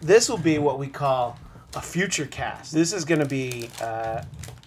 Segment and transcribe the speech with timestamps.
[0.00, 1.38] This will be what we call
[1.74, 2.72] a future cast.
[2.72, 3.68] This is going to be.
[3.80, 4.22] Uh,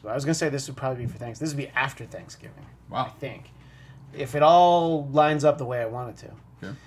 [0.07, 1.45] I was going to say this would probably be for Thanksgiving.
[1.47, 2.65] This would be after Thanksgiving.
[2.91, 3.51] I think,
[4.13, 6.67] if it all lines up the way I want it to.
[6.67, 6.77] Okay.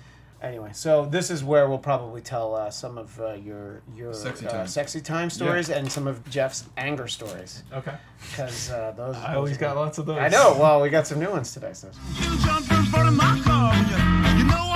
[0.41, 4.45] Anyway, so this is where we'll probably tell uh, some of uh, your your Sexy
[4.45, 4.67] uh, time.
[4.67, 7.93] sexy time stories and some of Jeff's anger stories Okay.
[8.29, 9.15] because uh, those.
[9.15, 10.19] I always got lots of those.
[10.19, 10.55] I know.
[10.59, 11.71] Well, we got some new ones today.
[11.73, 11.89] So.
[12.21, 14.74] You jump in front of my car you, you know all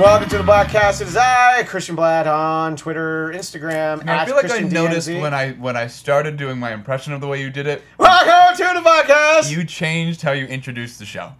[0.00, 1.02] Welcome to the podcast.
[1.02, 4.08] It is I, Christian Bladt, on Twitter, Instagram.
[4.08, 5.20] I feel like I noticed DMZ.
[5.20, 8.56] when I when I started doing my impression of the way you did it, Welcome
[8.56, 9.50] to the podcast.
[9.50, 11.32] you changed how you introduced the show.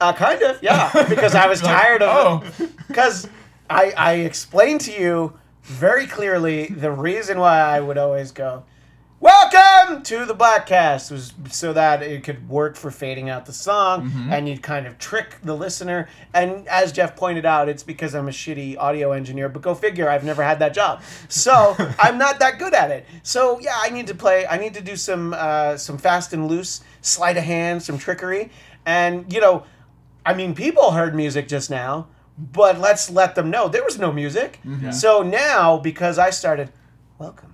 [0.00, 0.90] Uh, kind of, yeah.
[1.08, 2.66] Because I was Like, tired of oh.
[2.88, 3.28] Because
[3.70, 8.64] I, I explained to you very clearly the reason why I would always go,
[9.20, 14.12] Welcome to the Bladtcast was so that it could work for fading out the song
[14.30, 16.08] and you'd kind of trick the listener.
[16.34, 20.10] And as Jeff pointed out, it's because I'm a shitty audio engineer, but go figure,
[20.10, 21.00] I've never had that job.
[21.28, 23.06] So I'm not that good at it.
[23.22, 26.46] So yeah, I need to play, I need to do some uh, some fast and
[26.48, 28.50] loose, sleight of hand, some trickery.
[28.84, 29.64] And, you know,
[30.26, 34.12] I mean, people heard music just now, but let's let them know there was no
[34.12, 34.60] music.
[34.90, 36.72] So now, because I started,
[37.18, 37.53] welcome to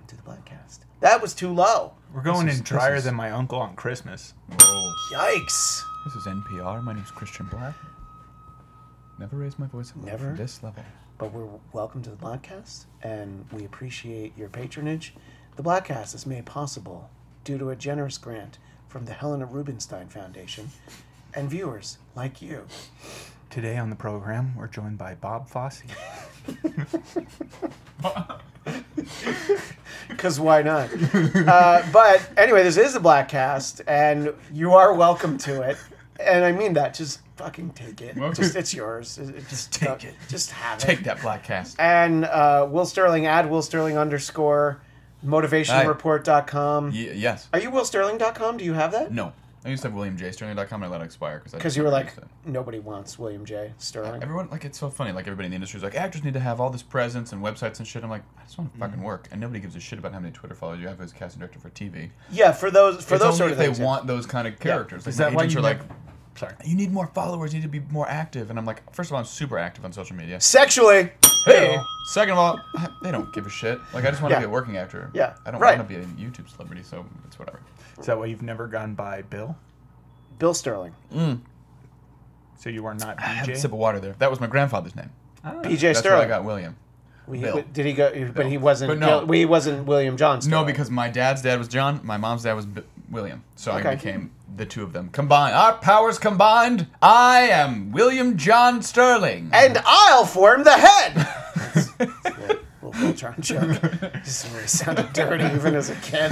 [1.01, 1.93] that was too low.
[2.13, 4.33] We're going This is- in drier this is- than my uncle on Christmas.
[4.59, 4.93] Whoa.
[5.13, 5.81] Yikes.
[6.05, 6.81] This is NPR.
[6.81, 7.73] My name's Christian Bladt.
[9.19, 10.33] Never raise my voice above Never?
[10.33, 10.83] this level.
[11.17, 15.13] But we're welcome to the podcast, and we appreciate your patronage.
[15.57, 17.09] The Bladtcast is made possible
[17.43, 20.71] due to a generous grant from the Helena Rubinstein Foundation
[21.35, 22.65] and viewers like you.
[23.51, 25.83] Today on the program, we're joined by Bob Fosse.
[30.09, 30.89] Because why not?
[31.13, 35.77] uh, but anyway, this is the Bladtcast, and you are welcome to it.
[36.19, 36.93] And I mean that.
[36.93, 38.15] Just fucking take it.
[38.17, 38.35] Welcome.
[38.43, 39.17] Just it's yours.
[39.17, 40.15] It- it- just take it.
[40.27, 40.81] Just have it.
[40.81, 41.75] Take that Bladtcast.
[41.79, 44.81] And uh, Will Sterling add Will Sterling underscore
[45.25, 46.87] motivationreport.com.
[46.91, 47.47] Y- yes.
[47.53, 48.57] Are you willsterling.com?
[48.57, 49.11] Do you have that?
[49.11, 49.33] No.
[49.63, 52.13] I used to have WilliamJSterling.com and I let it expire because Because you were like,
[52.45, 53.73] nobody wants William J.
[53.77, 54.23] Sterling.
[54.23, 55.11] Everyone like it's so funny.
[55.11, 57.43] Like everybody in the industry is like, actors need to have all this presence and
[57.43, 58.03] websites and shit.
[58.03, 58.89] I'm like, I just want to Mm-hmm.
[58.91, 61.13] fucking work, and nobody gives a shit about how many Twitter followers you have as
[61.13, 62.09] casting director for TV.
[62.31, 63.77] Yeah, for those for it's those only sort if of things.
[63.77, 63.87] they yeah.
[63.89, 65.05] want those kind of characters.
[65.05, 65.79] Is Like, that my why you are like,
[66.35, 66.53] Sorry.
[66.65, 67.53] you need more followers.
[67.53, 68.49] You need to be more active.
[68.49, 70.39] And I'm like, first of all, I'm super active on social media.
[70.41, 71.11] Sexually.
[71.45, 71.77] Hey.
[72.13, 72.59] Second of all,
[73.03, 73.79] they don't give a shit.
[73.93, 74.39] Like I just want to Yeah.
[74.39, 75.11] be a working actor.
[75.13, 75.77] Yeah, I don't right.
[75.77, 77.59] want to be a YouTube celebrity, so it's whatever.
[78.01, 79.55] Is that why you've never gone by Bill?
[80.39, 80.93] Bill Sterling.
[81.13, 81.39] Mm.
[82.59, 83.57] So you are not I had a BJ?
[83.57, 84.13] sip of water there.
[84.19, 85.09] That was my grandfather's name.
[85.43, 85.63] BJ Sterling.
[85.63, 86.27] That's where I Sterling.
[86.29, 86.75] got William.
[87.27, 87.63] We- Bill.
[87.73, 88.31] Did he go?
[88.35, 88.89] But he wasn't.
[88.89, 89.25] But no.
[89.25, 90.41] Bill- he wasn't William John.
[90.41, 90.61] Sterling.
[90.61, 93.43] No, because my dad's dad was John, my mom's dad was B- William.
[93.55, 93.89] So Okay.
[93.89, 95.55] I became the two of them combined.
[95.55, 96.87] Our powers combined.
[97.01, 99.49] I am William John Sterling.
[99.53, 101.27] and I'll form the head.
[103.01, 103.81] Voltron joke.
[104.23, 106.31] This is where he sounded dirty even as a kid.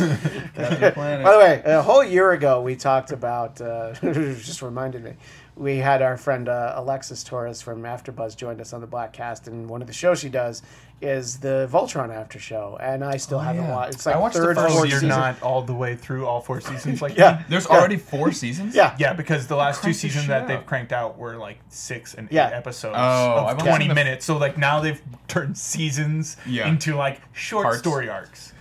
[0.55, 3.59] By the way, a whole year ago we talked about.
[3.59, 5.13] Uh, just reminded me.
[5.59, 9.69] We had our friend uh, Alexis Torres from AfterBuzz joined us on the Bladtcast, and
[9.69, 10.61] one of the shows she does
[11.01, 13.75] is the Voltron After Show, and I still haven't yeah.
[13.75, 13.95] watched.
[13.95, 15.09] It's I like watched the first fourth Oh, you're season.
[15.09, 17.43] not all the way through all four seasons like Yeah.
[17.49, 17.75] There's Yeah.
[17.75, 18.73] already four seasons?
[18.73, 18.95] Yeah.
[18.97, 22.13] Yeah, because the last two Crank the seasons that they've cranked out were like six
[22.13, 22.47] and Yeah.
[22.47, 24.25] eight episodes Oh, I've of 20 seen the- minutes.
[24.25, 26.69] So like now they've turned seasons Yeah.
[26.69, 27.79] into like short Parts.
[27.79, 28.53] story arcs.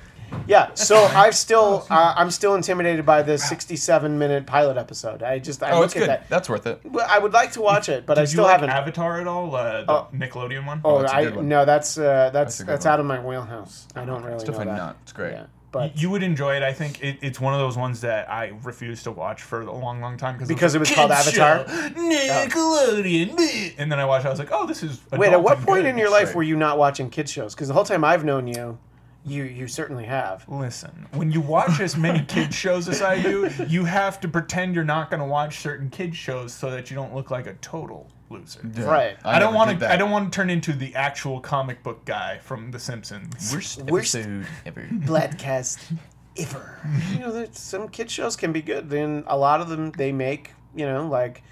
[0.47, 5.23] Yeah, so I've still uh, I'm still intimidated by the 67 minute pilot episode.
[5.23, 6.09] I just I Oh, look it's at good.
[6.09, 6.29] that.
[6.29, 6.81] That's worth it.
[7.09, 8.71] I would like to watch it, but I still you like haven't.
[8.71, 9.55] Avatar at all?
[9.55, 10.09] Uh, the Oh.
[10.15, 10.81] Nickelodeon one?
[10.85, 11.49] oh, that's a I good one.
[11.49, 13.87] no, that's uh, that's That's that's, out of my wheelhouse.
[13.95, 14.79] I don't really It's know definitely that.
[14.79, 14.97] not.
[15.03, 15.33] It's great.
[15.33, 16.63] Yeah, but you would enjoy it.
[16.63, 19.71] I think it, it's one of those ones that I refused to watch for a
[19.73, 21.67] long, long time Because it was a called Avatar?
[21.69, 21.89] show.
[21.91, 23.37] Nickelodeon.
[23.37, 23.75] bleh.
[23.79, 24.25] And then I watched.
[24.25, 25.01] it, I was like, oh, this is.
[25.13, 26.37] wait, at what point in your life Right.
[26.37, 27.55] were you not watching kids shows?
[27.55, 28.79] Because the whole time I've known you,
[29.29, 30.49] you you certainly have.
[30.49, 34.75] Listen, when you watch as many kids shows as I do, you have to pretend
[34.75, 37.55] you're not going to watch certain kids shows so that you don't look like a
[37.55, 38.61] total loser.
[38.75, 38.85] Yeah.
[38.85, 39.17] Right.
[39.25, 39.91] I, don't want to.
[39.91, 43.53] I don't want to turn into the actual comic book guy from The Simpsons.
[43.53, 44.83] Worst Worst- episode ever.
[44.93, 45.97] Bladtcast
[46.37, 46.81] ever.
[47.13, 48.91] you know, some kids shows can be good.
[48.91, 51.43] Then a lot of them they make you know like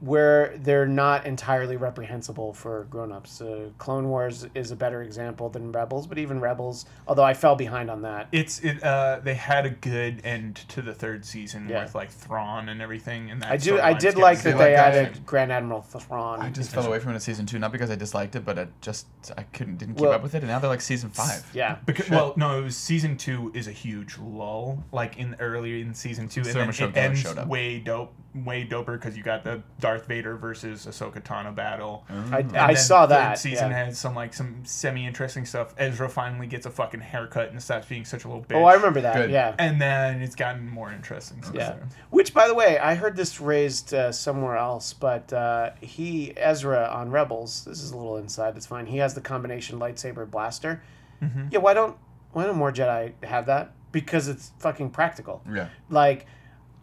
[0.00, 3.40] where they're not entirely reprehensible for grown-ups.
[3.40, 7.56] Uh, Clone Wars is a better example than Rebels, but even Rebels, although I fell
[7.56, 8.28] behind on that.
[8.32, 8.82] It's it.
[8.82, 11.82] Uh, they had a good end to the third season Yeah.
[11.84, 13.30] with like Thrawn and everything.
[13.30, 13.80] And that I do.
[13.80, 16.40] I did like that they like added said- Grand Admiral Thrawn.
[16.40, 18.58] I just fell away from it in season two, not because I disliked it, but
[18.58, 19.06] I just
[19.36, 21.48] I couldn't didn't keep Well- up with it, and now they're like season five.
[21.52, 21.76] yeah.
[21.86, 25.94] Because, well, no, it was season two is a huge lull, like in earlier in
[25.94, 27.48] season two, and So then much of it those ends showed up.
[27.48, 32.04] way dope, way doper because you got the Darth Vader versus Ahsoka Tano battle.
[32.10, 33.38] I, I saw third that.
[33.38, 33.86] season yeah.
[33.86, 35.74] has some like some semi interesting stuff.
[35.78, 38.56] Ezra finally gets a fucking haircut and stops being such a little bitch.
[38.56, 39.14] Oh, I remember that.
[39.14, 39.30] Good.
[39.30, 39.54] Yeah.
[39.58, 41.42] And then it's gotten more interesting.
[41.42, 41.70] Since Yeah.
[41.70, 41.88] then.
[42.10, 46.90] Which, by the way, I heard this raised uh, somewhere else, but uh, he Ezra
[46.92, 47.64] on Rebels.
[47.64, 48.58] This is a little inside.
[48.58, 48.84] It's fine.
[48.84, 50.82] He has the combination lightsaber blaster.
[51.22, 51.48] Mm-hmm.
[51.50, 51.60] Yeah.
[51.60, 51.96] Why don't
[52.32, 53.72] Why don't more Jedi have that?
[53.90, 55.42] Because it's fucking practical.
[55.50, 55.68] Yeah.
[55.88, 56.26] Like,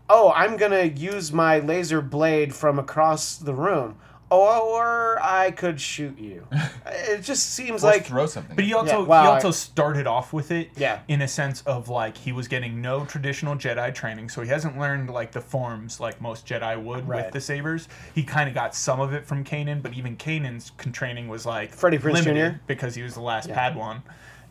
[0.10, 3.98] oh, I'm gonna use my laser blade from across the room.
[4.32, 6.48] Or I could shoot you.
[6.88, 8.56] it just seems Or like throw something.
[8.56, 11.00] But he also Yeah, well, he I- also started off with it Yeah.
[11.08, 14.80] in a sense of like he was getting no traditional Jedi training, so he hasn't
[14.80, 17.26] learned like the forms like most Jedi would Right.
[17.26, 17.88] with the sabers.
[18.16, 21.46] He kind of got some of it from Kanan, but even Kanan's con- training was
[21.46, 22.60] like Freddie Prinze limited Jr.?
[22.66, 23.72] because he was the last Yeah.
[23.74, 24.02] Padawan,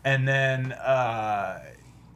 [0.05, 0.71] and then.
[0.71, 1.59] uh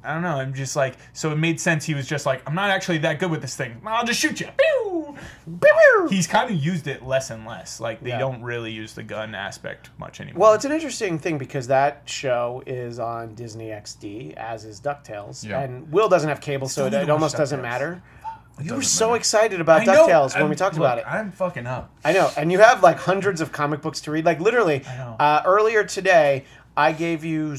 [0.04, 0.36] I don't know.
[0.38, 1.86] I'm just like, so it made sense.
[1.86, 3.82] He was just like, I'm not actually that good with this thing.
[3.86, 4.48] I'll just shoot you.
[4.58, 5.16] Pew!
[6.10, 7.80] He's kind of used it less and less.
[7.80, 8.20] Like they Yeah.
[8.20, 10.40] don't really use the gun aspect much anymore.
[10.40, 15.46] Well, it's an interesting thing because that show is on Disney XD, as is DuckTales.
[15.48, 15.60] Yeah.
[15.62, 18.02] And Will doesn't have cable, so it, it almost doesn't matter.
[18.62, 19.18] You were so matter.
[19.18, 21.06] excited about know, DuckTales when we talked look, about it.
[21.08, 21.92] I'm fucking up.
[22.04, 22.30] I know.
[22.38, 24.26] And you have like hundreds of comic books to read.
[24.26, 24.84] Like literally,
[25.20, 27.56] uh, earlier today, I gave you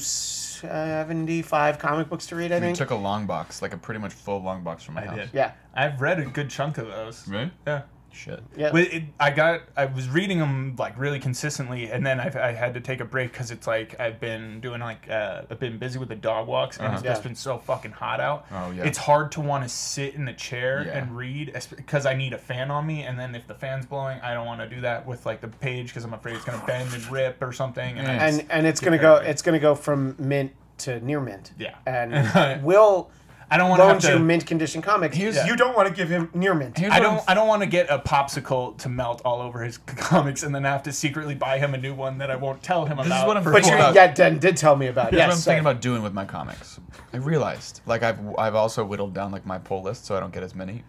[0.63, 2.77] Uh, 75 comic books to read, I we think.
[2.77, 5.15] took a long box, like a pretty much full long box from my I house.
[5.17, 5.29] did.
[5.33, 5.51] yeah.
[5.73, 7.27] I've read a good chunk of those.
[7.27, 7.51] Really?
[7.65, 7.81] Yeah.
[8.13, 8.43] Shit.
[8.57, 8.71] Yeah.
[8.71, 12.51] But it, I got, I was reading them like really consistently, and then I've, I
[12.51, 15.77] had to take a break because it's like I've been doing like uh, I've been
[15.77, 17.03] busy with the dog walks, and it's Uh-huh.
[17.13, 17.27] just Yeah.
[17.29, 18.45] been so fucking hot out.
[18.51, 18.83] Oh, yeah.
[18.83, 20.97] It's hard to want to sit in the chair Yeah.
[20.97, 24.19] and read because I need a fan on me, and then if the fan's blowing,
[24.21, 26.63] I don't want to do that with like the page because I'm afraid it's gonna
[26.67, 27.97] bend and rip or something.
[27.97, 29.29] And I just- and and it's gonna go paranoid.
[29.29, 31.51] it's gonna go from mint to near mint.
[31.59, 31.75] Yeah.
[31.85, 33.09] And Will
[33.53, 34.13] I don't want to have loans to.
[34.13, 35.15] you mint condition comics.
[35.17, 36.77] Here's- you don't want to give him near mint.
[36.77, 37.15] Here's I don't.
[37.15, 40.55] I'm- I don't want to get a popsicle to melt all over his comics, and
[40.55, 43.07] then have to secretly buy him a new one that I won't tell him is
[43.07, 43.27] about.
[43.27, 45.11] what I'm But you about- yeah, Den did tell me about.
[45.11, 45.51] Here's Yes, what I'm say.
[45.51, 46.79] thinking about doing with my comics.
[47.13, 50.33] I realized, like I've I've also whittled down like my pull list so I don't
[50.33, 50.83] get as many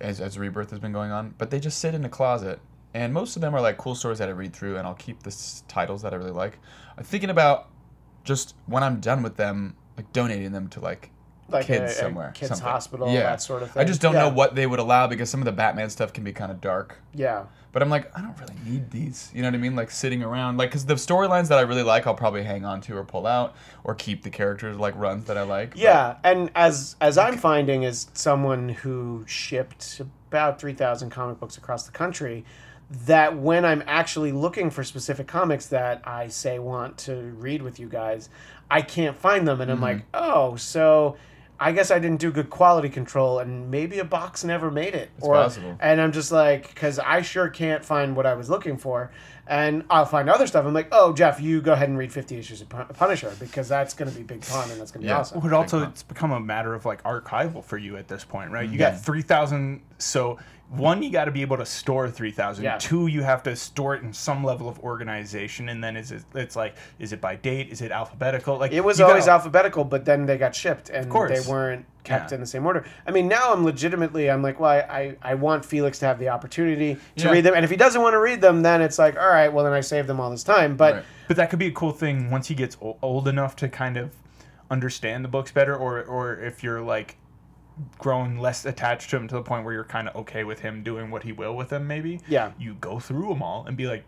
[0.00, 1.34] as as Rebirth has been going on.
[1.38, 2.60] But they just sit in a closet,
[2.92, 5.22] and most of them are like cool stories that I read through, and I'll keep
[5.22, 5.34] the
[5.68, 6.58] titles that I really like.
[6.98, 7.70] I'm thinking about
[8.24, 11.10] just when I'm done with them, like donating them to like.
[11.48, 12.66] Like kids a, a somewhere, kids something.
[12.66, 13.20] hospital, Yeah.
[13.24, 13.80] that sort of thing.
[13.82, 14.22] I just don't Yeah.
[14.22, 16.60] know what they would allow because some of the Batman stuff can be kind of
[16.60, 16.98] dark.
[17.14, 19.30] Yeah, But I'm like, I don't really need these.
[19.34, 19.74] You know what I mean?
[19.74, 22.80] Like sitting around, like, because the storylines that I really like, I'll probably hang on
[22.82, 25.70] to or pull out or keep the characters like runs that I like.
[25.70, 31.40] But- yeah, and as as I'm finding as someone who shipped about three thousand comic
[31.40, 32.44] books across the country,
[33.06, 37.80] that when I'm actually looking for specific comics that I say want to read with
[37.80, 38.28] you guys,
[38.70, 39.84] I can't find them, and I'm mm-hmm.
[39.84, 41.16] like, oh, so.
[41.60, 45.10] I guess I didn't do good quality control, and maybe a box never made it.
[45.18, 45.76] It's possible.
[45.80, 49.12] And I'm just like, because I sure can't find what I was looking for,
[49.46, 50.66] and I'll find other stuff.
[50.66, 53.68] I'm like, oh, Jeff, you go ahead and read 50 issues of Pun- Punisher because
[53.68, 55.40] that's going to be big fun and that's going to be awesome.
[55.40, 58.68] But also, it's become a matter of like archival for you at this point, right?
[58.68, 58.90] You Yeah.
[58.90, 59.82] got three thousand.
[59.98, 60.38] So
[60.70, 62.64] one, you got to be able to store three thousand.
[62.64, 62.78] Yeah.
[62.78, 66.24] Two, you have to store it in some level of organization, and then is it?
[66.34, 67.68] It's like, is it by date?
[67.70, 68.58] Is it alphabetical?
[68.58, 72.30] Like It was always gotta- alphabetical, but then they got shipped and they weren't kept
[72.30, 72.34] Yeah.
[72.36, 72.84] in the same order.
[73.06, 76.18] I mean, now I'm legitimately, I'm like, well, I, I, I want Felix to have
[76.18, 77.30] the opportunity to Yeah.
[77.30, 77.54] read them.
[77.54, 79.72] And if he doesn't want to read them, then it's like, all right, well, then
[79.72, 80.76] I saved them all this time.
[80.76, 81.04] But Right.
[81.28, 84.10] But that could be a cool thing once he gets old enough to kind of
[84.70, 87.16] understand the books better, or or if you're like
[87.98, 90.82] grown less attached to him to the point where you're kind of okay with him
[90.82, 91.86] doing what he will with them.
[91.86, 92.52] Maybe Yeah.
[92.58, 94.04] you go through them all and be like,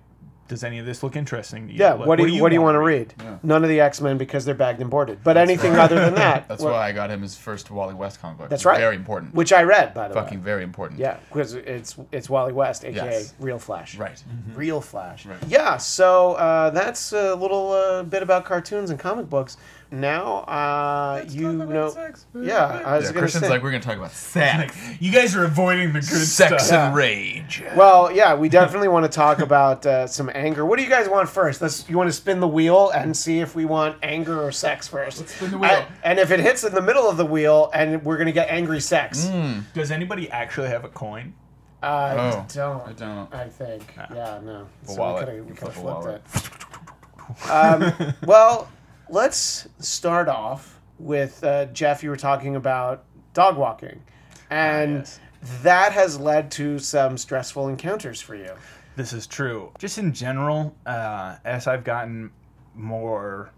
[0.48, 1.78] does any of this look interesting to you?
[1.80, 3.14] yeah, Like, what do you, what do you want to wanna read?
[3.42, 5.22] None of the X Men because they're bagged and boarded.
[5.24, 8.20] But anything other than that, That's what- why I got him his first Wally West
[8.20, 8.48] comic book.
[8.48, 8.78] That's right.
[8.78, 9.34] Very important.
[9.34, 10.26] which I read, by the Fucking way.
[10.26, 11.00] Fucking very important.
[11.00, 13.34] Yeah, because it's it's Wally West, aka Yes.
[13.38, 13.96] Real Flash.
[13.96, 14.22] Right.
[14.54, 15.26] Real Flash.
[15.26, 15.38] Right.
[15.48, 19.56] Yeah, so uh, that's a little uh, bit about cartoons and comic books.
[19.92, 21.94] Now, uh, you know,
[22.34, 23.50] yeah, I was Yeah, gonna Christian's say.
[23.50, 26.88] like, we're gonna talk about sex, You guys are avoiding the good sex stuff.
[26.88, 27.62] and rage.
[27.76, 30.64] well, yeah, we definitely want to talk about uh, some anger.
[30.66, 31.60] What do you guys want first?
[31.62, 31.88] Let's.
[31.88, 35.18] You want to spin the wheel and see if we want anger or sex 1st
[35.20, 35.70] Let's spin the wheel.
[35.70, 38.48] And, and if it hits in the middle of the wheel, and we're gonna get
[38.50, 39.26] angry sex.
[39.28, 39.60] Hmm.
[39.74, 41.34] Does anybody actually have a coin?
[41.82, 42.88] I Oh, don't.
[42.88, 43.34] I don't.
[43.34, 43.82] I think.
[43.96, 44.66] Yeah, no.
[44.84, 45.28] A So wallet.
[45.28, 46.22] we could have You flipped flip a wallet.
[46.34, 47.50] it.
[47.50, 48.68] Um, well,
[49.08, 52.02] let's start off with uh, Jeff.
[52.02, 54.02] You were talking about dog walking,
[54.50, 55.20] and yes.
[55.62, 58.52] that has led to some stressful encounters for you.
[58.96, 59.72] This is true.
[59.78, 62.30] Just in general, uh, as I've gotten
[62.74, 63.50] more,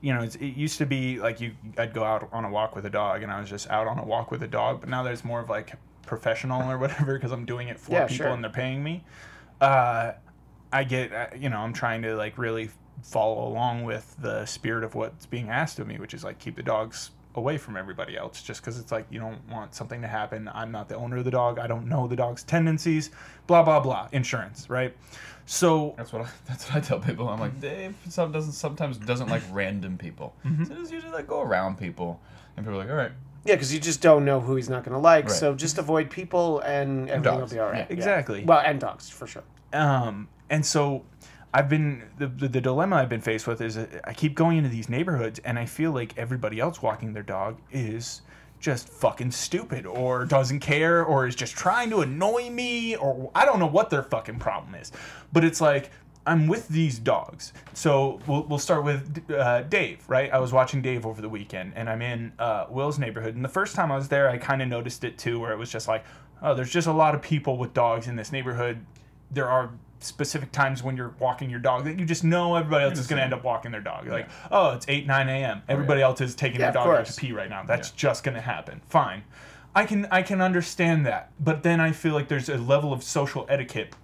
[0.00, 2.74] you know, it's, it used to be like you, I'd go out on a walk
[2.74, 4.80] with a dog, and I was just out on a walk with a dog.
[4.80, 5.74] But now there's more of like
[6.06, 8.28] professional or whatever because I'm doing it for Yeah, people sure.
[8.28, 9.04] and they're paying me.
[9.60, 10.12] Uh,
[10.72, 12.70] I get, uh, you know, I'm trying to like really
[13.02, 16.56] follow along with the spirit of what's being asked of me, which is like keep
[16.56, 20.08] the dogs away from everybody else just because it's like you don't want something to
[20.08, 23.10] happen i'm not the owner of the dog i don't know the dog's tendencies
[23.46, 24.94] blah blah blah insurance right
[25.46, 27.26] so That's what I, that's what I tell people.
[27.26, 27.94] I'm like Dave.
[28.10, 30.34] Some doesn't sometimes doesn't like random people.
[30.44, 30.64] Mm-hmm.
[30.64, 32.20] So just usually like go around people,
[32.54, 33.12] and people are like, all right,
[33.46, 35.24] Yeah, because you just don't know who he's not going to like.
[35.24, 35.32] Right.
[35.34, 37.50] So just avoid people, and everything dogs.
[37.50, 37.78] will be all right.
[37.78, 37.86] Yeah.
[37.88, 37.96] Yeah.
[37.96, 38.44] Exactly.
[38.44, 39.44] Well, and dogs for sure.
[39.72, 41.02] um and so
[41.54, 44.68] i've been the, the, the dilemma i've been faced with is i keep going into
[44.68, 48.22] these neighborhoods and i feel like everybody else walking their dog is
[48.60, 53.44] just fucking stupid or doesn't care or is just trying to annoy me or i
[53.44, 54.92] don't know what their fucking problem is
[55.32, 55.90] but it's like
[56.28, 57.54] I'm with these dogs.
[57.72, 60.30] So we'll, we'll start with uh, Dave, right?
[60.30, 63.34] I was watching Dave over the weekend and I'm in uh, Will's neighborhood.
[63.34, 65.56] And the first time I was there, I kind of noticed it too, where it
[65.56, 66.04] was just like,
[66.42, 68.84] oh, there's just a lot of people with dogs in this neighborhood.
[69.30, 72.98] There are specific times when you're walking your dog that you just know everybody else
[72.98, 74.06] is going to end up walking their dog.
[74.06, 75.62] Like, oh, it's 8, 9 a.m.
[75.68, 77.62] Everybody oh, else is taking Yeah, their dog out to pee right now.
[77.64, 78.80] That's just going to happen.
[78.88, 79.24] Fine.
[79.74, 81.32] I can I can understand that.
[81.38, 83.94] But then I feel like there's a level of social etiquette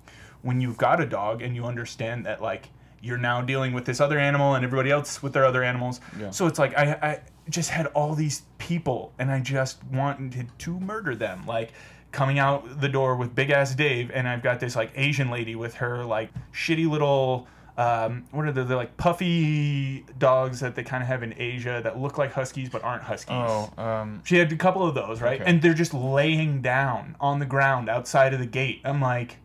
[0.43, 2.69] when you've got a dog and you understand that like
[3.01, 6.01] you're now dealing with this other animal and everybody else with their other animals.
[6.19, 6.31] Yeah.
[6.31, 7.21] So it's like I, I
[7.51, 11.45] just had all these people and I just wanted to murder them.
[11.47, 11.73] Like
[12.15, 15.57] coming out the door with big ass Dave and I've got this like Asian lady
[15.57, 20.85] with her like shitty little um, what are the, the like puffy dogs that they
[20.85, 23.35] kind of have in Asia that look like huskies but aren't huskies.
[23.37, 25.41] oh, um, She had a couple of those, right?
[25.41, 25.51] Okay.
[25.51, 28.81] And they're just laying down on the ground outside of the gate.
[28.85, 29.39] I'm like,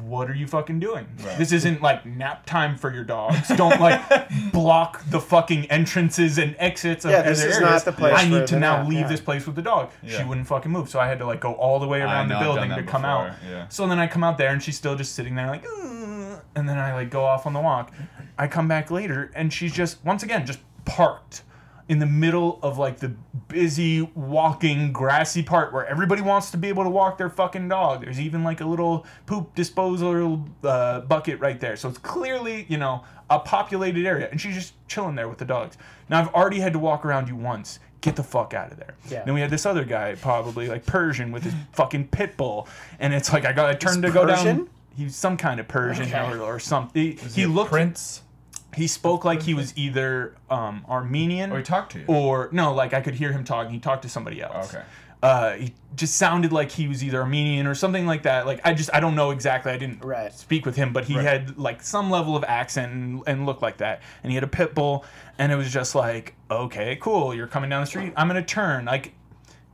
[0.00, 1.06] what are you fucking doing?
[1.22, 1.36] Right.
[1.36, 3.46] This isn't like nap time for your dogs.
[3.56, 4.00] Don't like
[4.52, 7.60] block the fucking entrances and exits of Yeah, other this is areas.
[7.60, 9.08] not the place I need to now nap, leave yeah.
[9.08, 9.90] this place with the dog.
[10.06, 12.38] She wouldn't fucking move, so I had to like go all the way around know,
[12.38, 13.32] the building to that come out.
[13.48, 13.68] yeah.
[13.68, 16.66] So then I come out there and she's still just sitting there like, "Ugh," and
[16.68, 17.92] then I like go off on the walk.
[18.38, 21.42] I come back later and she's just once again just parked
[21.88, 23.08] in the middle of like the
[23.48, 28.02] busy walking grassy part where everybody wants to be able to walk their fucking dog.
[28.04, 31.76] There's even like a little poop disposal uh, bucket right there.
[31.76, 35.44] So it's clearly, you know, a populated area and she's just chilling there with the
[35.46, 35.78] dogs.
[36.10, 37.78] Now I've already had to walk around you once.
[38.00, 38.94] Get the fuck out of there.
[39.08, 39.24] Yeah.
[39.24, 42.68] Then we had this other guy, probably like Persian with his fucking pit bull,
[43.00, 44.68] and it's like I got I turned to go down.
[44.96, 46.32] He's some kind of Persian Okay.
[46.32, 47.02] or, or something.
[47.02, 47.70] He, he looked.
[47.70, 48.22] Prince.
[48.78, 52.04] He spoke like he was either um, Armenian Or he talked to you.
[52.06, 53.72] or no, like I could hear him talking.
[53.72, 54.74] He talked to somebody else.
[54.74, 54.84] Okay.
[55.20, 58.46] Uh, he just sounded like he was either Armenian or something like that.
[58.46, 59.72] Like I just I don't know exactly.
[59.72, 60.32] I didn't Right.
[60.32, 61.24] speak with him, but he Right.
[61.26, 64.00] had like some level of accent and, and looked like that.
[64.22, 65.04] And he had a pit bull,
[65.36, 67.34] and it was just like, okay, cool.
[67.34, 68.12] You're coming down the street.
[68.16, 68.84] I'm gonna turn.
[68.84, 69.12] Like,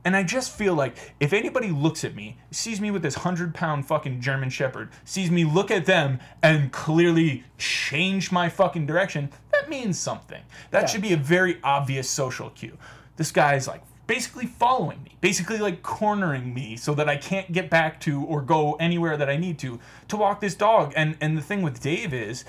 [0.05, 3.53] and I just feel like if anybody looks at me, sees me with this hundred
[3.53, 9.29] pound fucking German Shepherd, sees me look at them and clearly change my fucking direction,
[9.51, 10.43] that means something.
[10.71, 10.87] That Yeah.
[10.87, 12.77] should be a very obvious social cue.
[13.17, 17.71] This guy's like basically following me, basically like cornering me so that I can't get
[17.71, 20.93] back to or go anywhere that I need to to walk this dog.
[20.95, 22.45] And and the thing with Dave is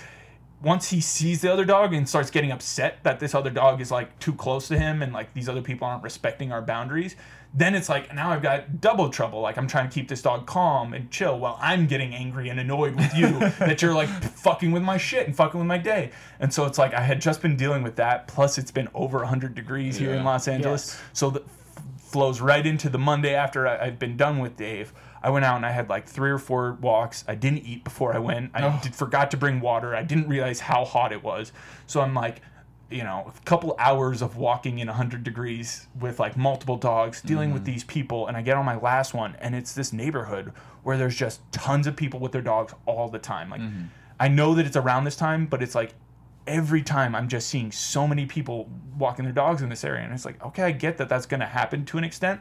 [0.63, 3.91] once he sees the other dog and starts getting upset that this other dog is
[3.91, 7.15] like too close to him and like these other people aren't respecting our boundaries,
[7.55, 9.41] then it's like now I've got double trouble.
[9.41, 12.61] Like I'm trying to keep this dog calm and chill while I'm getting angry and
[12.61, 16.11] annoyed with you that you're like fucking with my shit and fucking with my day.
[16.41, 18.29] And so it's like I had just been dealing with that.
[18.29, 20.89] Plus it's been over 100 degrees here in Los Angeles.
[20.95, 21.03] Yes.
[21.15, 24.93] So that f- flows right into the Monday after I, I'd been done with Dave.
[25.23, 27.25] I went out and I had like three or four walks.
[27.27, 28.51] I didn't eat before I went.
[28.55, 28.79] I Oh.
[28.83, 29.97] did, forgot to bring water.
[29.97, 31.53] I didn't realize how hot it was.
[31.87, 32.43] So I'm like,
[32.91, 37.53] you know, a couple hours of walking in 100 degrees with like multiple dogs, dealing
[37.53, 37.73] with mm-hmm.
[37.73, 38.29] these people.
[38.29, 40.53] And I get on my last one, and it's this neighborhood
[40.85, 43.51] where there's just tons of people with their dogs all the time.
[43.51, 43.87] Like, mm-hmm.
[44.21, 45.95] I know that it's around this time, but it's like
[46.47, 50.05] every time I'm just seeing so many people walking their dogs in this area.
[50.05, 52.41] And it's like, okay, I get that that's going to happen to an extent,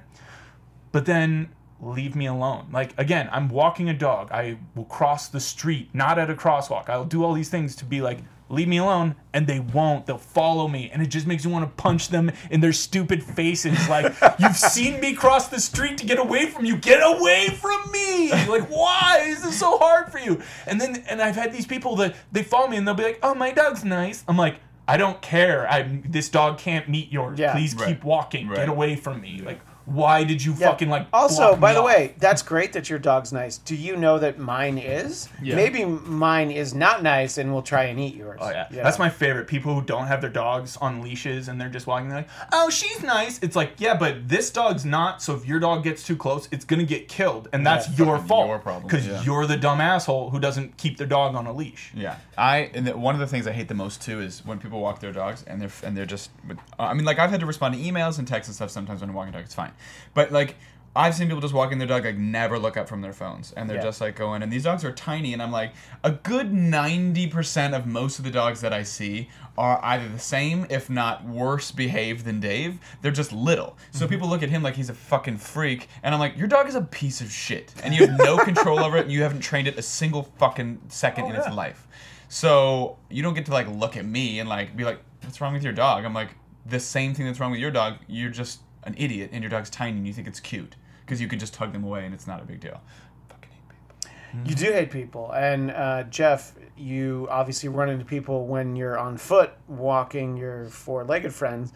[0.92, 1.50] but then
[1.82, 2.68] leave me alone.
[2.72, 4.32] Like, again, I'm walking a dog.
[4.32, 6.90] I will cross the street, not at a crosswalk.
[6.90, 9.16] I'll do all these things to be like, leave me alone.
[9.34, 10.06] And they won't.
[10.06, 10.90] They'll follow me.
[10.94, 13.90] And it just makes me want to punch them in their stupid faces.
[13.90, 16.78] Like you've seen me cross the street to get away from you.
[16.78, 18.32] Get away from me!
[18.48, 20.42] Like why is this so hard for you?
[20.68, 23.20] And then and i've had these people that they follow me and they'll be like
[23.24, 24.24] oh my dog's nice.
[24.28, 25.68] I'm like i don't care.
[25.70, 27.40] I'm this dog can't meet yours.
[27.40, 27.54] Yeah.
[27.54, 27.88] please Right.
[27.88, 28.48] keep walking.
[28.48, 28.58] Right.
[28.58, 29.42] get away from me.
[29.44, 30.70] Like why did you Yeah.
[30.70, 31.86] fucking like Also, block by me the off?
[31.86, 33.58] way, that's great that your dog's nice.
[33.60, 35.30] Do you know that mine is?
[35.42, 35.56] Yeah.
[35.56, 38.40] Maybe mine is not nice and will try and eat yours.
[38.42, 38.68] Oh yeah.
[38.72, 39.48] that's my favorite.
[39.48, 42.10] People who don't have their dogs on leashes and they're just walking.
[42.10, 45.22] They're like, "Oh, she's nice." It's like, yeah, but this dog's not.
[45.22, 48.20] So if your dog gets too close, it's gonna get killed, and that's Yeah, your
[48.20, 48.48] fault.
[48.48, 49.22] your problem, Because yeah.
[49.24, 51.92] you're the dumb asshole who doesn't keep their dog on a leash.
[51.94, 54.58] Yeah, I and the, one of the things I hate the most too is when
[54.60, 56.32] people walk their dogs and they're and they're just.
[56.80, 59.10] I mean, like I've had to respond to emails and texts and stuff sometimes when
[59.10, 59.44] I'm walking a dog.
[59.46, 59.72] It's fine,
[60.14, 60.56] but like
[60.98, 63.70] I've seen people just walking their dog like never look up from their phones and
[63.70, 63.84] they're Yeah.
[63.84, 64.42] just like going.
[64.42, 65.74] And these dogs are tiny, and I'm like
[66.06, 69.28] a good ninety percent of most of the dogs that I see
[69.58, 72.80] are either the same, if not worse behaved than Dave.
[73.02, 73.78] They're just little.
[73.92, 74.14] So mm-hmm.
[74.14, 76.76] people look at him like he's a fucking freak, and I'm like, your dog is
[76.76, 79.68] a piece of shit, and you have no control over it, and you haven't trained
[79.68, 81.88] it a single fucking second Oh, in its life.
[82.30, 85.52] So you don't get to like look at me and like be like, "What's wrong
[85.54, 86.30] with your dog?" I'm like,
[86.66, 87.96] the same thing that's wrong with your dog.
[88.08, 90.76] You're just an idiot, and your dog's tiny, and you think it's cute
[91.06, 92.82] because you can just tug them away, and it's not a big deal.
[93.30, 94.50] Fucking hate people.
[94.50, 99.18] You do hate people, and uh, Jeff, you obviously run into people when you're on
[99.18, 101.74] foot walking your four-legged friends.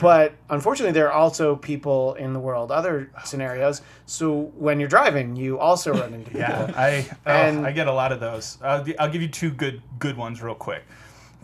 [0.00, 3.82] But unfortunately, there are also people in the world, other scenarios.
[4.04, 6.40] So when you're driving, you also run into people.
[6.40, 8.58] Yeah, I oh, And- I get a lot of those.
[8.62, 10.82] I'll, I'll give you two good good ones real quick.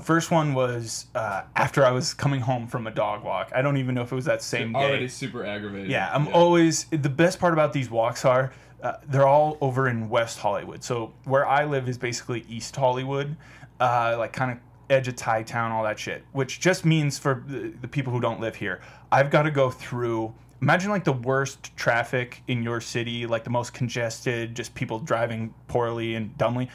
[0.01, 3.53] First one was uh, after I was coming home from a dog walk.
[3.55, 4.79] I don't even know if it was that same day.
[4.79, 5.91] Already super aggravated.
[5.91, 10.09] Yeah, I'm always the best part about these walks are uh, they're all over in
[10.09, 10.83] West Hollywood.
[10.83, 13.37] So where I live is basically East Hollywood,
[13.81, 14.59] uh, like kind of
[14.91, 16.25] edge of Thai town, all that shit.
[16.33, 18.81] Which just means for the, the people who don't live here,
[19.11, 20.35] I've got to go through.
[20.61, 25.55] Imagine like the worst traffic in your city, like the most congested, just people driving
[25.69, 26.69] poorly and dumbly.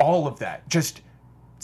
[0.00, 1.02] All of that, just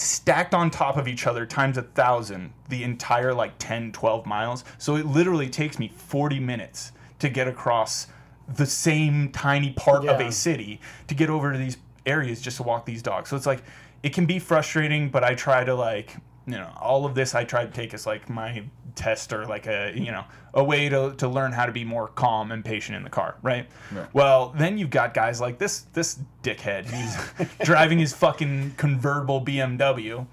[0.00, 4.64] stacked on top of each other times a thousand the entire like 10 12 miles.
[4.78, 8.06] So it literally takes me 40 minutes to get across
[8.48, 12.62] the same tiny part of a city to get over to these areas just to
[12.62, 13.30] walk these dogs.
[13.30, 13.62] So it's like
[14.02, 17.44] it can be frustrating but i try to like you know all of this i
[17.44, 18.62] try to take as like my
[18.94, 20.24] test or like a you know
[20.54, 23.36] a way to, to learn how to be more calm and patient in the car
[23.42, 23.68] right,
[24.12, 30.26] well then you've got guys like this this dickhead he's driving his fucking convertible bmw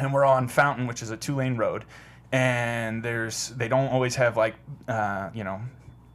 [0.00, 1.84] and we're on Fountain, which is a two lane road,
[2.32, 4.54] and there's they don't always have like
[4.88, 5.60] uh, you know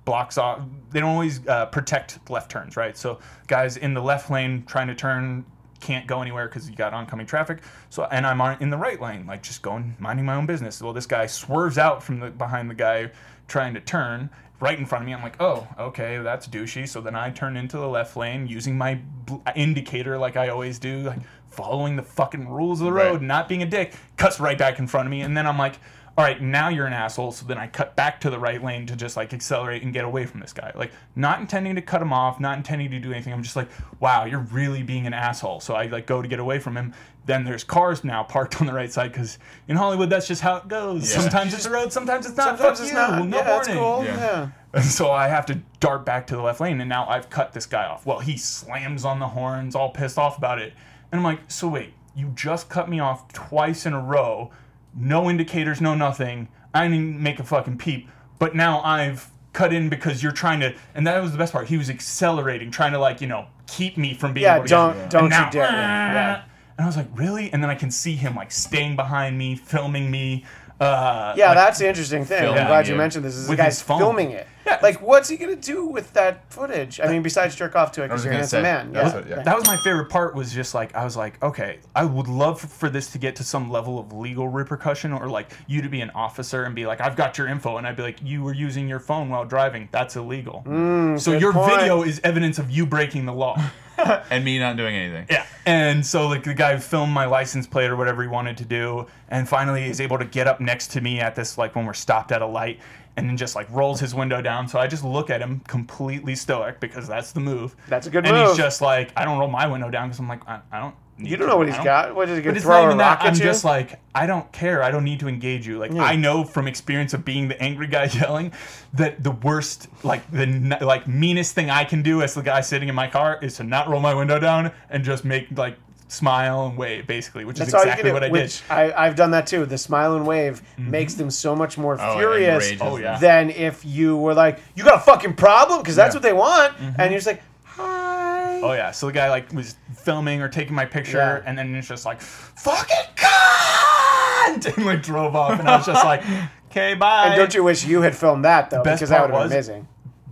[0.03, 0.61] blocks off.
[0.91, 2.97] They don't always uh, protect left turns, right?
[2.97, 5.45] So guys in the left lane trying to turn
[5.79, 7.59] can't go anywhere because you got oncoming traffic.
[7.89, 10.81] So and I'm on in the right lane, like just going minding my own business.
[10.81, 13.11] Well, this guy swerves out from the behind the guy
[13.47, 14.29] trying to turn.
[14.61, 16.87] Right in front of me, I'm like, oh, okay, that's douchey.
[16.87, 20.79] So then I turn into the left lane using my bl- indicator, like I always
[20.79, 23.11] do, like following the fucking rules of the Right.
[23.11, 25.21] road, not being a dick, cuts right back in front of me.
[25.21, 25.75] And then I'm like,
[26.17, 27.33] all right, now you're an asshole.
[27.33, 30.05] So then I cut back to the right lane to just like accelerate and get
[30.05, 30.71] away from this guy.
[30.73, 33.33] Like, not intending to cut him off, not intending to do anything.
[33.33, 35.59] I'm just like, wow, you're really being an asshole.
[35.59, 36.93] So I like go to get away from him.
[37.25, 40.55] Then there's cars now parked on the right side because in Hollywood, that's just how
[40.55, 41.11] it goes.
[41.13, 41.21] Yeah.
[41.21, 42.57] Sometimes it's a road, sometimes it's not.
[42.57, 42.97] Sometimes Fuck it's you.
[42.97, 43.27] not.
[43.27, 43.75] No yeah, warning.
[43.75, 44.03] cool.
[44.05, 44.17] Yeah.
[44.17, 44.49] Yeah.
[44.75, 47.53] And so I have to dart back to the left lane, and now I've cut
[47.53, 48.05] this guy off.
[48.05, 50.73] Well, he slams on the horns, all pissed off about it.
[51.13, 54.51] And I'm like, so wait, you just cut me off twice in a row,
[54.95, 56.47] no indicators, no nothing.
[56.73, 60.73] I didn't make a fucking peep, but now I've cut in because you're trying to.
[60.93, 61.67] And that was the best part.
[61.67, 64.43] He was accelerating, trying to like you know keep me from being.
[64.43, 65.63] Yeah, able to don't- get don't And you now, dare.
[65.71, 66.43] Yeah.
[66.77, 67.51] And I was like, really?
[67.53, 70.43] And then I can see him like staying behind me, filming me.
[70.79, 72.49] Uh, Yeah, like, that's the interesting thing.
[72.49, 72.97] I'm glad you it.
[72.97, 73.35] mentioned this.
[73.35, 74.45] Is the guy's filming it.
[74.65, 74.79] Yeah.
[74.81, 76.99] Like, what's he gonna do with that footage?
[76.99, 78.91] I mean, besides jerk off to it because you're a gonna handsome say, man.
[78.93, 79.19] that's Yeah.
[79.19, 79.43] what- yeah.
[79.43, 82.59] that was my favorite part was just like i was like okay i would love
[82.59, 86.01] for this to get to some level of legal repercussion or like you to be
[86.01, 88.53] an officer and be like i've got your info and i'd be like you were
[88.53, 91.71] using your phone while driving that's illegal so Mm, good your point.
[91.75, 93.61] video is evidence of you breaking the law
[94.29, 95.25] and me not doing anything.
[95.29, 98.65] yeah and so like the guy filmed my license plate or whatever he wanted to
[98.65, 101.85] do and finally he's able to get up next to me at this like when
[101.85, 102.79] we're stopped at a light
[103.17, 106.35] and then just like rolls his window down so i just look at him completely
[106.35, 108.41] stoic because that's the move That's a good and move.
[108.41, 110.79] And he's just like i don't roll my window down because i'm like i, I
[110.79, 111.53] don't need You don't to.
[111.53, 112.13] know what he's got.
[112.13, 113.39] What is he but gonna it's throw not a rock I'm you?
[113.39, 114.83] just like, I don't care.
[114.83, 115.77] I don't need to engage you.
[115.77, 118.51] Like, I know from experience of being the angry guy yelling
[118.95, 122.89] that the worst, like the like meanest thing I can do as the guy sitting
[122.89, 126.67] in my car is to not roll my window down and just make like smile
[126.67, 128.71] and wave, basically, which That's is exactly what I which did.
[128.71, 129.65] I, I've done that too.
[129.65, 130.91] The smile and wave mm-hmm.
[130.91, 133.17] makes them so much more Oh, furious Oh, yeah.
[133.17, 136.17] than if you were like, "You got a fucking problem," because that's Yeah.
[136.17, 137.01] what they want, mm-hmm.
[137.01, 140.75] and you're just like, "Hi." Oh yeah, so the guy like was filming or taking
[140.75, 141.41] my picture, Yeah.
[141.49, 146.03] and then it's just like, "Fucking cunt!" and like drove off, and I was just
[146.05, 146.23] like,
[146.71, 148.83] "Okay, bye." And don't you wish you had filmed that though?
[148.83, 149.87] best Because that would have been amazing.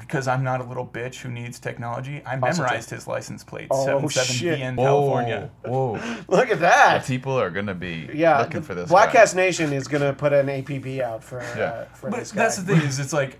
[0.06, 2.22] Because I'm not a little bitch who needs technology.
[2.26, 2.66] I Positive.
[2.66, 4.60] memorized his license plate, Oh, seven seven shit.
[4.60, 5.50] DN Whoa, California.
[5.66, 5.94] Whoa.
[6.28, 7.06] Look at The that.
[7.06, 8.89] people are gonna be Yeah, looking the for this.
[8.89, 9.20] Black guy.
[9.22, 11.84] Cast Nation is gonna put an APB out for uh, Yeah.
[11.94, 12.44] for But this guy.
[12.44, 13.39] that's the thing is, it's like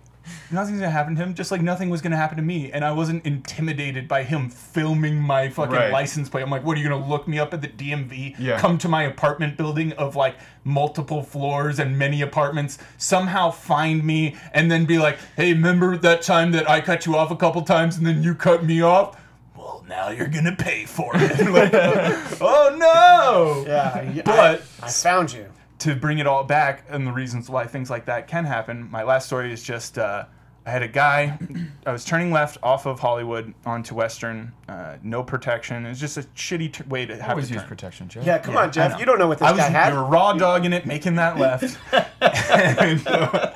[0.52, 1.34] nothing's gonna happen to him.
[1.34, 5.16] Just like nothing was gonna happen to me, and I wasn't intimidated by him filming
[5.20, 5.92] my fucking Right.
[5.92, 6.42] license plate.
[6.44, 8.36] I'm like, what are you gonna look me up at the DMV?
[8.40, 8.58] Yeah.
[8.60, 12.78] Come to my apartment building of like multiple floors and many apartments.
[12.98, 17.16] Somehow find me and then be like, hey, remember that time that I cut you
[17.16, 19.20] off a couple times and then you cut me off?
[19.56, 21.50] Well, now you're gonna pay for it.
[21.50, 21.72] like,
[22.42, 23.64] oh no!
[23.68, 25.46] Yeah, But- I, I found you.
[25.84, 29.04] To bring it all back and the reasons why things like that can happen, my
[29.04, 30.26] last story is just uh,
[30.66, 31.38] I had a guy,
[31.86, 35.86] I was turning left off of Hollywood onto Western, uh, no protection.
[35.86, 37.68] It was just a shitty t- way to have Always to use turn.
[37.70, 38.26] protection, Jeff.
[38.26, 38.98] Yeah, come Yeah, on, Jeff.
[38.98, 39.92] You don't know what this I was guy had.
[39.94, 41.78] we were raw dogging it, making that left.
[42.22, 43.52] And, uh,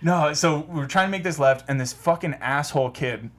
[0.00, 3.30] no, so we were trying to make this left, and this fucking asshole kid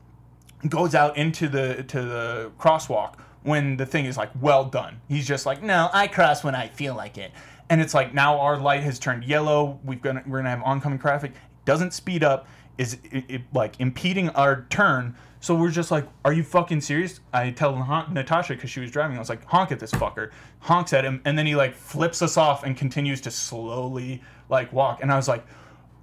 [0.67, 4.99] goes out into the to the crosswalk when the thing is like well done.
[5.07, 7.31] He's just like, no, I cross when I feel like it.
[7.69, 9.79] And it's like now our light has turned yellow.
[9.83, 11.33] We've gonna we're gonna have oncoming traffic.
[11.65, 12.47] Doesn't speed up.
[12.77, 15.15] Is it, it, like impeding our turn.
[15.39, 17.19] So we're just like, are you fucking serious?
[17.31, 17.75] I tell
[18.11, 19.15] Natasha because she was driving.
[19.15, 20.31] I was like, honk at this fucker.
[20.59, 24.73] Honks at him, and then he like flips us off and continues to slowly like
[24.73, 25.01] walk.
[25.01, 25.45] And I was like,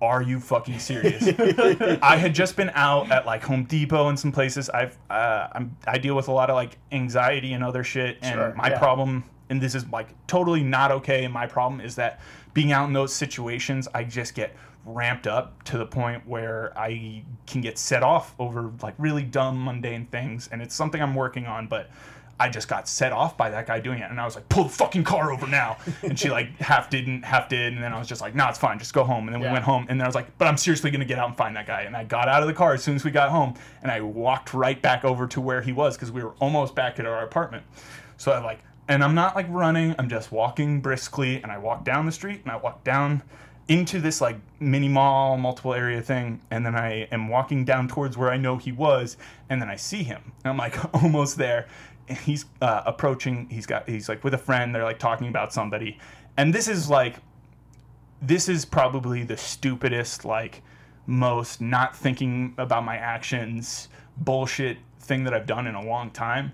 [0.00, 1.28] are you fucking serious?
[2.02, 4.68] I had just been out at like Home Depot and some places.
[4.70, 8.34] I've uh, I'm, I deal with a lot of like anxiety and other shit, and
[8.34, 8.78] Sure, my yeah.
[8.78, 11.24] problem, and this is like totally not okay.
[11.24, 12.18] And my problem is that
[12.54, 17.22] being out in those situations, I just get ramped up to the point where I
[17.46, 21.46] can get set off over like really dumb, mundane things, and it's something I'm working
[21.46, 21.88] on, but.
[22.40, 24.64] I just got set off by that guy doing it, and I was like, "Pull
[24.64, 27.98] the fucking car over now!" And she like half didn't, half did, and then I
[28.00, 29.52] was just like, "No, it's fine, just go home." And then we Yeah.
[29.52, 31.54] went home, and then I was like, "But I'm seriously gonna get out and find
[31.54, 33.54] that guy." And I got out of the car as soon as we got home,
[33.82, 36.98] and I walked right back over to where he was because we were almost back
[36.98, 37.62] at our apartment.
[38.16, 38.58] So I like,
[38.88, 42.40] and I'm not like running; I'm just walking briskly, and I walk down the street,
[42.42, 43.22] and I walk down
[43.68, 48.16] into this like mini mall, multiple area thing, and then I am walking down towards
[48.16, 49.16] where I know he was,
[49.48, 51.68] and then I see him, and I'm like almost there.
[52.08, 53.48] And he's uh, approaching.
[53.48, 53.88] He's got.
[53.88, 54.74] He's like with a friend.
[54.74, 55.98] They're like talking about somebody,
[56.36, 57.16] and this is like
[58.22, 60.62] this is probably the stupidest, like,
[61.06, 66.52] most not thinking about my actions bullshit thing that I've done in a long time.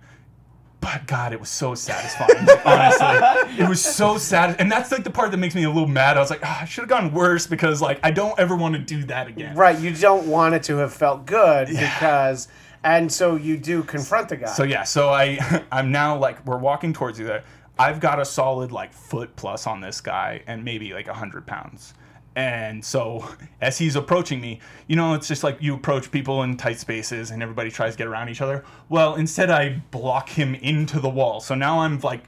[0.80, 2.48] But God, it was so satisfying.
[2.64, 5.88] honestly, it was so sad, and that's like the part that makes me a little
[5.88, 6.16] mad.
[6.16, 8.74] I was like, "Ah, I should have gone worse because like I don't ever want
[8.74, 9.56] to do that again.
[9.56, 12.48] Right, you don't want it to have felt good because,
[12.84, 14.46] and so you do confront the guy.
[14.46, 17.44] So yeah, so I I'm now like we're walking towards you there.
[17.78, 21.46] I've got a solid like foot plus on this guy and maybe like a hundred
[21.46, 21.94] pounds.
[22.38, 23.28] And so
[23.60, 27.32] as he's approaching me, you know, it's just like you approach people in tight spaces
[27.32, 28.64] and everybody tries to get around each other.
[28.88, 31.40] Well, instead I block him into the wall.
[31.40, 32.22] So now I'm like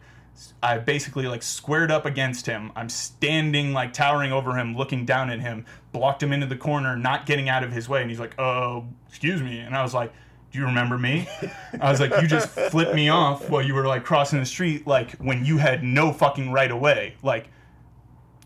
[0.63, 2.73] I basically like squared up against him.
[2.75, 6.97] I'm standing like towering over him, looking down at him, blocked him into the corner,
[6.97, 8.01] not getting out of his way.
[8.01, 10.13] And he's like, "Oh, excuse me." And I was like,
[10.51, 11.29] "Do you remember me?"
[11.81, 14.87] I was like, "You just flipped me off while you were like crossing the street,
[14.89, 17.49] like when you had no fucking right away, like."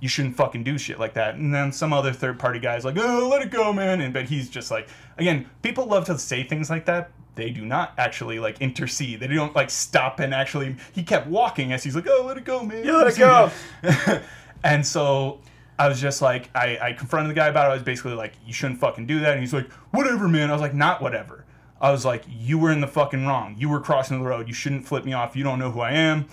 [0.01, 1.37] You shouldn't fucking do shit like that.
[1.37, 4.01] And then some other third party guy's like, oh, let it go, man.
[4.01, 7.11] And but he's just like, again, people love to say things like that.
[7.37, 9.21] They do not actually like intercede.
[9.21, 10.77] They don't like stop and actually.
[10.93, 12.85] He kept walking as he's like, oh, let it go, man.
[12.85, 13.51] You let it go.
[14.65, 15.41] and so
[15.79, 17.71] I was just like, I, I confronted the guy about it.
[17.71, 19.33] I was basically like, you shouldn't fucking do that.
[19.33, 20.51] And he's like, whatever, man.
[20.51, 21.45] I was like, not whatever.
[21.81, 23.57] I was like, you were in the fucking wrong.
[23.59, 24.47] You were crossing the road.
[24.47, 25.35] You shouldn't flip me off.
[25.35, 26.27] You don't know who I am.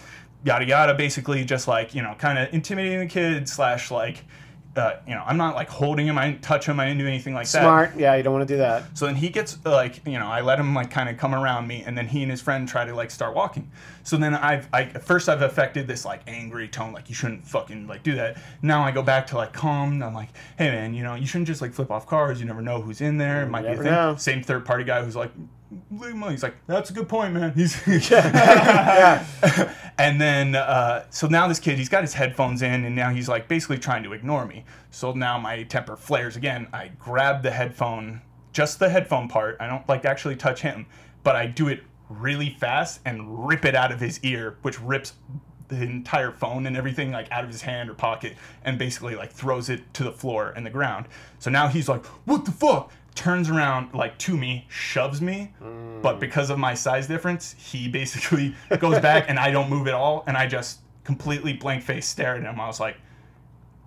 [0.44, 0.94] Yada yada.
[0.94, 4.24] Basically, just like you know, kind of intimidating the kid slash like,
[4.76, 6.18] uh, you know, I'm not like holding him.
[6.18, 6.80] I didn't touch him.
[6.80, 7.62] I didn't do anything like that.
[7.62, 7.96] Smart.
[7.98, 8.98] Yeah, you don't want to do that.
[8.98, 11.68] So then he gets like, you know, I let him like kind of come around
[11.68, 13.70] me, and then he and his friend try to like start walking.
[14.04, 17.46] So then I've, I at first I've affected this like angry tone, like you shouldn't
[17.48, 18.38] fucking like do that.
[18.62, 20.02] Now I go back to like calm.
[20.02, 22.40] I'm like, hey man, you know, you shouldn't just like flip off cars.
[22.40, 23.44] You never know who's in there.
[23.44, 23.86] It might be a thing.
[23.86, 24.16] know.
[24.18, 25.32] Same third party guy who's like,
[25.92, 26.16] leave.
[26.30, 27.54] He's like, that's a good point, man.
[27.54, 27.76] He's
[28.12, 29.26] Yeah.
[29.98, 33.28] and then uh, so now this kid he's got his headphones in and now he's
[33.28, 37.52] like basically trying to ignore me so now my temper flares again i grab the
[37.52, 38.22] headphone
[38.54, 40.86] just the headphone part i don't like actually touch him
[41.24, 41.84] but i do it
[42.20, 45.14] really fast and rip it out of his ear, which rips
[45.68, 49.32] the entire phone and everything like out of his hand or pocket and basically like
[49.32, 51.06] throws it to the floor and the ground.
[51.40, 55.54] So now he's like, "What the fuck?" Turns around like to me, shoves me,
[56.02, 56.20] but mm.
[56.20, 60.24] because of my size difference, he basically goes back and I don't move at all
[60.28, 62.60] and I just completely blank face stare at him.
[62.60, 62.98] I was like,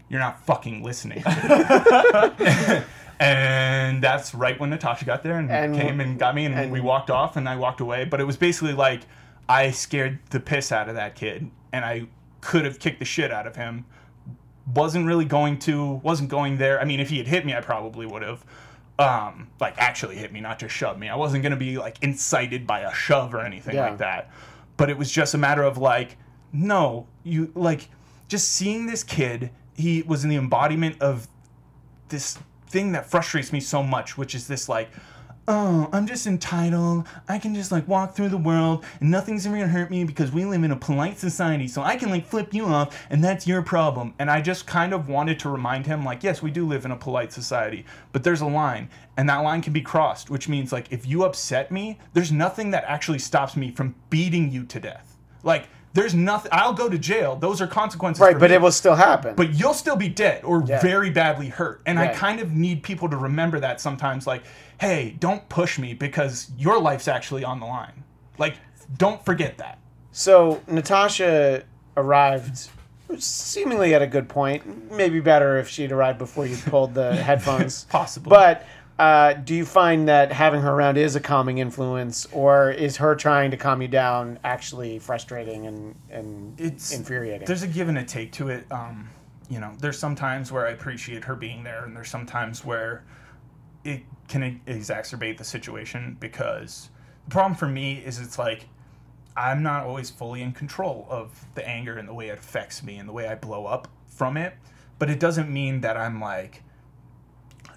[0.09, 1.23] "You're not fucking listening."
[3.21, 6.73] and that's right when Natasha got there and, And- came and got me and, and-
[6.73, 8.05] we walked off and I walked away.
[8.05, 9.03] But it was basically like
[9.49, 12.07] I scared the piss out of that kid and I
[12.41, 13.85] could have kicked the shit out of him.
[14.75, 16.81] Wasn't really going to, wasn't going there.
[16.81, 18.45] I mean, if he had hit me, I probably would have.
[18.99, 21.09] Um, like actually hit me, not just shove me.
[21.09, 23.89] I wasn't gonna be like incited by a shove or anything Yeah.
[23.89, 24.31] like that.
[24.77, 26.17] But it was just a matter of like,
[26.53, 27.89] no, you like
[28.29, 29.51] just seeing this kid.
[29.75, 31.27] He was in the embodiment of
[32.09, 34.91] this thing that frustrates me so much, which is this like,
[35.47, 37.07] oh, I'm just entitled.
[37.29, 40.33] I can just like walk through the world and nothing's ever gonna hurt me because
[40.33, 41.69] we live in a polite society.
[41.69, 44.15] So I can like flip you off and that's your problem.
[44.19, 46.91] And I just kind of wanted to remind him, like, yes, we do live in
[46.91, 50.73] a polite society, but there's a line and that line can be crossed, which means
[50.73, 54.81] like if you upset me, there's nothing that actually stops me from beating you to
[54.81, 55.17] death.
[55.43, 56.51] Like, there's nothing.
[56.53, 57.37] I'll go to jail.
[57.37, 58.21] Those are consequences.
[58.21, 59.37] Right, but me it will still happen.
[59.37, 60.81] but you'll still be dead or Yeah.
[60.81, 61.83] very badly hurt.
[61.87, 64.43] And I kind of need people to remember that sometimes like,
[64.85, 68.05] hey, don't push me because your life's actually on the line.
[68.37, 68.57] Like,
[68.99, 69.79] don't forget that.
[70.13, 71.65] So Natasha
[71.97, 72.69] arrived
[73.19, 74.93] seemingly at a good point.
[74.93, 77.85] Maybe better if she'd arrived before you pulled the headphones.
[77.85, 78.29] Possibly.
[78.29, 78.67] But
[78.99, 83.17] uh, do you find that having her around is a calming influence, or is her
[83.17, 87.47] trying to calm you down actually frustrating and, and It's infuriating?
[87.47, 88.67] There's a give and a take to it.
[88.71, 89.09] Um,
[89.49, 92.65] you know, there's some times where I appreciate her being there, and there's some times
[92.65, 93.03] where
[93.85, 96.89] it can exacerbate the situation because
[97.27, 98.67] the problem for me is it's like
[99.37, 102.97] I'm not always fully in control of the anger and the way it affects me
[102.97, 104.55] and the way I blow up from it.
[104.99, 106.63] But it doesn't mean that I'm like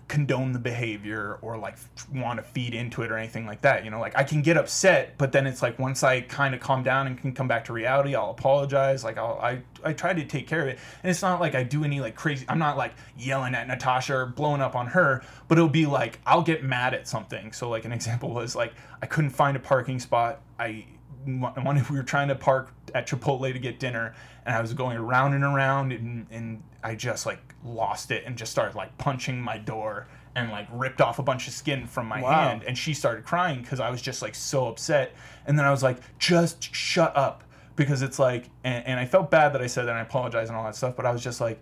[0.08, 1.78] condone the behavior or like
[2.14, 3.84] want to feed into it or anything like that.
[3.84, 6.62] You know, like I can get upset, but then it's like once I kind of
[6.62, 9.04] calm down and can come back to reality, I'll apologize.
[9.04, 11.64] Like I'll, I I try to take care of it, and it's not like I
[11.64, 12.46] do any like crazy.
[12.48, 16.20] I'm not like yelling at Natasha or blowing up on her, but it'll be like
[16.26, 17.52] I'll get mad at something.
[17.52, 20.42] So like an example was like I couldn't find a parking spot.
[20.60, 20.86] I
[21.26, 24.16] one we were trying to park at Chipotle to get dinner,
[24.48, 28.36] and I was going around and around, and, and I just like lost it and
[28.38, 32.08] just started like punching my door and like ripped off a bunch of skin from
[32.08, 32.32] my Wow.
[32.50, 35.14] hand, and she started crying because I was just like so upset,
[35.46, 37.44] and then I was like, just shut up,
[37.76, 40.50] because it's like, and, and I felt bad that I said that, and I apologized
[40.50, 41.62] and all that stuff, but I was just like,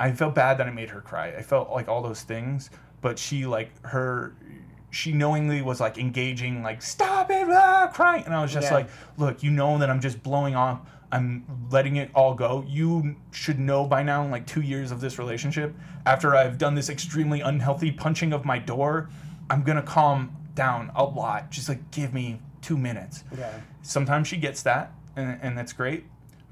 [0.00, 1.28] I felt bad that I made her cry.
[1.36, 4.34] I felt like all those things, but she like her
[4.90, 8.74] she knowingly was like engaging like stop it ah, crying and I was just Yeah.
[8.78, 13.16] like look you know that I'm just blowing off I'm letting it all go you
[13.30, 15.74] should know by now in like 2 years of this relationship
[16.06, 19.08] after I've done this extremely unhealthy punching of my door
[19.50, 23.60] I'm going to calm down a lot just like give me 2 minutes yeah.
[23.82, 26.04] sometimes she gets that and, and that's great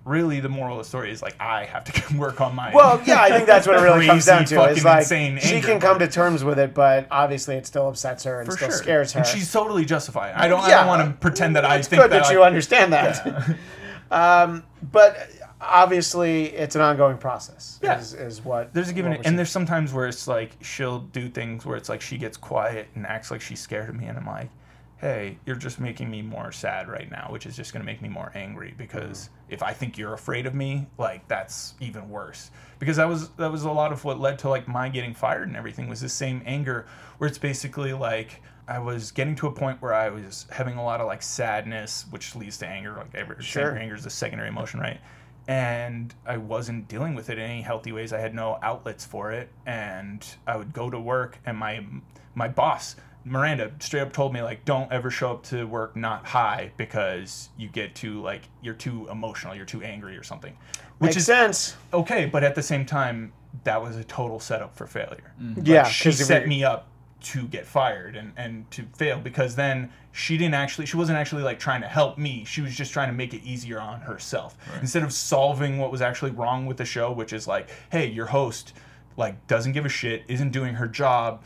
[0.07, 3.03] really the moral of the story is like I have to work on my Well,
[3.05, 4.55] yeah, I think that's what it really comes down to.
[4.55, 8.40] Fucking like she can come to terms with it, but obviously it still upsets her
[8.40, 8.79] and for still sure.
[8.79, 9.21] scares her.
[9.21, 10.33] And she's totally justified.
[10.35, 10.61] I don't.
[10.61, 12.92] I don't want to pretend that I it's think good that, that, you I, understand
[12.92, 13.57] that.
[14.11, 17.79] um, but obviously, it's an ongoing process.
[17.83, 17.99] Yeah.
[17.99, 19.37] Is, is what There's a given, and seeing.
[19.37, 23.07] there's sometimes where it's like she'll do things where it's like she gets quiet and
[23.07, 24.51] acts like she's scared of me, and I'm like,
[24.99, 28.09] "Hey, you're just making me more sad right now, which is just gonna make me
[28.09, 32.96] more angry because if I think you're afraid of me, like that's even worse." Because
[32.96, 35.56] that was that was a lot of what led to like my getting fired and
[35.56, 36.87] everything was the same anger
[37.18, 40.85] where it's basically like I was getting to a point where I was having a
[40.85, 42.94] lot of like sadness, which leads to anger.
[42.96, 43.76] Like every, Sure.
[43.78, 45.00] anger is a secondary emotion, right?
[45.48, 48.12] and I wasn't dealing with it in any healthy ways.
[48.12, 51.87] I had no outlets for it, and I would go to work, and my
[52.35, 52.96] my boss
[53.27, 57.49] Miranda straight up told me like, don't ever show up to work not high because
[57.59, 60.57] you get too like you're too emotional, you're too angry or something.
[60.99, 61.77] Which Makes is sense.
[61.93, 63.33] okay, but at the same time,
[63.65, 65.33] that was a total setup for failure.
[65.43, 65.62] Mm-hmm.
[65.65, 66.87] Yeah, Like, she 'cause if set we- me up
[67.23, 71.43] to get fired and, and to fail because then she didn't actually she wasn't actually
[71.43, 74.57] like trying to help me she was just trying to make it easier on herself
[74.81, 78.27] instead of solving what was actually wrong with the show which is like hey your
[78.27, 78.75] host
[79.17, 81.43] like doesn't give a shit isn't doing her job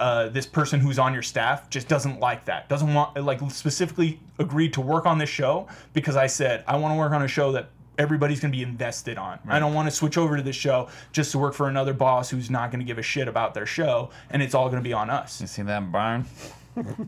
[0.00, 4.20] uh, this person who's on your staff just doesn't like that doesn't want like specifically
[4.38, 7.28] agreed to work on this show because i said i want to work on a
[7.28, 10.42] show that everybody's going to be invested on i don't want to switch over to
[10.42, 13.26] this show just to work for another boss who's not going to give a shit
[13.26, 16.26] about their show and it's all going to be on us You see that barn?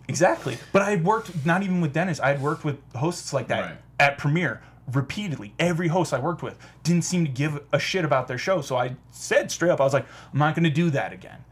[0.08, 0.56] Exactly.
[0.72, 2.20] But I had worked not even with Dennis.
[2.20, 3.76] I had worked with hosts like that Right.
[4.00, 4.62] at Premiere
[4.94, 5.52] repeatedly.
[5.58, 8.62] Every host I worked with didn't seem to give a shit about their show.
[8.62, 11.44] So I said straight up, I was like, I'm not going to do that again.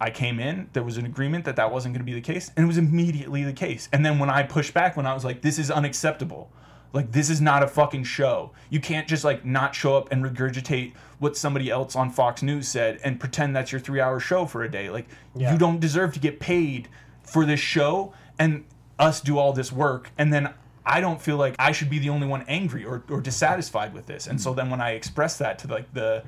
[0.00, 2.50] I came in, there was an agreement that that wasn't going to be the case,
[2.56, 3.88] and it was immediately the case.
[3.92, 6.50] And then when I pushed back, when I was like, this is unacceptable.
[6.92, 8.50] Like, this is not a fucking show.
[8.68, 12.66] You can't just, like, not show up and regurgitate what somebody else on Fox News
[12.66, 14.90] said and pretend that's your three hour show for a day.
[14.90, 15.52] Like, Yeah.
[15.52, 16.88] you don't deserve to get paid
[17.22, 18.64] for this show and
[18.98, 20.10] us do all this work.
[20.18, 20.52] And then
[20.84, 24.06] I don't feel like I should be the only one angry or, or dissatisfied with
[24.06, 24.26] this.
[24.26, 26.24] And so then when I expressed that to, like, the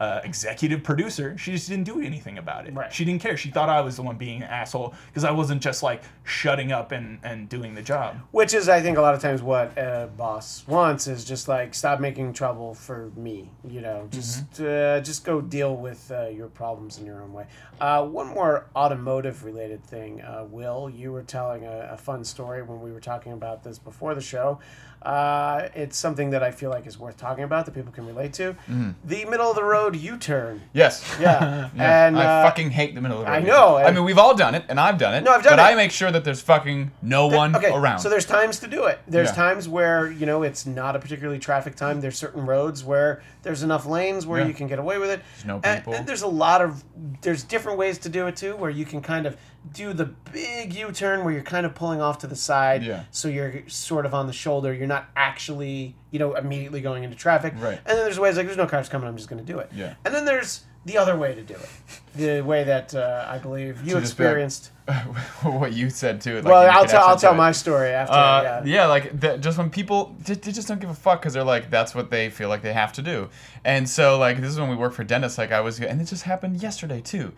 [0.00, 2.74] uh, executive producer, she just didn't do anything about it.
[2.74, 2.92] Right.
[2.92, 3.36] She didn't care.
[3.36, 6.72] She thought I was the one being an asshole because I wasn't just like shutting
[6.72, 8.16] up and, and doing the job.
[8.30, 11.74] Which is, I think, a lot of times what a boss wants is just like
[11.74, 13.50] stop making trouble for me.
[13.66, 17.46] You know, just uh, just go deal with uh, your problems in your own way.
[17.80, 20.90] Uh, one more automotive related thing, uh, Will.
[20.90, 24.20] You were telling a, a fun story when we were talking about this before the
[24.20, 24.60] show.
[25.02, 28.32] Uh, it's something that I feel like is worth talking about that people can relate
[28.34, 28.56] to.
[29.04, 30.60] The middle of the road U turn.
[30.72, 31.16] Yes.
[31.20, 33.36] Yeah, Yeah, and I uh, fucking hate the middle of the road.
[33.36, 35.22] I know, I mean, we've all done it, and I've done it.
[35.22, 35.72] No, I've done but it.
[35.72, 38.00] I make sure that there's fucking no one okay, around.
[38.00, 38.98] So there's times to do it.
[39.06, 39.34] There's Yeah.
[39.34, 42.00] times where you know it's not a particularly traffic time.
[42.00, 44.46] There's certain roads where there's enough lanes where Yeah.
[44.48, 45.20] you can get away with it.
[45.36, 45.94] There's no And- people.
[45.94, 46.82] And, there's a lot of
[47.22, 49.36] there's different ways to do it too, where you can kind of
[49.72, 53.04] do the big U-turn where you're kind of pulling off to the side, Yeah.
[53.10, 54.72] so you're sort of on the shoulder.
[54.72, 57.54] You're not actually you know immediately going into traffic.
[57.58, 57.78] Right.
[57.78, 59.08] And then there's ways like there's no cars coming.
[59.08, 59.70] I'm just going to do it.
[59.74, 59.94] Yeah.
[60.04, 61.68] And then there's the other way to do it,
[62.14, 64.70] the way that uh, I believe you To just like, experienced.
[65.42, 66.36] what you said too.
[66.36, 68.14] Like, well, I'll tell I'll tell my story after.
[68.14, 68.62] Uh, yeah.
[68.64, 68.86] yeah.
[68.86, 71.68] like the, just when people they, they just don't give a fuck because they're like
[71.68, 73.28] that's what they feel like they have to do,
[73.64, 75.36] and so like this is when we work for dentists.
[75.36, 77.32] Like I was, and it just happened yesterday too.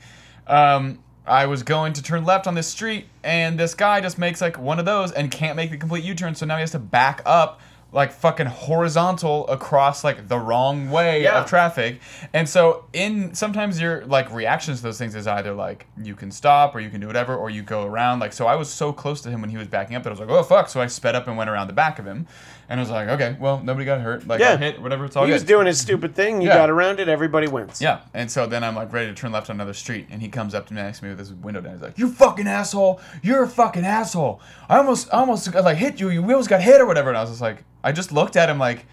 [0.46, 4.40] Um, I was going to turn left on this street, and this guy just makes
[4.40, 6.78] like one of those and can't make the complete U-turn, so now he has to
[6.78, 7.60] back up
[7.92, 11.40] like fucking horizontal across like the wrong way Yeah.
[11.40, 12.00] of traffic.
[12.32, 16.30] And so in sometimes your like reactions to those things is either like you can
[16.30, 18.20] stop or you can do whatever or you go around.
[18.20, 20.12] Like so I was so close to him when he was backing up that I
[20.12, 20.68] was like, oh fuck.
[20.68, 22.28] So I sped up and went around the back of him.
[22.70, 24.26] And I was like, okay, well nobody got hurt.
[24.28, 24.52] Like Yeah.
[24.52, 25.34] I hit whatever, it's all He good.
[25.34, 26.40] was doing his stupid thing.
[26.40, 26.54] You Yeah.
[26.58, 27.08] got around it.
[27.08, 27.80] Everybody wins.
[27.82, 30.28] Yeah, and so then I'm like ready to turn left on another street, and he
[30.28, 31.72] comes up to me next to me with his window down.
[31.74, 33.00] He's like, "You fucking asshole!
[33.22, 34.40] You're a fucking asshole!
[34.68, 36.10] I almost, I almost got, like hit you.
[36.10, 38.48] Your wheels got hit or whatever." And I was just like, I just looked at
[38.48, 38.86] him like,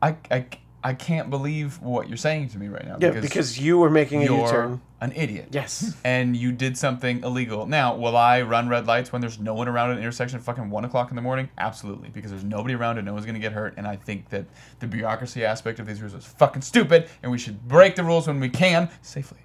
[0.00, 0.46] I, I,
[0.82, 2.96] I can't believe what you're saying to me right now.
[3.00, 4.80] Yeah, because you were making a you're U-turn.
[5.04, 5.48] An idiot.
[5.52, 5.94] Yes.
[6.04, 7.66] And you did something illegal.
[7.66, 10.44] Now, will I run red lights when there's no one around at an intersection at
[10.44, 11.48] fucking one o'clock in the morning?
[11.58, 13.74] Absolutely, because there's nobody around and no one's gonna get hurt.
[13.76, 14.46] And I think that
[14.80, 18.26] the bureaucracy aspect of these rules is fucking stupid, and we should break the rules
[18.26, 19.38] when we can safely.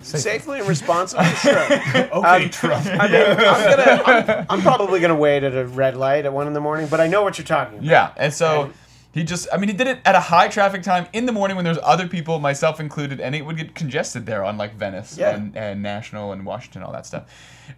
[0.00, 1.54] Safely and responsibly, sure.
[1.64, 2.86] Okay, Um, Trump.
[2.86, 4.02] I mean, I'm gonna.
[4.06, 7.00] I'm, I'm probably gonna wait at a red light at one in the morning, but
[7.00, 7.84] I know what you're talking about.
[7.88, 8.74] Yeah, and so And-
[9.16, 11.56] he just, I mean, he did it at a high traffic time in the morning
[11.56, 15.16] when there's other people, myself included, and it would get congested there on like Venice
[15.16, 15.34] Yeah.
[15.34, 17.24] and, and National and Washington, all that stuff.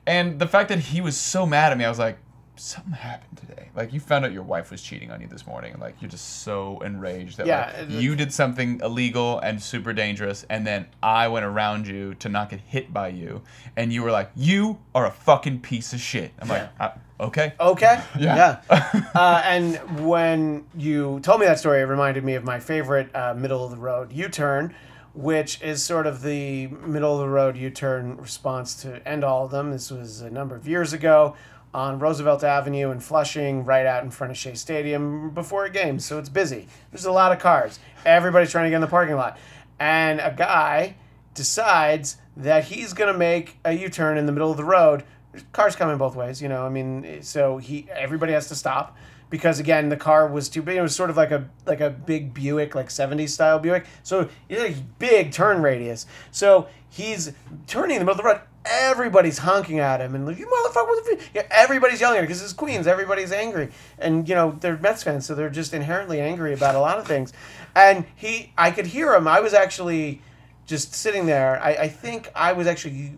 [0.07, 2.19] And the fact that he was so mad at me, I was like,
[2.61, 3.69] something happened today.
[3.75, 6.11] Like you found out your wife was cheating on you this morning, and like you're
[6.11, 10.87] just so enraged that Yeah, like, you did something illegal and super dangerous, and then
[11.03, 13.43] I went around you to not get hit by you,
[13.77, 16.33] and you were like, you are a fucking piece of shit.
[16.41, 16.87] I'm like, Yeah.
[17.21, 17.53] "Uh, okay.
[17.61, 18.01] Okay.
[18.19, 18.61] Yeah.
[18.71, 23.35] uh, and when you told me that story, it reminded me of my favorite uh,
[23.35, 24.75] middle of the road U turn,
[25.15, 29.45] which is sort of the middle of the road U turn response to end all
[29.47, 29.71] of them.
[29.73, 31.35] This was a number of years ago
[31.75, 35.99] on Roosevelt Avenue in Flushing, right out in front of Shea Stadium before a game.
[35.99, 36.69] So it's busy.
[36.91, 37.79] There's a lot of cars.
[38.05, 39.39] Everybody's trying to get in the parking lot.
[39.79, 40.97] And a guy
[41.35, 45.05] decides that he's going to make a U turn in the middle of the road.
[45.33, 46.65] There's cars coming both ways, you know.
[46.65, 48.97] I mean, so he everybody has to stop
[49.31, 50.77] because again the car was too big.
[50.77, 53.87] It was sort of like a like a big Buick, like '70s style Buick.
[54.03, 56.07] So it's a big turn radius.
[56.31, 57.33] So he's
[57.67, 58.41] turning in the middle of the road.
[58.71, 61.21] Everybody's honking at him and like, you motherfucker!
[61.35, 62.87] Yeah, everybody's yelling at him because it's Queens.
[62.87, 66.81] Everybody's angry, and you know they're Mets fans, so they're just inherently angry about a
[66.81, 67.33] lot of things.
[67.75, 69.29] And he, I could hear him.
[69.29, 70.21] I was actually
[70.67, 71.61] just sitting there.
[71.63, 73.15] I, I think I was actually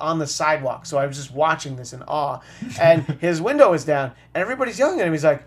[0.00, 2.40] on the sidewalk, so I was just watching this in awe.
[2.80, 5.12] And his window is down, and everybody's yelling at him.
[5.12, 5.44] He's like,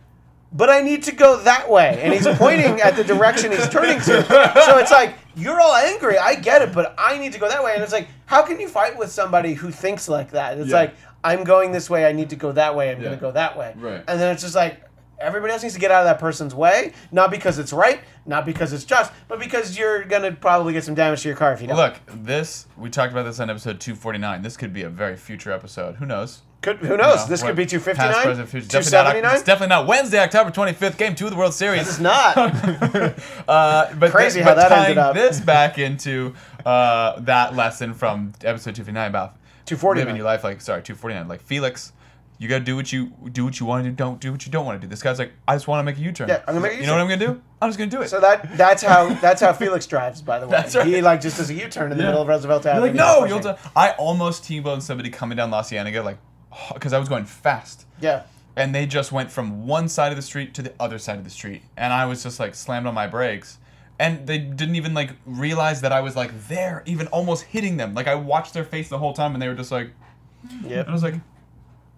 [0.53, 3.99] "But I need to go that way," and he's pointing at the direction he's turning
[4.01, 4.23] to.
[4.65, 6.17] So it's like you're all angry.
[6.17, 7.73] I get it, but I need to go that way.
[7.73, 10.57] And it's like, how can you fight with somebody who thinks like that?
[10.57, 10.75] It's Yeah.
[10.77, 12.05] like I'm going this way.
[12.05, 12.91] I need to go that way.
[12.91, 13.03] I'm Yeah.
[13.09, 13.73] going to go that way.
[13.77, 14.03] Right.
[14.07, 14.81] And then it's just like
[15.19, 18.43] everybody else needs to get out of that person's way, not because it's right, not
[18.43, 21.61] because it's just, but because you're gonna probably get some damage to your car if
[21.61, 21.77] you don't.
[21.77, 24.41] Look, this we talked about this on episode 249.
[24.41, 25.97] This could be a very future episode.
[25.97, 26.41] Who knows?
[26.61, 27.21] Could, who knows?
[27.21, 28.67] No, this could be past, 259, present, future.
[28.67, 29.35] Definitely not, 279.
[29.35, 31.81] it's definitely not Wednesday, October 25th, game two of the World Series.
[31.87, 32.37] It's not.
[33.47, 35.13] Uh, but Crazy thi- how but that ended up.
[35.15, 36.33] this back into
[36.65, 39.35] uh, that lesson from episode 259 about
[39.65, 40.05] 249.
[40.05, 41.91] living your life like sorry 249 like Felix.
[42.37, 43.43] You gotta do what you do.
[43.45, 43.95] What you want to do.
[43.95, 44.89] Don't do what you don't want to do.
[44.89, 46.27] This guy's like, I just want to make a U-turn.
[46.29, 47.41] Yeah, I'm gonna make a You know what I'm gonna do?
[47.61, 48.07] I'm just gonna do it.
[48.09, 50.21] So that that's how that's how Felix drives.
[50.21, 50.87] By the way, That's right.
[50.87, 52.09] he like just does a U-turn in the Yeah.
[52.09, 52.87] middle of Roosevelt You're Avenue.
[52.87, 53.39] like, no, you'll.
[53.39, 53.55] Do-.
[53.75, 56.17] I almost T-boned somebody coming down La Cienega, like,
[56.73, 58.23] because I was going fast, Yeah,
[58.55, 61.23] and they just went from one side of the street to the other side of
[61.23, 63.57] the street, and I was just like slammed on my brakes,
[63.99, 67.93] and they didn't even like realize that I was like there, even almost hitting them.
[67.93, 69.91] Like I watched their face the whole time, and they were just like,
[70.65, 70.79] yeah.
[70.81, 71.15] and I was like,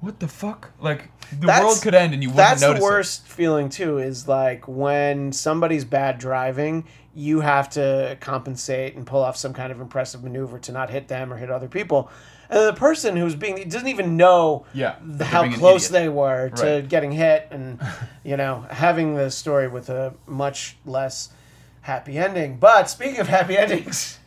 [0.01, 0.71] what the fuck?
[0.79, 2.85] Like the That's- world could end, and you wouldn't That's the notice it.
[2.85, 3.97] worst feeling too.
[3.99, 6.85] Is like when somebody's bad driving,
[7.15, 11.07] you have to compensate and pull off some kind of impressive maneuver to not hit
[11.07, 12.11] them or hit other people.
[12.49, 15.59] And the person who's being doesn't even know Yeah, th- that how they're being an
[15.59, 16.87] close they were to Right.
[16.87, 17.79] getting hit, and
[18.23, 21.29] you know having the story with a much less
[21.81, 22.57] happy ending.
[22.57, 24.19] But speaking of happy endings.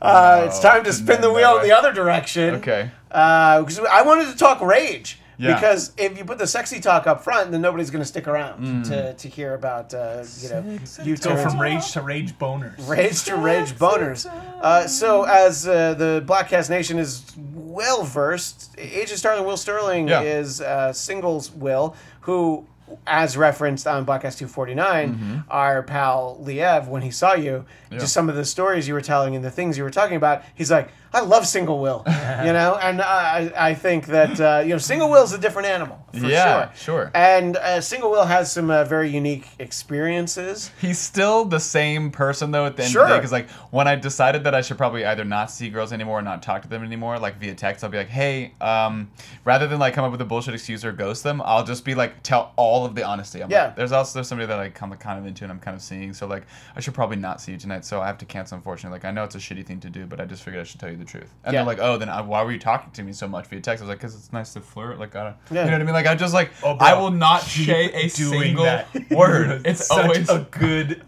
[0.00, 2.54] Uh, it's time to spin the wheel in the other direction.
[2.56, 2.90] Okay.
[3.10, 5.18] Uh, because I wanted to talk rage.
[5.40, 5.54] Yeah.
[5.54, 8.60] Because if you put the sexy talk up front, then nobody's going to stick around
[8.64, 8.88] Mm.
[8.88, 12.74] to, to hear about uh, you know you Go from rage to rage boners.
[12.88, 14.26] rage to rage boners.
[14.60, 17.24] Uh, so as uh, the Bladtcast Nation is
[17.54, 20.22] well versed, Agent Starling Will Sterling Yeah.
[20.22, 22.66] is uh, singles Will who.
[23.06, 27.92] As referenced on Bladtcast 249, our pal Liev, when he saw you, Mm-hmm.
[27.94, 27.98] Yeah.
[28.00, 30.42] just some of the stories you were telling and the things you were talking about,
[30.54, 32.78] he's like, I love single Will, you know?
[32.82, 36.72] And I, I think that, uh, you know, single Will's a different animal, for Yeah,
[36.74, 37.04] sure.
[37.04, 37.10] sure.
[37.14, 40.70] And uh, single Will has some uh, very unique experiences.
[40.80, 43.88] He's still the same person though at the end of the day because like when
[43.88, 46.68] I decided that I should probably either not see girls anymore or not talk to
[46.68, 49.10] them anymore like via text I'll be like hey um
[49.44, 51.94] rather than like come up with a bullshit excuse or ghost them I'll just be
[51.94, 53.66] like tell all of the honesty I'm Yeah.
[53.66, 55.82] like, there's also there's somebody that I come kind of into and I'm kind of
[55.82, 56.44] seeing so like
[56.76, 59.10] I should probably not see you tonight so I have to cancel unfortunately like I
[59.10, 60.97] know it's a shitty thing to do but I just figured I should tell you
[60.98, 61.60] the truth and Yeah.
[61.60, 63.82] they're like oh then I, why were you talking to me so much via text
[63.82, 65.64] I was like because it's nice to flirt like I Yeah.
[65.64, 66.86] you know what I mean like I just like Oh, bro.
[66.86, 68.88] I will not say a single that.
[69.10, 71.02] word it's Such always a good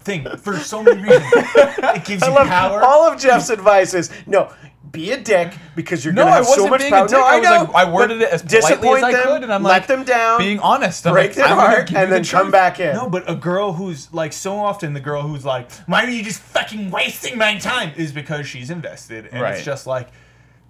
[0.00, 1.24] thing for so many reasons.
[1.34, 2.80] It gives I you love power.
[2.82, 4.52] all of Jeff's advice is no,
[4.92, 7.04] be a dick because you're No, gonna I have wasn't so much being power.
[7.04, 7.18] a dick.
[7.18, 7.72] No, I I was know.
[7.72, 10.04] like, I worded it as politely as I them, could, and I'm let like, them
[10.04, 11.06] down, being honest.
[11.06, 12.52] I'm break like, their I'm heart, you and the then come truth.
[12.52, 12.94] back in.
[12.94, 16.22] No, but a girl who's like so often the girl who's like, why are you
[16.22, 17.92] just fucking wasting my time?
[17.96, 19.54] Is because she's invested, and Right.
[19.54, 20.08] it's just like.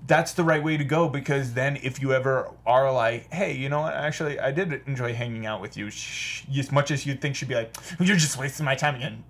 [0.09, 3.69] That's the right way to go because then, if you ever are like, "Hey, you
[3.69, 3.95] know what?
[3.95, 7.57] Actually, I did enjoy hanging out with you," as much as you'd think she'd be
[7.57, 9.25] like, "You're just wasting my time again."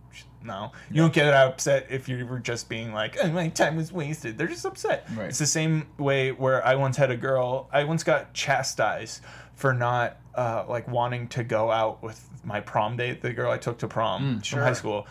[0.47, 3.93] No, you don't get upset if you were just being like, oh, "My time was
[3.93, 5.07] wasted." They're just upset.
[5.17, 5.29] Right.
[5.29, 7.69] It's the same way where I once had a girl.
[7.73, 9.23] I once got chastised
[9.55, 13.59] for not uh, like wanting to go out with my prom date, the girl I
[13.59, 15.07] took to prom from high school.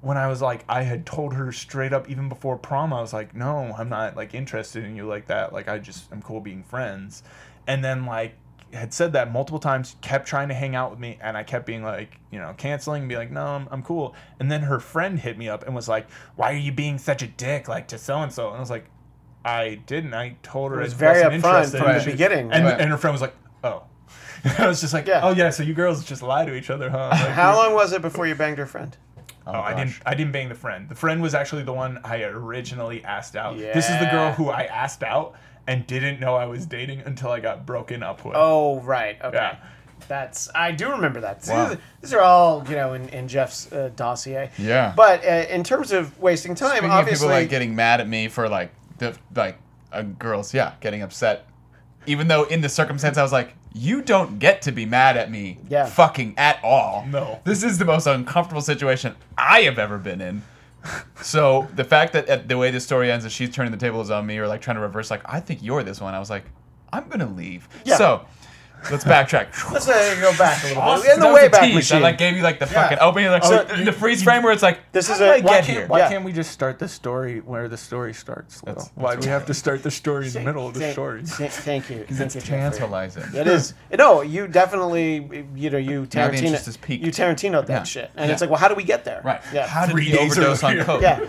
[0.00, 3.14] When I was like, I had told her straight up even before prom, I was
[3.14, 5.52] like, no, I'm not like interested in you like that.
[5.54, 7.22] Like I just I'm cool being friends.
[7.66, 8.34] And then like
[8.74, 11.64] had said that multiple times, kept trying to hang out with me, and I kept
[11.66, 14.14] being like, you know, canceling, and be like, no, I'm, I'm cool.
[14.40, 17.22] And then her friend hit me up and was like, why are you being such
[17.22, 18.48] a dick, like to so and so?
[18.48, 18.86] And I was like,
[19.44, 20.14] I didn't.
[20.14, 21.78] I told her It was I very wasn't upfront interested.
[21.78, 22.52] from the She- beginning.
[22.52, 22.80] And, Right.
[22.80, 23.84] and her friend was like, oh.
[24.58, 25.20] I was just like, Yeah.
[25.22, 27.08] oh yeah, so you girls just lie to each other, huh?
[27.10, 28.96] Like, How long was it before you banged her friend?
[29.46, 29.94] Oh, I oh, didn't.
[30.06, 30.88] I didn't bang the friend.
[30.88, 33.58] The friend was actually the one I originally asked out.
[33.58, 33.74] Yeah.
[33.74, 35.34] This is the girl who I asked out
[35.66, 38.34] and didn't know I was dating until I got broken up with.
[38.36, 39.16] Oh, right.
[39.22, 39.36] Okay.
[39.36, 39.56] Yeah.
[40.06, 41.44] That's I do remember that.
[41.48, 41.76] Wow.
[42.02, 44.50] These, are all you know in, in Jeff's uh, dossier.
[44.58, 44.92] Yeah.
[44.94, 48.28] But uh, in terms of wasting time, Speaking obviously, people like getting mad at me
[48.28, 49.56] for like the like
[49.92, 51.46] uh, girls, yeah, getting upset,
[52.06, 55.30] even though in the circumstance I was like, you don't get to be mad at
[55.30, 55.86] me, Yeah.
[55.86, 57.06] fucking at all.
[57.08, 57.40] No.
[57.44, 60.42] this is the most uncomfortable situation I have ever been in.
[61.22, 64.26] So the fact that the way the story ends is she's turning the tables on
[64.26, 66.14] me or like trying to reverse, like I think you're this one.
[66.14, 66.44] I was like,
[66.92, 67.68] I'm gonna leave.
[67.84, 67.96] Yeah.
[67.96, 68.26] So
[68.90, 69.72] let's backtrack.
[69.72, 71.06] let's uh, go back a little Awesome.
[71.06, 71.74] bit in the way back tease.
[71.74, 71.98] machine.
[71.98, 72.72] I like gave you like the Yeah.
[72.82, 75.28] fucking opening, like So in the freeze frame where it's like, This how is did
[75.28, 75.86] a- I why get can't- here.
[75.86, 76.08] Why Yeah.
[76.08, 78.62] can't we just start the story where the story starts?
[78.64, 78.74] Lil?
[78.74, 80.92] That's- Why do we have to start the story in the middle of the Thank-
[80.92, 81.22] story?
[81.24, 82.04] thank- Thank you.
[82.08, 82.58] Thank It's you, Jeffrey.
[82.58, 83.24] tantalizing.
[83.34, 83.74] It is.
[83.98, 87.04] No, you definitely, you know, you Tarantino, interest is piqued.
[87.04, 89.20] you Tarantino that shit, and it's like, well, how do we get there?
[89.24, 89.40] Right.
[89.52, 89.66] Yeah.
[89.66, 91.00] How did Three we overdose on coke?
[91.02, 91.20] yeah.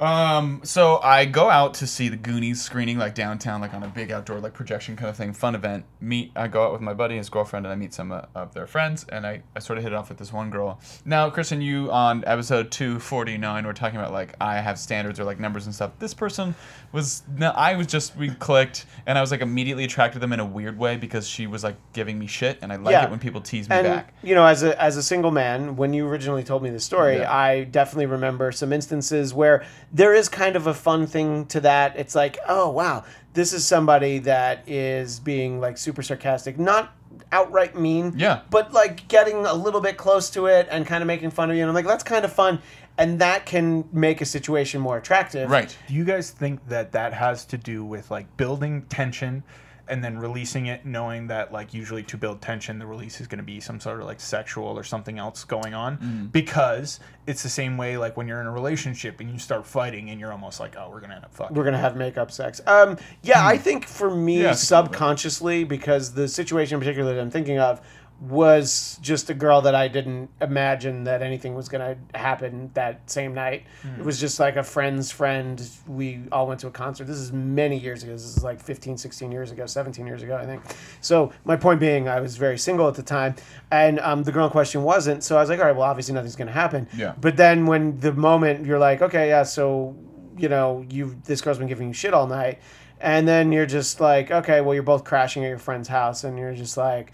[0.00, 3.88] Um, so I go out to see the Goonies screening like downtown, like on a
[3.88, 5.84] big outdoor like projection kind of thing, fun event.
[6.00, 8.22] Meet I go out with my buddy and his girlfriend, and I meet some uh,
[8.34, 10.80] of their friends, and I, I sort of hit it off with this one girl.
[11.04, 15.18] Now, Kristen, you on episode two forty nine were talking about like I have standards
[15.18, 15.92] or like numbers and stuff.
[15.98, 16.54] This person
[16.92, 20.32] was no, I was just we clicked, and I was like immediately attracted to them
[20.32, 23.04] in a weird way because she was like giving me shit, and I like Yeah.
[23.04, 24.14] it when people tease me and back.
[24.22, 27.18] you know as a as a single man when you originally told me the story
[27.18, 27.32] Yeah.
[27.34, 31.96] i definitely remember some instances where there is kind of a fun thing to that
[31.96, 36.92] it's like oh wow this is somebody that is being like super sarcastic not
[37.32, 38.40] outright mean Yeah.
[38.50, 41.56] but like getting a little bit close to it and kind of making fun of
[41.56, 42.60] you and i'm like that's kind of fun
[42.98, 45.76] and that can make a situation more attractive Right.
[45.86, 49.42] Do you guys think that that has to do with like building tension
[49.88, 53.38] and then releasing it, knowing that like usually to build tension, the release is going
[53.38, 55.98] to be some sort of like sexual or something else going on?
[55.98, 56.26] Mm-hmm.
[56.26, 60.10] Because it's the same way like when you're in a relationship and you start fighting
[60.10, 61.56] and you're almost like, oh, we're going to end up fucking.
[61.56, 62.60] we're gonna have makeup sex.
[62.66, 64.42] Um, yeah, I think for me.
[64.42, 67.80] Yeah, subconsciously, because the situation in particular that I'm thinking of
[68.20, 73.32] was just a girl that I didn't imagine that anything was gonna happen that same
[73.32, 73.64] night.
[73.82, 74.00] Hmm.
[74.00, 75.64] It was just like a friend's friend.
[75.86, 77.04] We all went to a concert.
[77.04, 78.12] This is many years ago.
[78.12, 80.62] This is like 15, 16 years ago, 17 years ago, I think.
[81.00, 83.36] So my point being, I was very single at the time,
[83.70, 85.22] and um, the girl in question wasn't.
[85.22, 86.88] So I was like, all right, well, obviously nothing's gonna happen.
[86.96, 87.14] Yeah.
[87.20, 89.96] But then when the moment you're like, okay, yeah, so
[90.36, 92.58] you know, you this girl's been giving you shit all night,
[93.00, 96.36] and then you're just like, okay, well, you're both crashing at your friend's house, and
[96.36, 97.12] you're just like,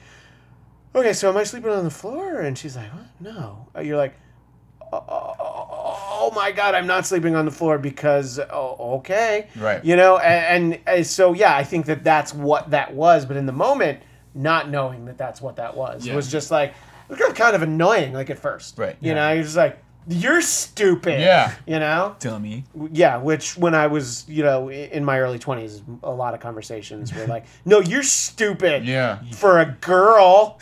[0.94, 2.40] okay, so am I sleeping on the floor?
[2.40, 3.06] And she's like, what?
[3.20, 3.68] no.
[3.76, 4.14] Uh, You're like,
[4.92, 9.84] oh, oh my god, I'm not sleeping on the floor because oh, okay, Right.
[9.84, 13.36] You know, and, and uh, so yeah, I think that that's what that was, but
[13.36, 14.00] in the moment,
[14.34, 16.14] not knowing that that's what that was Yeah.
[16.14, 16.74] was just like
[17.10, 18.96] it was kind of annoying, like at first, Right.
[19.00, 19.14] You Yeah.
[19.14, 19.78] know, you're just like.
[20.06, 21.20] You're stupid.
[21.20, 21.54] Yeah.
[21.66, 22.16] You know?
[22.18, 22.64] Dummy.
[22.92, 27.14] Yeah, which when I was, you know, in my early 20s, a lot of conversations
[27.14, 28.84] were like, no, you're stupid.
[28.84, 29.20] Yeah.
[29.32, 30.60] For a girl.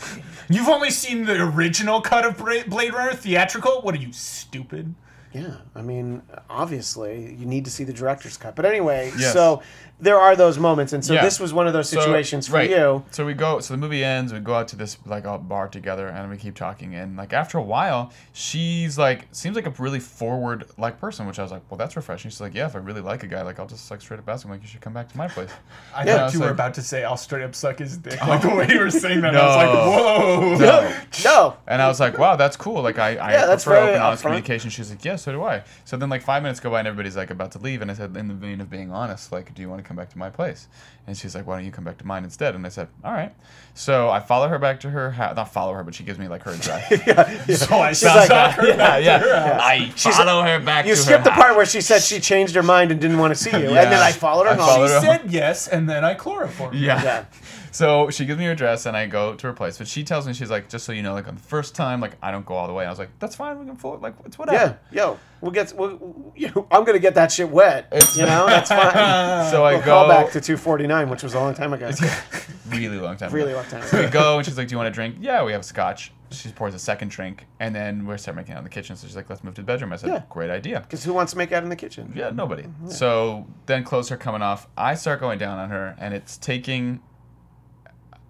[0.49, 3.81] You've only seen the original cut of Blade Runner theatrical?
[3.81, 4.95] What are you, stupid?
[5.33, 8.55] Yeah, I mean, obviously, you need to see the director's cut.
[8.55, 9.33] But anyway, Yes.
[9.33, 9.63] so
[10.03, 10.93] there are those moments.
[10.93, 11.21] And so Yeah.
[11.23, 12.69] this was one of those So, situations for right.
[12.69, 13.03] you.
[13.11, 13.59] So we go.
[13.59, 14.31] So the movie ends.
[14.33, 16.93] We go out to this like a bar together, and we keep talking.
[16.95, 21.39] And like after a while, she's like seems like a really forward like person, which
[21.39, 22.29] I was like, well, that's refreshing.
[22.29, 24.27] She's like, yeah, if I really like a guy, like I'll just like straight up
[24.27, 25.49] ask him like, you should come back to my place.
[25.95, 27.97] I Yeah, thought it's you were like- about to say, I'll straight up suck his
[27.97, 28.19] dick.
[28.27, 29.35] Like the way you were saying that.
[29.35, 30.57] I was like, whoa.
[30.57, 30.93] No.
[31.23, 31.55] No.
[31.67, 32.81] And I was like, wow, that's cool.
[32.81, 34.27] Like I, I Yeah, that's prefer very open, honest upfront.
[34.27, 34.69] communication.
[34.69, 35.63] She's like, yeah, so do I.
[35.85, 37.93] So then like five minutes go by and everybody's like about to leave, and I
[37.93, 40.17] said, in the vein of being honest, like, do you want to come back to
[40.17, 40.67] my place?
[41.07, 42.55] And she's like, why don't you come back to mine instead?
[42.55, 43.33] And I said, all right.
[43.73, 45.35] So I follow her back to her house.
[45.35, 46.89] Not follow her, but she gives me like her address.
[47.67, 49.17] So I She's like, suck her yeah, back yeah.
[49.19, 49.61] to her house.
[49.63, 52.55] I follow her back You to skipped her the part where she said she changed
[52.55, 53.71] her mind and didn't want to see you.
[53.71, 53.83] Yeah.
[53.83, 54.65] And then I followed her I home.
[54.67, 56.75] followed She her said yes, and then I chloroformed.
[56.75, 56.79] her.
[56.79, 57.03] Yeah.
[57.03, 57.25] Yeah.
[57.73, 59.77] So she gives me her address and I go to her place.
[59.79, 61.99] But she tells me she's like, just so you know, like on the first time,
[61.99, 62.85] like I don't go all the way.
[62.85, 63.59] I was like, that's fine.
[63.59, 63.99] We can float.
[63.99, 64.77] Like it's whatever.
[64.91, 65.03] Yeah.
[65.05, 67.87] Yo, we'll get, we'll, you know, I'm going to get that shit wet.
[67.91, 68.93] It's- you know, that's fine.
[69.51, 71.89] So I We'll go call back to 249, which was a long time ago.
[72.69, 73.27] really long time.
[73.29, 73.35] Ago.
[73.37, 73.61] Really ago.
[73.61, 74.19] long time So we ago.
[74.19, 75.17] go and she's like, do you want a drink?
[75.19, 76.11] Yeah, we have scotch.
[76.31, 78.95] She pours a second drink and then we start making out in the kitchen.
[78.95, 79.93] So she's like, let's move to the bedroom.
[79.93, 80.23] I said, Yeah.
[80.29, 80.79] great idea.
[80.81, 82.13] Because who wants to make out in the kitchen?
[82.15, 82.63] Yeah, nobody.
[82.63, 84.67] Mm-hmm, so then clothes are coming off.
[84.77, 87.01] I start going down on her, and it's taking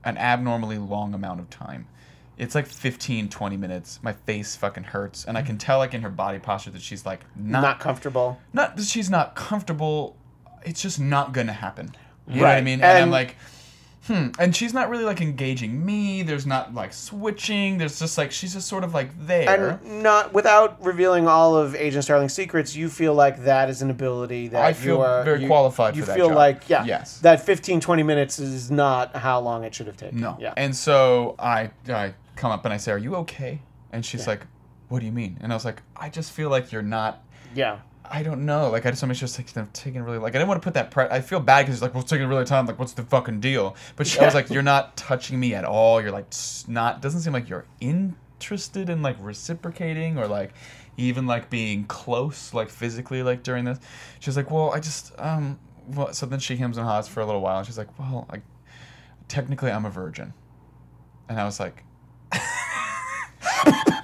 [0.05, 1.87] an abnormally long amount of time.
[2.37, 3.99] It's like 15, 20 minutes.
[4.01, 7.05] My face fucking hurts, and I can tell like in her body posture that she's
[7.05, 8.39] like Not, not comfortable.
[8.53, 10.17] not that she's not comfortable.
[10.65, 11.93] It's just not gonna happen.
[12.27, 12.81] You know what I mean?
[12.81, 13.35] And, I'm like,
[14.07, 14.27] hmm.
[14.39, 16.21] And she's not really like engaging me.
[16.23, 17.77] There's not like switching.
[17.77, 19.49] There's just like she's just sort of like there.
[19.81, 23.89] And not without revealing all of Agent Starling's secrets, you feel like that is an
[23.89, 26.37] ability that I feel you are very you- qualified You feel job.
[26.37, 27.19] like yeah, Yes.
[27.19, 30.19] that 15 20 minutes is not how long it should have taken.
[30.19, 30.37] No.
[30.39, 30.53] Yeah.
[30.57, 34.31] And so I I come up and I say, "Are you okay?" And she's Yeah.
[34.31, 34.47] like,
[34.89, 37.21] "What do you mean?" And I was like, "I just feel like you're not.
[37.55, 37.77] yeah.
[38.09, 38.69] I don't know.
[38.69, 40.73] Like I just somebody's just like they're taking really like I didn't want to put
[40.75, 40.91] that.
[40.91, 42.65] Pre- I feel bad because it's like well, it's taking really time.
[42.65, 43.75] Like what's the fucking deal?
[43.95, 46.01] But she, I was like, "You're not touching me at all.
[46.01, 46.27] You're like
[46.67, 47.01] not.
[47.01, 50.53] Doesn't seem like you're interested in like reciprocating or like."
[50.95, 53.79] Even like being close, like physically, like during this,
[54.19, 57.25] she's like, "Well, I just um." Well, so then she hems and haws for a
[57.25, 58.41] little while, and she's like, "Well, I
[59.27, 60.33] technically I'm a virgin,"
[61.27, 61.83] and I was like,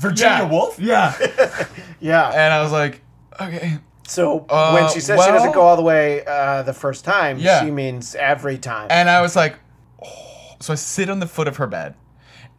[0.00, 0.78] Virginia Woolf?
[0.78, 1.14] Yeah.
[2.00, 2.30] Yeah.
[2.30, 3.02] and I was like,
[3.38, 3.78] okay.
[4.08, 7.38] So Uh, when she says she doesn't go all the way uh, the first time,
[7.38, 7.62] Yeah.
[7.62, 8.86] she means every time.
[8.90, 9.56] And I was like,
[10.02, 10.56] oh.
[10.60, 11.94] so I sit on the foot of her bed,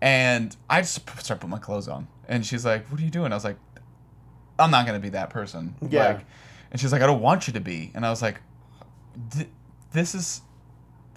[0.02, 3.32] And I just start putting my clothes on, and she's like, "What are you doing?"
[3.32, 3.58] I was like,
[4.58, 6.08] "I'm not gonna be that person." Yeah.
[6.08, 6.26] Like,
[6.72, 8.38] and she's like, "I don't want you to be," and I was like,
[9.34, 9.50] "Th-
[9.94, 10.42] "This is."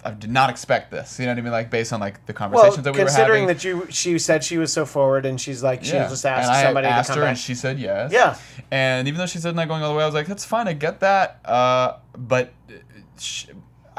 [0.05, 1.19] I did not expect this.
[1.19, 1.51] You know what I mean?
[1.51, 3.15] Like based on like the Well, conversations that we were having.
[3.15, 6.07] considering that you, she said she was so forward, and she's like, she Yeah.
[6.07, 7.29] just asked and I somebody asked to come her, back.
[7.31, 8.11] and she said yes.
[8.11, 8.35] Yeah.
[8.71, 10.67] And even though she said not going all the way, I was like, that's fine.
[10.67, 11.39] I get that.
[11.43, 12.73] Uh, but uh,
[13.19, 13.47] sh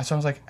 [0.05, 0.41] so I was like,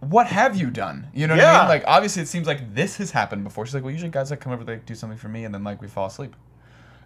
[0.00, 1.06] what have you done?
[1.14, 1.68] You know what I mean?
[1.68, 3.64] Like, obviously, it seems like this has happened before.
[3.64, 5.64] She's like, well, usually guys that come over, they do something for me, and then
[5.64, 6.36] like we fall asleep.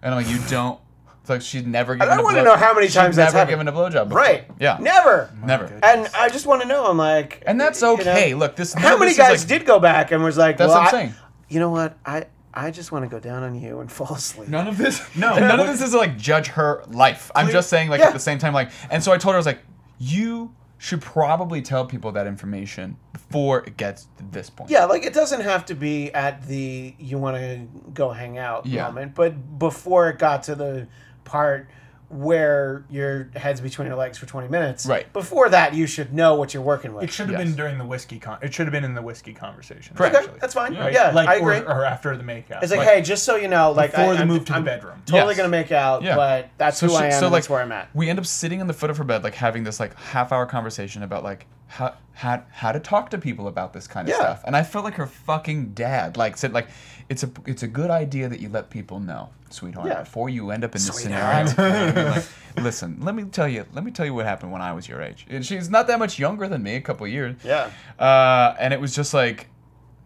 [0.01, 0.79] And I'm like, you don't.
[1.23, 2.09] It's like she's never given.
[2.11, 3.67] I a wanna know how many she's times that's never happened.
[3.69, 4.09] given a blowjob.
[4.09, 4.17] Before.
[4.21, 4.45] right?
[4.59, 4.77] Yeah.
[4.81, 5.31] Never.
[5.41, 5.65] Never.
[5.81, 6.85] And I just want to know.
[6.85, 8.33] I'm like, And that's you know, okay.
[8.33, 8.73] Look, this.
[8.73, 10.95] how many this guys like- did go back and was like, That's well, what I'm
[10.95, 11.13] I- saying.
[11.47, 11.97] you know what?
[12.05, 14.49] I I just want to go down on you and fall asleep.
[14.49, 15.01] None of this.
[15.15, 17.31] No, none of this is like judge her life.
[17.33, 18.07] I'm Clear- just saying like Yeah.
[18.07, 19.59] at the same time like, and so I told her I was like,
[19.99, 24.69] you should probably tell people that information before it gets to this point.
[24.69, 28.65] Yeah, like it doesn't have to be at the you want to go hang out
[28.65, 28.87] Yeah.
[28.87, 30.87] moment, but before it got to the
[31.25, 31.67] part
[32.09, 34.85] where your head's between your legs for 20 minutes.
[34.85, 35.11] Right.
[35.13, 37.05] Before that, you should know what you're working with.
[37.05, 37.47] It should have Yes.
[37.47, 38.37] been during the whiskey con.
[38.43, 39.95] It should have been in the whiskey conversation.
[39.95, 40.15] Correct.
[40.15, 40.75] Okay, that's fine.
[40.77, 40.93] Right?
[40.93, 41.57] Yeah, like, I agree.
[41.59, 42.61] or after the makeout.
[42.61, 44.51] it's like, like- hey, just so you know, like Before I, the I'm- move to
[44.51, 45.01] the I'm bedroom.
[45.07, 45.37] Totally Yes.
[45.37, 46.15] gonna make out, Yeah.
[46.15, 47.11] but that's who she- I am.
[47.13, 47.87] so, and like, that's where I'm at.
[47.95, 50.31] We end up sitting on the foot of her bed, like having this like half
[50.31, 54.11] hour conversation about like how how how to talk to people about this kind of
[54.13, 54.19] Yeah.
[54.21, 54.43] stuff.
[54.45, 56.67] And I felt like her fucking dad like said like
[57.09, 59.99] it's a it's a good idea that you let people know, sweetheart, Yeah.
[60.01, 61.49] before you end up in this Sweetheart.
[61.49, 61.73] scenario.
[61.73, 62.11] You know what I mean?
[62.15, 64.87] Like, listen, let me tell you, let me tell you what happened when I was
[64.87, 65.25] your age.
[65.29, 67.35] And she's not that much younger than me, a couple years.
[67.43, 67.69] Yeah.
[67.99, 69.47] Uh, and it was just like,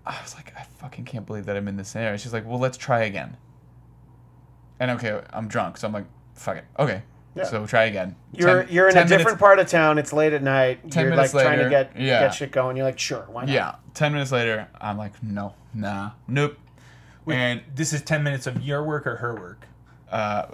[0.05, 2.17] I was like, I fucking can't believe that I'm in this scenario.
[2.17, 3.37] She's like, well, let's try again.
[4.79, 6.65] And okay, I'm drunk, so I'm like, fuck it.
[6.79, 7.01] Okay.
[7.35, 7.43] Yeah.
[7.43, 8.15] So try again.
[8.33, 9.97] You're 10 you're in a 10 different minutes- part of town.
[9.99, 10.89] It's late at night.
[10.89, 12.21] 10 you're minutes like trying to get yeah.
[12.21, 12.75] get shit going.
[12.77, 13.49] You're like, sure, why not?
[13.53, 13.75] Yeah.
[13.93, 16.57] Ten minutes later, I'm like, no, nah, nope.
[17.27, 19.65] And this is ten minutes of your work or her work.
[20.11, 20.47] uh,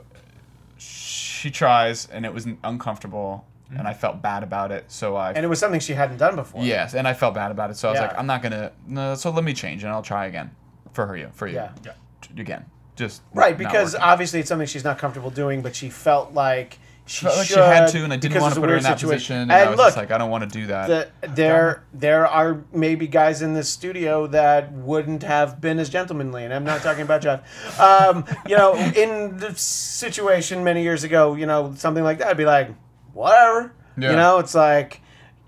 [0.78, 3.46] she tries, and it was uncomfortable,
[3.78, 4.86] and I felt bad about it.
[4.92, 6.64] So I And it was something she hadn't done before.
[6.64, 8.08] Yes, and I felt bad about it, so I was Yeah.
[8.08, 8.72] like, I'm not gonna.
[8.88, 10.52] No, so let me change, and I'll try again,
[10.94, 11.72] for her, you, for you, Yeah.
[11.86, 11.92] Yeah.
[12.22, 12.66] T- again,
[12.96, 17.28] just Right, because obviously it's something she's not comfortable doing, but she felt like she
[17.28, 19.18] should she had to, and I didn't want to put her in that situation.
[19.18, 21.12] position, and, And I was look, just like, I don't want to do that.
[21.22, 26.46] the, there there are maybe guys in this studio that wouldn't have been as gentlemanly,
[26.46, 27.42] and I'm not talking about Jeff.
[27.80, 32.38] Um, you know, in the situation many years ago, you know, something like that, I'd
[32.38, 32.70] be like,
[33.14, 33.74] whatever.
[33.98, 34.12] Yeah.
[34.12, 35.02] You know, it's like.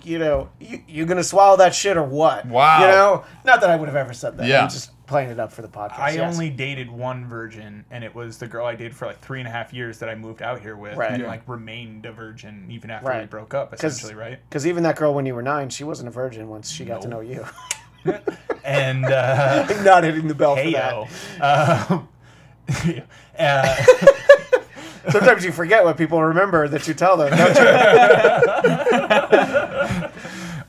[0.03, 2.45] You know, you, you gonna swallow that shit or what?
[2.45, 2.81] Wow.
[2.81, 4.45] You know, not that I would have ever said that.
[4.45, 4.61] Yeah.
[4.61, 5.99] I'm just playing it up for the podcast.
[5.99, 6.33] I yes.
[6.33, 9.47] only dated one virgin, and it was the girl I dated for like three and
[9.47, 11.11] a half years that I moved out here with, Right.
[11.11, 11.27] and Yeah.
[11.27, 14.39] like remained a virgin even after we broke up, 'Cause- essentially, right?
[14.49, 17.01] Because even that girl when you were nine, she wasn't a virgin once she got
[17.03, 17.45] to know you.
[18.63, 20.91] And uh, I'm not hitting the bell for hey that.
[20.91, 22.07] yo, um,
[23.39, 23.75] uh,
[25.11, 27.31] Sometimes you forget what people remember that you tell them.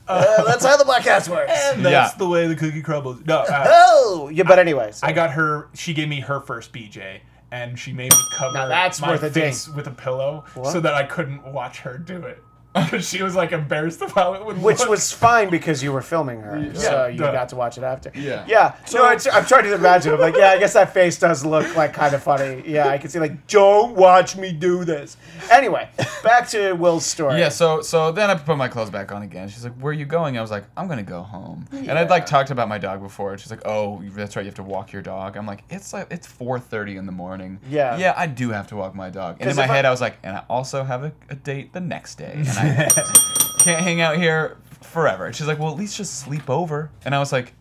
[0.07, 0.25] Don't you?
[0.27, 1.51] Uh, that's how the Bladtcast works.
[1.73, 2.17] and that's Yeah.
[2.17, 3.19] the way the cookie crumbles.
[3.25, 4.43] No, uh, Oh, yeah.
[4.43, 5.67] But anyways, I got her.
[5.73, 7.19] She gave me her first BJ,
[7.51, 10.71] and she made me cover Now that's my worth a face with a pillow What?
[10.71, 12.43] so that I couldn't watch her do it.
[12.73, 14.45] Because she was like embarrassed about it.
[14.45, 14.89] Would which look.
[14.89, 17.31] was fine because you were filming her, so you duh.
[17.31, 18.11] got to watch it after.
[18.13, 18.45] Yeah.
[18.47, 18.75] yeah.
[18.85, 20.13] So it's, I'm trying to imagine.
[20.13, 22.63] I'm like, yeah, I guess that face does look like kind of funny.
[22.67, 25.17] Yeah, I can see like, don't watch me do this.
[25.51, 25.89] Anyway,
[26.23, 27.39] back to Will's story.
[27.39, 29.47] Yeah, so so then I put my clothes back on again.
[29.49, 32.09] She's like, "Where are you going?" I was like, "I'm gonna go home." And I'd
[32.09, 33.31] like talked about my dog before.
[33.31, 35.93] and She's like, "Oh, that's right, you have to walk your dog." I'm like, "It's
[35.93, 37.97] like it's 4:30 in the morning." Yeah.
[37.97, 39.37] Yeah, I do have to walk my dog.
[39.39, 41.35] And in my if I- head, I was like, "And I also have a, a
[41.35, 42.66] date the next day, and I
[43.59, 47.13] can't hang out here forever." And she's like, "Well, at least just sleep over." And
[47.15, 47.53] I was like,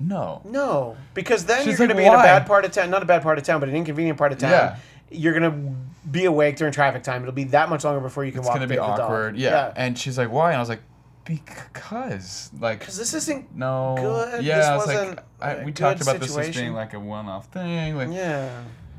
[0.00, 2.64] "No." No, because then She's you're going to like, be in a "Why?" bad part
[2.64, 2.90] of town.
[2.90, 4.50] Not a bad part of town, but an inconvenient part of town.
[4.50, 4.76] Yeah.
[5.10, 7.22] You're going to be awake during traffic time.
[7.22, 8.56] It'll be that much longer before you can It's walk.
[8.56, 9.00] gonna be the dog.
[9.00, 9.36] awkward.
[9.36, 9.72] Yeah.
[9.76, 10.82] And she's like, "Why?" And I was like,
[11.24, 13.54] "Because like." Because this isn't.
[13.56, 13.94] No.
[13.98, 14.44] good.
[14.44, 16.62] Yeah, This I was wasn't like, I, a we talked about this as situation.
[16.62, 17.96] being like a one-off thing.
[17.96, 18.50] Like, Yeah.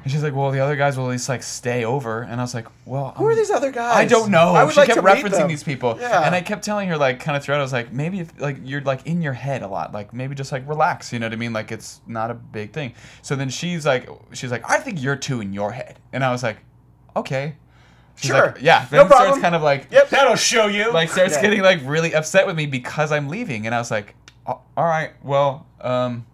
[0.10, 2.24] And she's like, well, the other guys will at least like stay over.
[2.24, 3.96] And I was like, well, Who are these other guys?
[3.96, 4.56] I don't know.
[4.56, 5.48] I would she like kept to meet referencing them.
[5.48, 5.98] these people.
[6.00, 6.26] Yeah.
[6.26, 8.58] And I kept telling her like kind of throughout, I was like, maybe if like
[8.64, 11.14] you're like in your head a lot, like maybe just like relax.
[11.14, 11.54] You know what I mean?
[11.54, 12.96] Like it's not a big thing.
[13.22, 16.00] So then she's like, she's like, I think you're too in your head.
[16.12, 16.58] And I was like,
[17.16, 17.56] okay.
[18.16, 18.48] She's Sure.
[18.48, 18.88] Like, yeah.
[18.92, 20.10] No Then starts kind of like, Yep.
[20.10, 20.92] That'll show you.
[20.92, 21.42] like starts Yeah.
[21.44, 24.16] getting like really upset with me because I'm leaving, and I was like,
[24.48, 26.26] all right, well, um,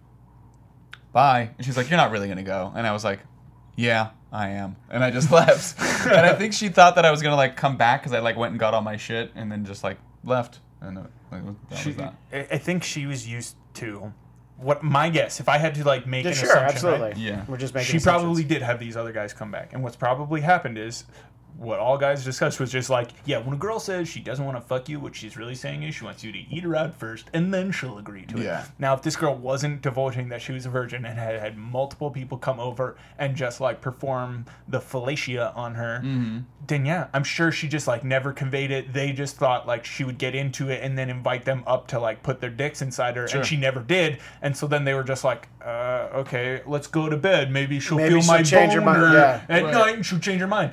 [1.12, 1.50] bye.
[1.58, 3.20] And she's like, you're not really gonna go, and I was like,
[3.76, 5.78] yeah, I am, and I just left.
[6.06, 8.36] and I think she thought that I was gonna like come back because I like
[8.36, 11.86] went and got all my shit and then just like left, and uh, like, that
[11.86, 12.14] was that.
[12.32, 14.12] I I think she was used to
[14.58, 16.94] what my guess, if I had to like make Yeah, an sure, assumption, right?
[16.94, 17.22] absolutely.
[17.22, 17.44] Yeah.
[17.46, 17.98] we're just making.
[17.98, 19.74] she probably did have these other guys come back.
[19.74, 21.04] And what's probably happened is
[21.58, 24.56] what all guys discussed was just like, yeah, when a girl says she doesn't want
[24.56, 26.94] to fuck you, what she's really saying is she wants you to eat her out
[26.94, 28.44] first and then she'll agree to it.
[28.44, 28.64] Yeah.
[28.78, 32.10] Now, if this girl wasn't divulging that she was a virgin and had had multiple
[32.10, 36.02] people come over and just like perform the fellatio on her,
[36.66, 38.92] then yeah, I'm sure she just like never conveyed it.
[38.92, 41.98] They just thought like she would get into it and then invite them up to
[42.00, 43.38] like put their dicks inside her, Sure.
[43.40, 44.18] and she never did.
[44.42, 47.50] And so then they were just like, uh, okay, let's go to bed.
[47.50, 49.44] Maybe she'll Maybe feel she'll my change her mind, yeah.
[49.48, 49.72] at Right.
[49.74, 50.72] night and she'll change her mind.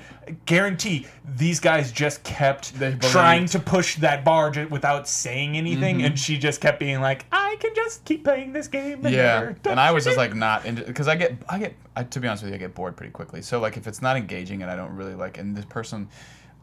[0.78, 1.08] Guarantee
[1.38, 3.04] these guys just kept They believed.
[3.14, 6.06] trying to push that bar ju- without saying anything, Mm-hmm.
[6.06, 9.06] and she just kept being like, I can just keep playing this game.
[9.06, 11.60] And Yeah, never and I was just it." like not into because I get I
[11.60, 13.42] get I, to be honest with you I get bored pretty quickly.
[13.42, 16.10] So like if it's not engaging and I don't really like and this person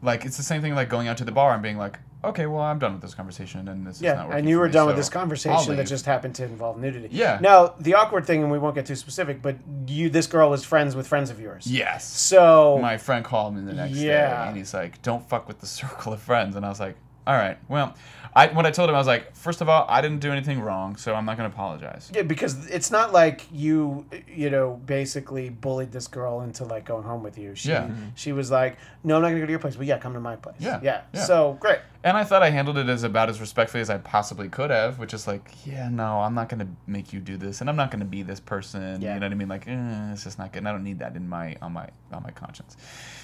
[0.01, 2.45] like it's the same thing like going out to the bar and being like okay
[2.45, 4.67] well I'm done with this conversation and this is Yeah, not working and you were
[4.67, 7.09] me, done with this conversation that just happened to involve nudity.
[7.11, 7.39] Yeah.
[7.41, 9.55] Now the awkward thing, and we won't get too specific, but
[9.87, 11.65] you, this girl was friends with friends of yours.
[11.67, 12.05] yes.
[12.05, 15.67] So My friend called me the next day and he's like don't fuck with the
[15.81, 16.95] circle of friends and I was like
[17.27, 17.95] all right well
[18.33, 20.61] I when I told him I was like first of all I didn't do anything
[20.61, 22.09] wrong so I'm not gonna apologize.
[22.13, 27.03] Yeah, because it's not like you, you know, basically bullied this girl into like going
[27.03, 27.55] home with you.
[27.55, 27.89] She, Yeah.
[28.15, 30.21] She was like, "No, I'm not gonna go to your place, but yeah, come to
[30.21, 31.01] my place." Yeah, Yeah.
[31.13, 31.23] yeah.
[31.25, 31.79] So great.
[32.05, 34.97] And I thought I handled it as about as respectfully as I possibly could have,
[34.97, 37.91] which is like, yeah, no, I'm not gonna make you do this, and I'm not
[37.91, 39.01] gonna be this person.
[39.01, 39.13] Yeah.
[39.15, 39.49] You know what I mean?
[39.49, 40.59] Like, eh, it's just not good.
[40.59, 42.77] And I don't need that in my on my on my conscience.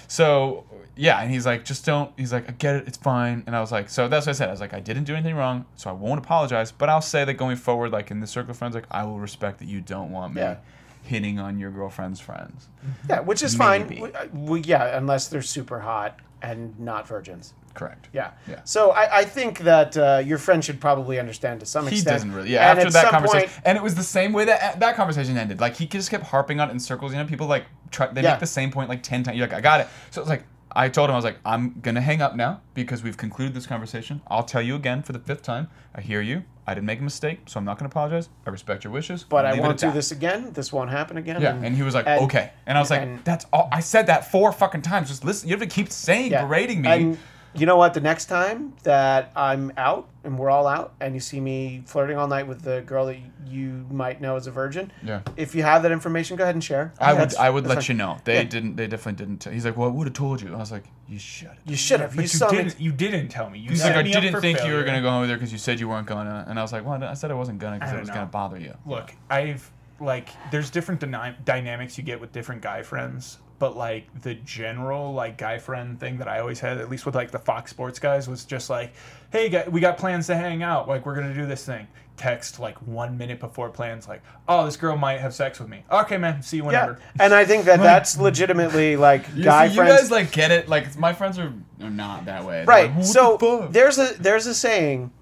[0.08, 0.64] So
[0.96, 2.10] yeah, and he's like, just don't.
[2.16, 3.44] He's like, I get it, it's fine.
[3.46, 4.48] And I was like, so that's what I said.
[4.48, 6.72] I was like, I didn't do anything wrong, so I won't apologize.
[6.72, 9.20] But I'll say that going forward, like in the circle of friends, like I will
[9.20, 10.56] respect that you don't want me Yeah.
[11.04, 12.68] hitting on your girlfriend's friends.
[13.08, 13.96] Yeah, which is Maybe.
[14.00, 14.02] fine.
[14.02, 17.54] We, uh, we, yeah, unless they're super hot and not virgins.
[17.74, 18.08] Correct.
[18.12, 18.32] Yeah.
[18.48, 18.60] Yeah.
[18.64, 22.14] So I, I think that uh, your friend should probably understand to some He extent.
[22.14, 22.50] doesn't really.
[22.50, 25.36] Yeah, And after that conversation, point- and it was the same way that that conversation
[25.36, 25.60] ended.
[25.60, 27.12] Like he just kept harping on it in circles.
[27.12, 28.32] You know, people like try, they Yeah.
[28.32, 29.36] make the same point like ten times.
[29.38, 29.88] You're like, I got it.
[30.10, 33.02] So it's like I told him I was like, I'm gonna hang up now because
[33.02, 34.22] we've concluded this conversation.
[34.28, 35.68] I'll tell you again for the fifth time.
[35.94, 36.44] I hear you.
[36.68, 38.28] I didn't make a mistake, so I'm not gonna apologize.
[38.46, 39.24] I respect your wishes.
[39.24, 39.94] but I won't do that.
[39.94, 40.52] this again.
[40.52, 41.40] This won't happen again.
[41.40, 43.70] Yeah, and he was like, and- okay, and I was like, and- that's all.
[43.72, 45.08] I said that four fucking times.
[45.08, 45.48] Just listen.
[45.48, 46.44] You have to keep saying Yeah.
[46.44, 47.16] berating me.
[47.52, 47.94] And you know what?
[47.94, 52.16] The next time that I'm out and we're all out, and you see me flirting
[52.18, 55.22] all night with the girl that you might know as a virgin, yeah.
[55.36, 56.92] if you have that information, go ahead and share.
[57.00, 57.84] I would, I would let fine.
[57.88, 58.18] you know.
[58.24, 58.42] They Yeah.
[58.44, 58.76] didn't.
[58.76, 59.38] They definitely didn't.
[59.40, 60.54] T- he's like, well, I would have told you.
[60.54, 61.50] I was like, you should.
[61.64, 62.10] You should have.
[62.10, 62.78] But You, you, saw didn't.
[62.80, 63.58] You didn't tell me.
[63.60, 65.36] You He's like, I me up didn't for think you were gonna go over there
[65.36, 67.58] because you said you weren't gonna, and I was like, well, I said I wasn't
[67.60, 68.14] gonna because it was know.
[68.14, 68.74] gonna bother you.
[68.84, 69.70] Look, I've
[70.00, 75.12] like there's different dyna- dynamics you get with different guy friends, but like the general
[75.12, 77.98] like guy friend thing that I always had, at least with like the Fox Sports
[77.98, 78.92] guys, was just like,
[79.32, 80.88] hey, we got plans to hang out.
[80.88, 81.86] Like we're gonna do this thing.
[82.16, 85.84] Text like one minute before plans, like, oh, this girl might have sex with me.
[85.90, 87.00] Okay, man, see you yeah, whenever.
[87.20, 89.92] and I think that that's legitimately like guy you, see, friends.
[89.92, 90.68] you guys like get it.
[90.68, 92.58] Like my friends are, are not that way.
[92.58, 92.86] They're right.
[92.86, 95.12] like, "What the so there's a there's a saying,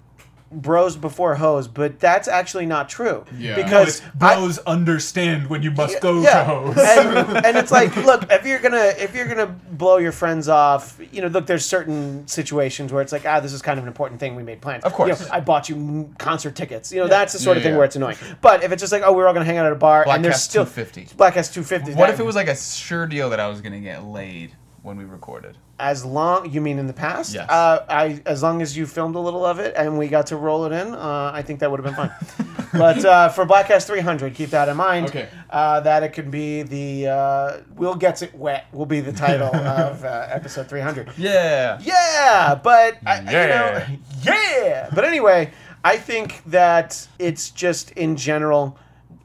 [0.63, 3.25] bros before hoes, but that's actually not true.
[3.39, 3.57] Yeah.
[3.57, 6.77] No, Because I- bros understand when you must go to yeah, hoes.
[6.79, 10.99] and, and it's like, look, if you're gonna if you're gonna blow your friends off,
[11.13, 13.89] you know, look, there's certain situations where it's like, ah, this is kind of an
[13.89, 14.35] important thing.
[14.35, 14.85] We made plans.
[14.85, 15.21] Of course.
[15.21, 16.93] You know, I bought you concert tickets.
[16.93, 18.17] You know, that's the sort of Yeah, thing where it's annoying.
[18.41, 20.17] But if it's just like, oh, we're all gonna hang out at a bar, Black
[20.17, 21.17] and there's Cast still 250.
[21.17, 21.91] Bladtcast 250.
[21.93, 24.53] What that- if it was like a sure deal that I was gonna get laid
[24.87, 25.59] when we recorded?
[25.79, 27.35] as long you mean in the past?
[27.35, 27.51] Yes.
[27.51, 30.37] Uh, I as long as you filmed a little of it and we got to
[30.37, 32.67] roll it in, uh, I think that would have been fun.
[32.73, 35.09] but uh, for Bladtcast 300, keep that in mind.
[35.09, 35.29] Okay.
[35.51, 39.55] Uh, that it could be the uh, "Will Gets It Wet" will be the title
[39.55, 41.11] of uh, episode 300.
[41.19, 41.79] Yeah.
[41.83, 43.43] Yeah, but I, Yeah.
[43.43, 43.49] you
[43.93, 43.99] know,
[44.63, 44.89] yeah.
[44.95, 45.51] But anyway,
[45.85, 48.79] I think that it's just in general,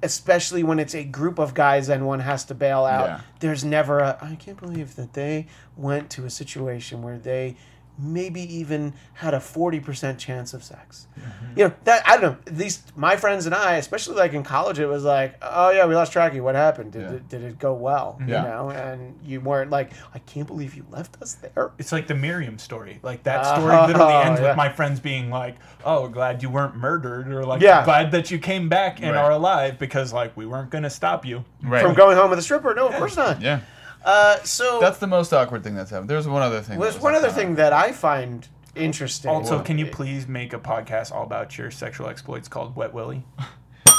[0.04, 3.06] especially when it's a group of guys and one has to bail out.
[3.06, 3.22] Yeah.
[3.40, 4.18] There's never a.
[4.22, 7.56] I can't believe that they went to a situation where they
[8.02, 11.08] maybe even had a 40% chance of sex.
[11.20, 11.60] Mm-hmm.
[11.60, 12.38] You know, that I don't know.
[12.48, 15.86] At least my friends and I, especially like in college, it was like, oh yeah,
[15.86, 16.44] we lost track of you.
[16.44, 16.94] What happened?
[16.94, 17.12] Did, Yeah.
[17.12, 18.20] it, did it go well?
[18.26, 18.42] Yeah.
[18.44, 21.72] You know, and you weren't like, I can't believe you left us there.
[21.78, 23.00] It's like the Miriam story.
[23.04, 24.48] Like that story literally ends yeah.
[24.50, 27.84] with my friends being like, "Oh, glad you weren't murdered," or like, Yeah.
[27.86, 29.22] "Glad that you came back and Right.
[29.24, 31.84] are alive because like we weren't gonna stop you." Right.
[31.84, 32.74] From going home with a stripper?
[32.74, 33.42] No, of course not.
[33.42, 33.60] yeah.
[34.04, 36.10] Uh, so That's the most awkward thing that's happened.
[36.10, 36.80] There's one other thing.
[36.80, 39.30] that there's was one like, other thing that I find interesting.
[39.30, 43.26] Also, can you please make a podcast all about your sexual exploits called Wet Willie?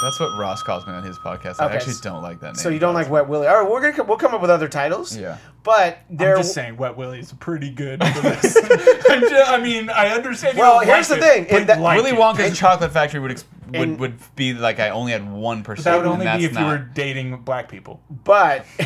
[0.03, 1.61] That's what Ross calls me on his podcast.
[1.61, 2.55] I Okay, actually s- don't like that name.
[2.57, 3.47] So you don't like Wet Willie?
[3.47, 5.17] All right, we're gonna come, we'll come up with other titles.
[5.17, 5.39] Yeah.
[5.63, 6.33] But there.
[6.37, 8.03] I'm just saying, Wet Willie is pretty good.
[8.05, 8.57] For this.
[9.09, 10.57] I'm ju- I mean, I understand.
[10.57, 12.19] you Well, don't here's like the it, thing, but in that- like Willy it.
[12.19, 15.85] Wonka's Chocolate Factory would ex- would, And- would be like I only had one percent.
[15.85, 18.01] That would only and be that's if you were not- dating black people.
[18.25, 18.85] But I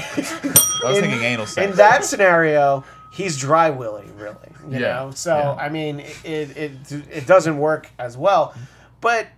[0.84, 1.70] was in- thinking anal sex.
[1.70, 4.36] in that scenario, he's dry willy, really.
[4.68, 5.52] You Yeah, know, so yeah.
[5.64, 8.54] I mean, it, it it doesn't work as well.
[9.00, 9.28] But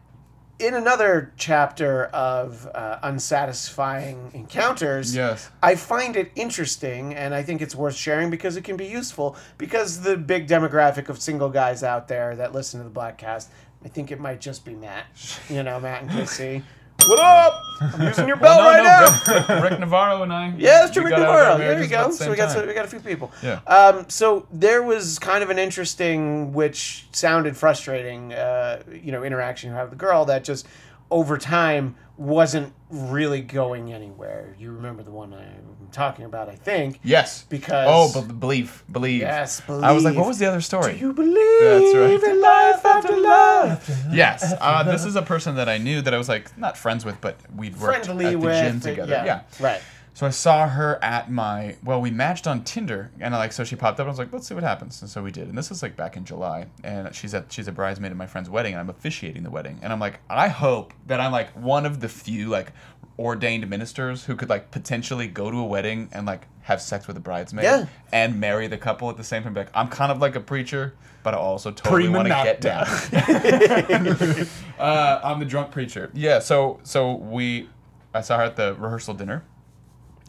[0.58, 5.50] in another chapter of uh, unsatisfying encounters, Yes.
[5.62, 9.36] I find it interesting, and I think it's worth sharing because it can be useful.
[9.56, 13.46] Because the big demographic of single guys out there that listen to the Bladtcast,
[13.84, 15.06] I think it might just be Matt.
[15.48, 16.62] You know, Matt and KC.
[17.06, 17.64] What up?
[17.80, 19.62] I'm using your bell Well, no, right no, now.
[19.62, 20.48] Rick, Rick Navarro and I.
[20.56, 21.04] Yeah, that's true.
[21.04, 21.58] Rick got out of our Navarro.
[21.58, 22.08] There you go.
[22.08, 23.30] the So we got so we got a few people.
[23.42, 23.60] Yeah.
[23.66, 29.70] Um, so there was kind of an interesting, which sounded frustrating, uh, you know, interaction
[29.70, 30.66] you have with the girl that just
[31.10, 34.54] over time wasn't really going anywhere.
[34.58, 36.98] You remember the one I'm talking about, I think.
[37.04, 37.44] Yes.
[37.48, 39.20] Because- Oh, be- believe, believe.
[39.20, 39.84] Yes, believe.
[39.84, 40.94] I was like, what was the other story?
[40.94, 42.22] Do you believe That's right.
[42.32, 43.90] in life after love?
[44.12, 47.04] Yes, uh, this is a person that I knew that I was like not friends
[47.04, 49.12] with, but we'd worked Friendly at the with gym together.
[49.12, 49.40] Yeah, Yeah.
[49.60, 49.80] right.
[50.18, 53.62] So I saw her at my well, we matched on Tinder, and I like so
[53.62, 54.06] she popped up.
[54.06, 55.46] and I was like, let's see what happens, and so we did.
[55.46, 58.26] And this was like back in July, and she's at she's a bridesmaid at my
[58.26, 61.50] friend's wedding, and I'm officiating the wedding, and I'm like, I hope that I'm like
[61.50, 62.72] one of the few like
[63.16, 67.16] ordained ministers who could like potentially go to a wedding and like have sex with
[67.16, 67.86] a bridesmaid Yeah.
[68.12, 69.54] and marry the couple at the same time.
[69.54, 72.60] Be Like I'm kind of like a preacher, but I also totally want to get
[72.60, 72.88] down.
[74.80, 76.10] uh, I'm the drunk preacher.
[76.12, 76.40] Yeah.
[76.40, 77.68] So so we,
[78.12, 79.44] I saw her at the rehearsal dinner,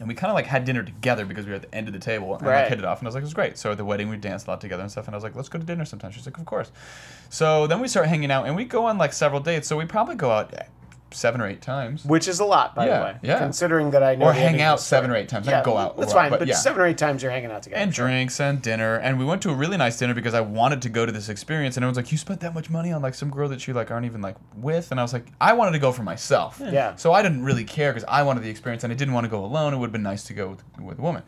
[0.00, 1.92] and we kind of like had dinner together because we were at the end of
[1.92, 2.60] the table and Right.
[2.62, 2.98] like hit it off.
[2.98, 3.56] And I was like, it was great.
[3.58, 5.06] So at the wedding we danced a lot together and stuff.
[5.06, 6.10] And I was like, let's go to dinner sometime.
[6.10, 6.72] She's like, of course.
[7.28, 9.68] So then we start hanging out and we go on like several dates.
[9.68, 10.50] So we probably go out
[11.12, 12.04] seven or eight times.
[12.04, 13.16] Which is a lot, by Yeah, the way.
[13.22, 13.38] yeah.
[13.38, 15.46] Considering that I know Or hang out seven or eight times.
[15.46, 16.54] Yeah, go out That's lot, fine, but but yeah.
[16.54, 17.82] seven or eight times you're hanging out together.
[17.82, 20.82] and drinks and dinner and we went to a really nice dinner because I wanted
[20.82, 23.14] to go to this experience and everyone's like you spent that much money on like
[23.14, 25.72] some girl that you like aren't even like with and I was like I wanted
[25.72, 26.94] to go for myself Yeah.
[26.96, 29.28] so I didn't really care because I wanted the experience and I didn't want to
[29.30, 31.22] go alone it would have been nice to go with, with a woman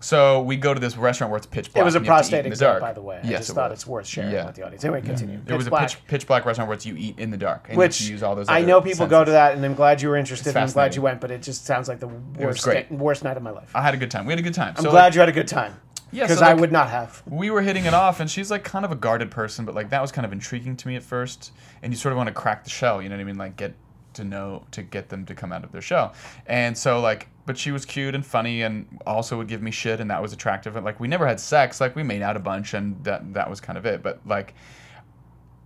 [0.00, 2.12] so we go to this restaurant where it's pitch black It was a and you
[2.12, 3.20] have to eat prostate exam, by the way.
[3.22, 3.78] I yes just it thought was.
[3.80, 4.46] it's worth sharing Yeah.
[4.46, 4.84] with the audience.
[4.84, 5.40] Anyway, continue.
[5.46, 7.78] it was a pitch, pitch black restaurant where it's you eat in the dark and
[7.78, 10.08] Which you use all those I know people go to that, and I'm glad you
[10.08, 10.50] were interested.
[10.50, 13.36] and I'm glad you went, but it just sounds like the worst, day- worst night
[13.36, 13.70] of my life.
[13.74, 15.20] I had a good time we had a good time I'm so glad like, you
[15.20, 15.74] had a good time.
[16.12, 17.22] Yeah, because so, I would not have.
[17.26, 19.90] we were hitting it off and she's like kind of a guarded person but like
[19.90, 22.32] that was kind of intriguing to me at first and you sort of want to
[22.32, 23.74] crack the shell you know what i mean like get
[24.14, 26.14] to know to get them to come out of their shell
[26.46, 30.00] and so like but she was cute and funny and also would give me shit
[30.00, 30.76] and that was attractive.
[30.76, 31.80] And like we never had sex.
[31.80, 34.02] Like we made out a bunch and that that was kind of it.
[34.02, 34.54] But like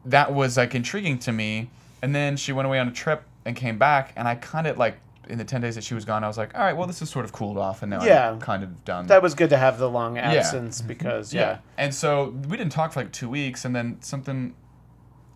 [0.04, 1.70] that was like intriguing to me.
[2.02, 4.76] And then she went away on a trip and came back and i kind of
[4.76, 6.86] like in the 10 days that she was gone i was like all right well
[6.86, 8.30] this is sort of cooled off and now Yeah.
[8.30, 9.06] i'm kind of done.
[9.06, 10.88] That was good to have the long absence mm-hmm.
[10.88, 11.58] because yeah.
[11.78, 14.54] and so we didn't talk for like two weeks, and then something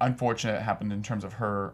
[0.01, 1.72] unfortunate happened in terms of her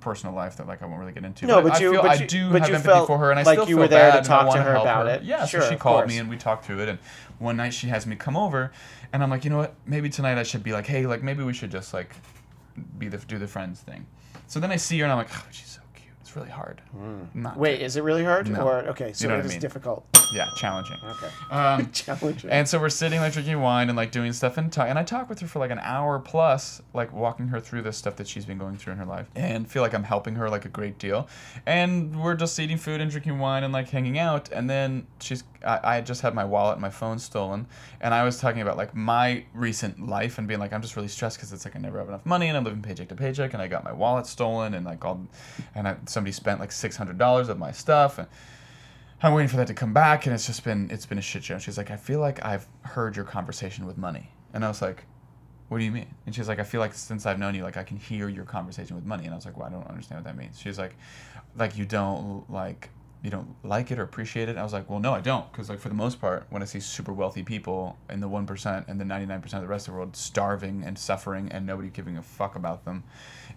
[0.00, 1.46] personal life that like I won't really get into.
[1.46, 3.42] No, but I you- feel, but I do but have empathy for her, and I
[3.42, 5.22] like still you were there to talk to her about it.
[5.22, 6.88] Yeah, Sure, so she called me and we talked through it.
[6.88, 6.98] And
[7.38, 8.72] one night she has me come over,
[9.12, 9.74] and I'm like, you know what?
[9.86, 12.14] Maybe tonight I should be like, hey, like maybe we should just like
[12.98, 14.06] be the do the friends thing.
[14.46, 15.80] So then I see her and I'm like, oh, she's so.
[16.32, 16.80] It's really hard.
[17.34, 17.60] Not Hmm.
[17.60, 18.48] Wait, to- is it really hard?
[18.48, 18.62] No.
[18.66, 19.60] Or okay, so know it what I is mean.
[19.60, 20.06] difficult.
[20.32, 20.96] yeah, challenging.
[21.04, 21.28] Okay.
[21.50, 22.48] Um, Challenging.
[22.48, 25.02] and so we're sitting like drinking wine and like doing stuff and talk and I
[25.02, 28.26] talk with her for like an hour plus, like walking her through this stuff that
[28.26, 30.70] she's been going through in her life and feel like I'm helping her like a
[30.70, 31.28] great deal.
[31.66, 34.50] And we're just eating food and drinking wine and like hanging out.
[34.52, 37.66] And then she's I, I had just had my wallet and my phone stolen
[38.00, 41.08] and I was talking about like my recent life and being like I'm just really
[41.08, 43.52] stressed because it's like I never have enough money and I'm living paycheck to paycheck
[43.52, 45.20] and I got my wallet stolen and like all
[45.74, 48.28] and I, somebody spent like six hundred dollars of my stuff and
[49.24, 51.44] I'm waiting for that to come back, and it's just been it's been a shit
[51.44, 51.58] show.
[51.58, 55.04] She's like, I feel like I've heard your conversation with money, and I was like,
[55.68, 56.08] What do you mean?
[56.26, 58.44] And she's like, I feel like since I've known you, like I can hear your
[58.44, 60.58] conversation with money, and I was like, Well, I don't understand what that means.
[60.58, 60.96] She's like,
[61.56, 62.90] Like you don't like
[63.22, 64.56] you don't like it or appreciate it.
[64.56, 66.64] I was like, Well, no, I don't, because like for the most part, when I
[66.64, 69.70] see super wealthy people in the one percent and the ninety nine percent of the
[69.70, 73.04] rest of the world starving and suffering and nobody giving a fuck about them,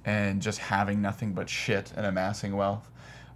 [0.06, 2.90] and just having nothing but shit and amassing wealth.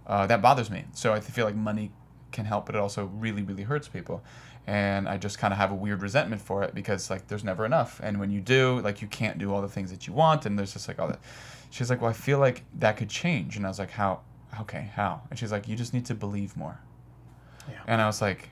[0.06, 0.84] Uh, that bothers me.
[0.94, 1.92] So I feel like money
[2.32, 4.22] can help, but it also really, really hurts people.
[4.66, 7.64] And I just kind of have a weird resentment for it because like there's never
[7.64, 8.00] enough.
[8.02, 10.58] And when you do, like you can't do all the things that you want, and
[10.58, 11.20] there's just like all that.
[11.70, 14.20] She's like, well, I feel like that could change, and I was like, how?
[14.60, 15.22] Okay, how?
[15.30, 16.80] And she's like, you just need to believe more.
[17.68, 17.78] Yeah.
[17.86, 18.50] And I was like,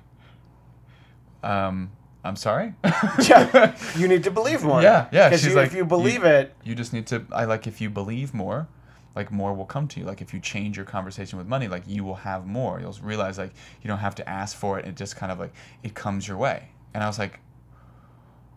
[1.43, 1.91] um,
[2.29, 2.75] I'm sorry.
[3.29, 4.81] yeah, you need to believe more.
[4.83, 7.25] Yeah, yeah, Because she's you, like, if you you- believe it, you just need to
[7.33, 8.69] i like if you believe more
[9.17, 11.83] like more will come to you like if you change your conversation with money like
[11.89, 13.53] you will have more you'll realize like
[13.83, 15.53] you don't have to ask for it it just kind of like
[15.83, 17.41] it comes your way and i was like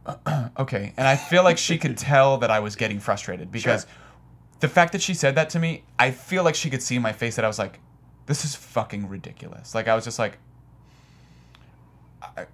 [0.60, 3.86] okay and i feel like she could tell that i was getting frustrated because
[4.60, 7.02] the fact that she said that to me, I feel like she could see in
[7.02, 7.80] my face that I was like,
[8.28, 9.74] this is fucking ridiculous.
[9.74, 10.38] Like I was just like,
[12.22, 12.46] I-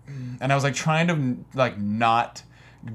[0.42, 2.44] and I was like trying to like not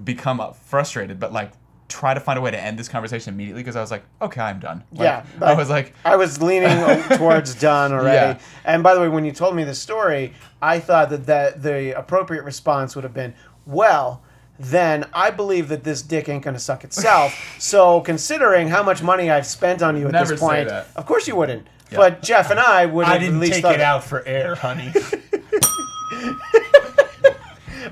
[0.05, 1.53] become uh, frustrated, but like
[1.89, 4.41] try to find a way to end this conversation immediately because I was like, okay,
[4.41, 4.83] I'm done.
[4.93, 6.71] Like, Yeah, I was like, I was leaning
[7.19, 8.39] towards done already.
[8.39, 8.47] Yeah.
[8.65, 11.97] And by the way, when you told me the story, I thought that, that the
[11.99, 13.35] appropriate response would have been,
[13.67, 14.23] well,
[14.59, 17.35] then I believe that this dick ain't going to suck itself.
[17.59, 20.87] so considering how much money I've spent on you at Never this say point, that.
[20.97, 21.67] of course you wouldn't.
[21.95, 24.55] But Jeff and I would I at didn't least take thought it out for air,
[24.55, 24.95] honey.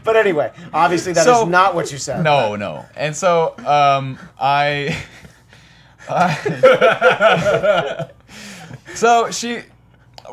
[0.05, 2.23] But anyway, obviously that is So- not what you said.
[2.25, 2.87] no, no.
[2.97, 4.97] And so um, I,
[6.41, 8.09] I
[8.95, 9.61] so she,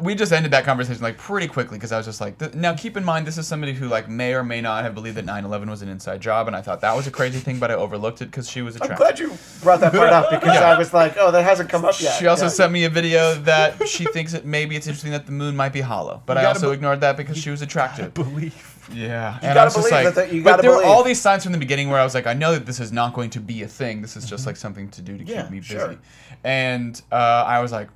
[0.01, 2.73] we just ended that conversation like pretty quickly because I was just like, th- now
[2.75, 5.25] keep in mind this is somebody who like may or may not have believed that
[5.25, 7.75] 9/11 was an inside job, and I thought that was a crazy thing, but I
[7.75, 8.99] overlooked it because she was attractive.
[9.01, 10.69] I'm glad you brought that part up because Yeah.
[10.71, 12.17] I was like, oh, that hasn't come up yet.
[12.19, 12.49] She also Yeah.
[12.49, 15.73] sent me a video that she thinks that maybe it's interesting that the moon might
[15.73, 18.13] be hollow, but I also be- ignored that because she was attractive.
[18.13, 18.73] Believe.
[18.93, 21.19] Yeah, gotta I was just believe like, that- you but gotta there were all these
[21.19, 23.29] signs from the beginning where I was like, I know that this is not going
[23.31, 24.01] to be a thing.
[24.01, 25.33] This is just like something to do to Mm-hmm.
[25.33, 25.73] Yeah, keep me busy.
[25.75, 25.97] sure.
[26.43, 27.89] And uh, I was like,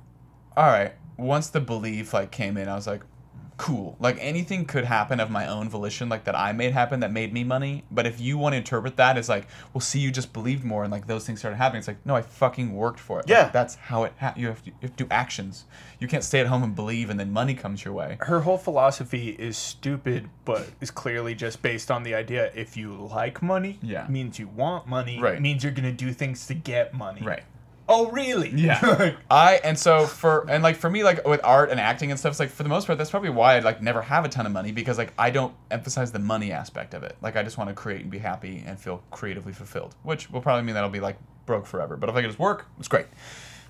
[0.56, 0.92] all right.
[1.16, 3.02] Once the belief like came in, I was like,
[3.62, 3.96] cool.
[4.00, 7.32] Like anything could happen of my own volition, like that I made happen that made
[7.32, 7.84] me money.
[7.92, 10.82] But if you want to interpret that as like, well, see, you just believed more
[10.82, 11.78] and like those things started happening.
[11.78, 13.26] It's like, no, I fucking worked for it.
[13.26, 13.48] Like, Yeah.
[13.50, 14.14] that's how it.
[14.18, 15.64] Ha- you have to, you have to do actions.
[16.00, 18.18] You can't stay at home and believe and then money comes your way.
[18.22, 22.92] Her whole philosophy is stupid, but is clearly just based on the idea if you
[22.94, 24.06] like money, Yeah.
[24.08, 25.40] means you want money, Right.
[25.40, 27.20] means you're gonna do things to get money.
[27.22, 27.44] Right.
[27.88, 28.50] Oh, really?
[28.50, 29.16] Yeah.
[29.30, 32.30] I and so for and like for me like with art and acting and stuff,
[32.30, 34.46] it's like for the most part that's probably why I like never have a ton
[34.46, 37.16] of money because like I don't emphasize the money aspect of it.
[37.20, 40.40] Like I just want to create and be happy and feel creatively fulfilled, which will
[40.40, 41.96] probably mean that I'll be like broke forever.
[41.96, 43.06] But if I can just work, it's great.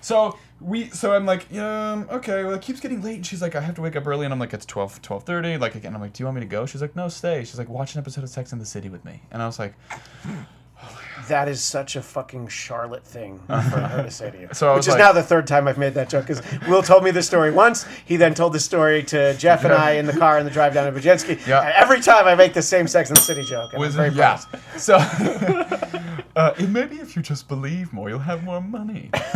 [0.01, 3.55] So we so I'm like, um, okay, well it keeps getting late and she's like,
[3.55, 5.59] I have to wake up early and I'm like, it's 12 12:30.
[5.59, 6.65] Like again, I'm like, Do you want me to go?
[6.65, 7.43] She's like, No, stay.
[7.45, 9.21] She's like, watch an episode of Sex in the City with me.
[9.31, 9.73] And I was like,
[11.27, 14.49] That is such a fucking Charlotte thing for her to say to you.
[14.51, 17.03] So Which is like- now the third time I've made that joke because Will told
[17.03, 17.85] me the story once.
[18.05, 20.73] He then told the story to Jeff and I in the car in the drive
[20.73, 21.45] down to Bajensky.
[21.47, 21.61] Yeah.
[21.61, 23.71] And every time I make the same Sex and the City joke.
[23.71, 24.41] And was I'm very yeah.
[24.51, 24.79] proud.
[24.79, 24.95] So
[26.35, 29.09] uh, maybe if you just believe more, you'll have more money.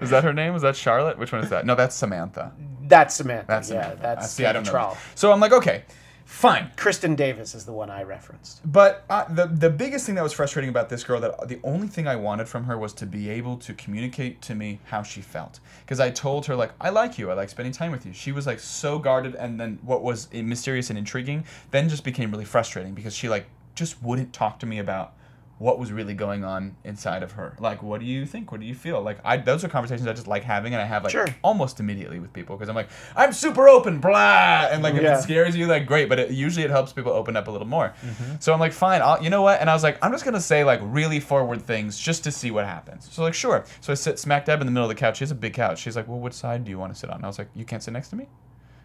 [0.00, 0.54] is that her name?
[0.54, 1.18] Is that Charlotte?
[1.18, 1.66] Which one is that?
[1.66, 2.52] No, that's Samantha.
[2.82, 3.46] That's Samantha.
[3.48, 4.02] That's yeah, Samantha.
[4.02, 4.44] that's I see.
[4.46, 4.96] I don't know.
[5.16, 5.82] So I'm like, okay,
[6.26, 6.70] fine.
[6.76, 8.60] Kristin Davis is the one I referenced.
[8.70, 11.86] But uh, the the biggest thing that was frustrating about this girl that the only
[11.88, 15.22] thing I wanted from her was to be able to communicate to me how she
[15.22, 18.12] felt because I told her like I like you I like spending time with you
[18.12, 22.30] she was like so guarded and then what was mysterious and intriguing then just became
[22.30, 25.14] really frustrating because she like just wouldn't talk to me about
[25.58, 27.56] what was really going on inside of her.
[27.58, 28.52] Like what do you think?
[28.52, 29.00] What do you feel?
[29.00, 31.26] Like I those are conversations I just like having and I have like Sure.
[31.42, 35.18] almost immediately with people because I'm like I'm super open blah and like if Yeah.
[35.18, 37.66] it scares you like great but it, usually it helps people open up a little
[37.66, 37.94] more.
[38.04, 38.34] Mm-hmm.
[38.38, 39.60] So i'm like fine I'll, you know what?
[39.60, 42.50] And i was like i'm just gonna say like really forward things just to see
[42.50, 43.08] what happens.
[43.10, 43.64] So like sure.
[43.80, 45.16] So i sit smack dab in the middle of the couch.
[45.18, 45.78] She has a big couch.
[45.80, 47.16] She's like well which side do you want to sit on?
[47.16, 48.26] And i was like you can't sit next to me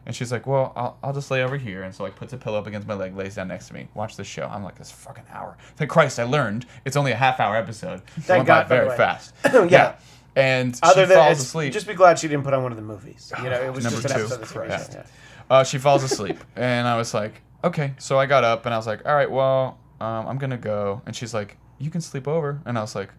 [0.06, 1.84] and she's like well I'll, I'll just lay over here.
[1.84, 3.88] And so like puts a pillow up against my leg lays down next to me.
[3.94, 4.48] Watch this show.
[4.52, 5.58] I'm like this fucking hour.
[5.76, 8.02] Thank christ i learned it's only a half hour episode.
[8.22, 9.34] Thank Went God, by the very fast.
[9.72, 9.96] Yeah.
[10.36, 11.74] and Other she than falls asleep.
[11.74, 13.32] just be glad she didn't put on one of the movies.
[13.38, 14.26] You know, it was Number just an two.
[14.26, 14.90] episode of the series.
[14.94, 15.04] Yeah.
[15.50, 16.38] uh, she falls asleep.
[16.56, 17.94] And i was like okay.
[18.00, 21.02] So i got up and i was like all right well um, i'm gonna go.
[21.06, 22.60] And she's like you can sleep over.
[22.66, 23.10] And i was like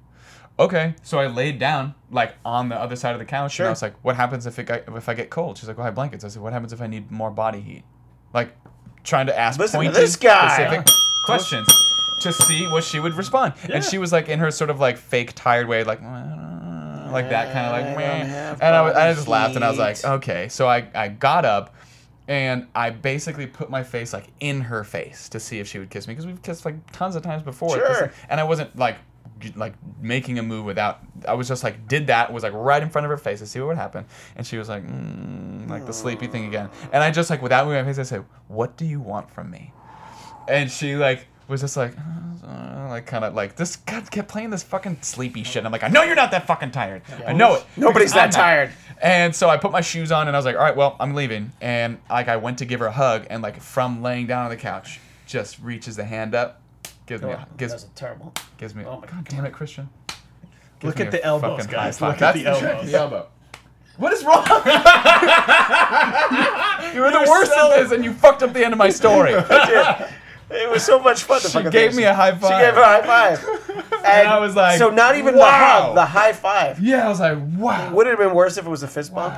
[0.59, 3.64] okay so i laid down like on the other side of the couch Sure.
[3.66, 5.76] and i was like what happens if it got, if i get cold she's like
[5.78, 7.82] well i have blankets i said what happens if i need more body heat
[8.34, 8.55] like
[9.05, 10.55] trying to ask Listen to this guy.
[10.55, 10.86] specific
[11.24, 11.66] questions
[12.20, 14.96] to see what she would respond and she was like in her sort of like
[14.96, 18.24] fake tired way like like that kind of like don't meh.
[18.24, 21.44] have and I, I just laughed and I was like okay so I, I got
[21.44, 21.74] up
[22.28, 25.90] and I basically put my face like in her face to see if she would
[25.90, 27.76] kiss me because we've kissed like tons of times before.
[27.76, 28.12] Sure.
[28.30, 28.96] And I wasn't like
[29.57, 31.01] like making a move without.
[31.26, 33.47] I was just like did that was like right in front of her face to
[33.47, 34.05] see what would happen.
[34.37, 36.70] And she was like mm, like the sleepy thing again.
[36.93, 39.51] And I just like without moving my face I said, "What do you want from
[39.51, 39.72] me?"
[40.49, 41.95] And she like was just like
[42.47, 45.59] uh, like kind of like this God kept playing this fucking sleepy shit.
[45.59, 47.03] And I'm like, I know you're not that fucking tired.
[47.26, 47.64] I know it.
[47.76, 48.72] Nobody's that tired.
[49.01, 51.14] And so I put my shoes on and I was like, all right, well, I'm
[51.14, 51.53] leaving.
[51.61, 54.51] And like I went to give her a hug and like from laying down on
[54.51, 56.61] the couch, just reaches the hand up,
[57.12, 58.32] gives me a, gives That's terrible.
[58.56, 58.84] gives me.
[58.84, 59.88] Oh my God damn it, Christian.
[60.82, 62.00] Look at the elbows, guys.
[62.00, 62.90] Look at the elbows.
[62.90, 63.28] The elbow.
[63.98, 64.46] What is wrong?
[66.94, 68.88] you were the worst so- at this, and you fucked up the end of my
[68.90, 69.32] story.
[69.34, 71.40] It was so much fun.
[71.42, 72.42] The She gave me a high five.
[72.42, 73.44] She gave her a high five.
[74.04, 75.82] And, I was like, so not even the wow.
[75.82, 76.80] hug, the high five.
[76.80, 77.94] Yeah, I was like, wow.
[77.94, 79.34] Would it have been worse if it was a fist bump?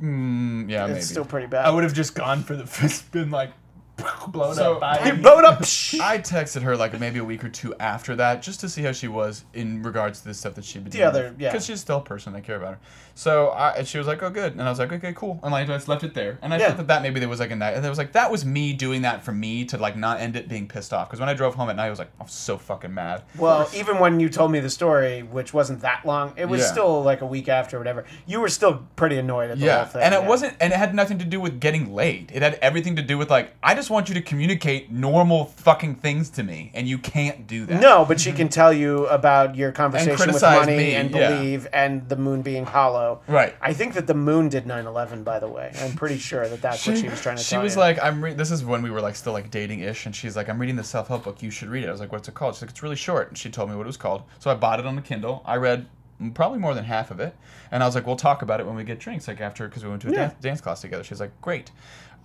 [0.00, 0.98] Mm, yeah, maybe.
[0.98, 1.66] It's still pretty bad.
[1.66, 3.52] I would have just gone for the fist, been like
[4.28, 5.60] blown So- up by You blow it up.
[5.60, 8.92] I texted her like maybe a week or two after that just to see how
[8.92, 11.50] she was in regards to the stuff that she'd been The other- yeah.
[11.50, 12.34] Because she's still a person.
[12.34, 12.78] I care about her.
[13.14, 14.52] So I, and she was like, oh, good.
[14.52, 15.40] And I was like, okay, cool.
[15.42, 16.38] And like, I just left it there.
[16.42, 16.68] And I Yeah.
[16.68, 17.74] thought that that maybe there was like a night.
[17.74, 20.36] And it was like, that was me doing that for me to like not end
[20.36, 21.08] it being pissed off.
[21.08, 23.22] Because when I drove home at night, I was like, I'm so fucking mad.
[23.38, 26.66] Well, even when you told me the story, which wasn't that long, it was Yeah.
[26.72, 28.04] still like a week after or whatever.
[28.26, 30.02] You were still pretty annoyed at the Yeah, whole thing.
[30.02, 30.28] and it yeah.
[30.28, 32.30] wasn't, and it had nothing to do with getting laid.
[32.34, 35.96] It had everything to do with like, I just want you to communicate normal fucking
[35.96, 37.80] things to me, and you can't do that.
[37.80, 41.28] No, but she can tell you about your conversation with criticize money me, and yeah.
[41.30, 43.20] believe and the moon being hollow.
[43.28, 43.54] Right.
[43.60, 45.24] I think that the moon did 9/11.
[45.24, 47.48] By the way, I'm pretty sure that that's what she was trying to say.
[47.48, 47.80] She tell was you.
[47.80, 50.36] like, "I'm." Re- this is when we were like still like dating ish, and she's
[50.36, 51.42] like, "I'm reading the self help book.
[51.42, 53.28] You should read it." I was like, "What's it called?" She's like, "It's really short."
[53.28, 54.22] And she told me what it was called.
[54.38, 55.42] So I bought it on the Kindle.
[55.44, 55.86] I read
[56.32, 57.34] probably more than half of it,
[57.70, 59.84] and I was like, "We'll talk about it when we get drinks." Like after, because
[59.84, 60.18] we went to a Yeah.
[60.18, 61.04] dance, dance class together.
[61.04, 61.70] She's like, "Great."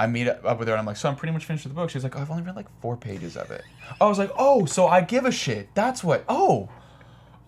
[0.01, 1.79] I meet up with her, and I'm like, "So I'm pretty much finished with the
[1.79, 3.63] book." She's like, "Oh, I've only read like four pages of it."
[3.99, 5.69] I was like, "Oh, so I give a shit.
[5.75, 6.69] That's what." Oh.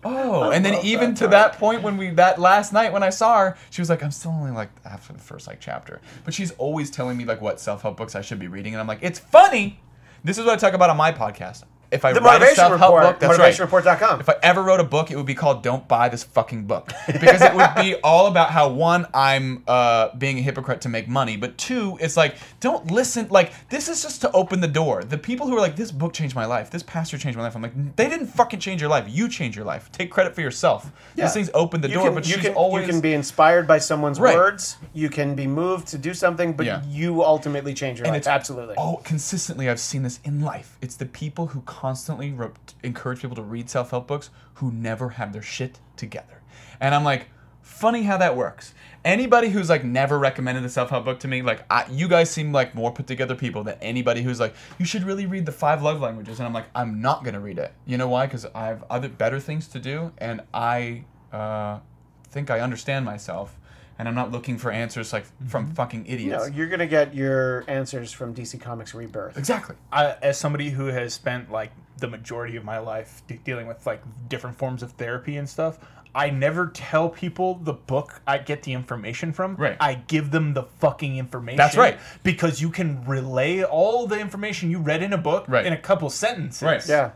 [0.04, 1.30] Oh, and then even that to part.
[1.32, 4.10] that point when we that last night when I saw her, she was like, "I'm
[4.10, 7.58] still only like after the first like chapter," but she's always telling me like what
[7.58, 9.80] self help books I should be reading, and I'm like, "It's funny."
[10.22, 11.64] This is what I talk about on my podcast.
[11.94, 13.20] If I the write a motivation self help report.
[13.20, 13.54] book, that's right.
[13.54, 14.20] motivationreport.com.
[14.20, 16.92] If I ever wrote a book, it would be called "Don't Buy This Fucking Book"
[17.06, 21.08] because it would be all about how one, I'm uh, being a hypocrite to make
[21.08, 23.28] money, but two, it's like don't listen.
[23.30, 25.04] Like this is just to open the door.
[25.04, 26.70] The people who are like, "This book changed my life.
[26.70, 29.06] This pastor changed my life." I'm like, they didn't fucking change your life.
[29.08, 29.90] You changed your life.
[29.92, 30.90] Take credit for yourself.
[31.14, 31.24] Yeah.
[31.24, 33.12] This thing's opened the you door, can, but you she's can, always you can be
[33.14, 34.34] inspired by someone's Right.
[34.34, 34.76] words.
[34.92, 36.82] You can be moved to do something, but Yeah.
[36.88, 38.18] you ultimately change your And life.
[38.18, 38.74] it's Absolutely.
[38.76, 40.76] Oh, consistently, I've seen this in life.
[40.82, 42.48] It's the people who constantly re-
[42.82, 46.40] encourage people to read self help books who never have their shit together.
[46.80, 47.28] And I'm like,
[47.60, 48.72] funny how that works.
[49.04, 52.30] Anybody who's like never recommended a self help book to me, like I, you guys
[52.30, 55.52] seem like more put together people than anybody who's like, you should really read the
[55.52, 56.40] five love languages.
[56.40, 57.74] And I'm like, I'm not gonna read it.
[57.84, 58.24] You know why?
[58.24, 61.04] Because I have other better things to do, and I
[61.34, 61.80] uh,
[62.30, 63.58] think I understand myself.
[63.98, 66.48] And I'm not looking for answers like from fucking idiots.
[66.48, 69.38] no, you're gonna get your answers from DC Comics Rebirth.
[69.38, 69.76] exactly.
[69.92, 73.86] I, as somebody who has spent like the majority of my life de- dealing with
[73.86, 75.78] like different forms of therapy and stuff,
[76.12, 79.54] I never tell people the book I get the information from.
[79.56, 79.76] Right.
[79.80, 81.56] I give them the fucking information.
[81.56, 81.98] That's right.
[82.24, 85.66] Because you can relay all the information you read in a book Right.
[85.66, 86.62] in a couple sentences.
[86.62, 86.84] Right.
[86.88, 87.12] Yeah.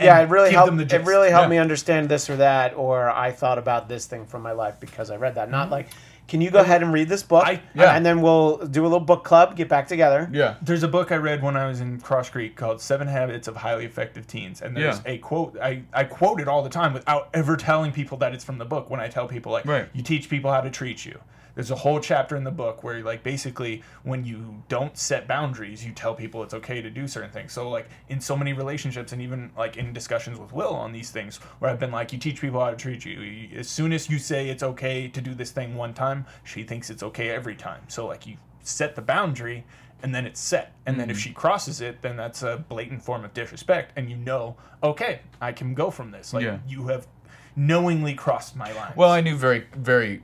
[0.00, 0.76] Yeah, it really helped.
[0.76, 1.48] the It really helped Yeah.
[1.50, 5.10] me understand this or that, or I thought about this thing from my life because
[5.10, 5.44] I read that.
[5.44, 5.52] Mm-hmm.
[5.52, 5.88] Not like,
[6.28, 7.44] can you go ahead and read this book?
[7.46, 7.96] I- Yeah.
[7.96, 10.28] And then we'll do a little book club, get back together.
[10.32, 10.54] Yeah.
[10.62, 13.56] There's a book I read when I was in Cross Creek called Seven Habits of
[13.56, 14.60] Highly Effective Teens.
[14.62, 15.12] And there's Yeah.
[15.12, 18.44] a quote, I, I quote it all the time without ever telling people that it's
[18.44, 19.88] from the book when I tell people, like, Right.
[19.94, 21.18] you teach people how to treat you.
[21.58, 25.84] There's a whole chapter in the book where, like, basically, when you don't set boundaries,
[25.84, 27.52] you tell people it's okay to do certain things.
[27.52, 31.10] So, like, in so many relationships, and even like in discussions with Will on these
[31.10, 33.48] things, where I've been like, you teach people how to treat you.
[33.58, 36.90] As soon as you say it's okay to do this thing one time, she thinks
[36.90, 37.82] it's okay every time.
[37.88, 39.64] So, like, you set the boundary
[40.04, 40.74] and then it's set.
[40.86, 41.10] And then Mm.
[41.10, 43.94] if she crosses it, then that's a blatant form of disrespect.
[43.96, 46.32] And you know, okay, I can go from this.
[46.32, 46.58] Like, Yeah.
[46.68, 47.08] you have
[47.56, 48.92] knowingly crossed my line.
[48.94, 50.22] Well, I knew very, very.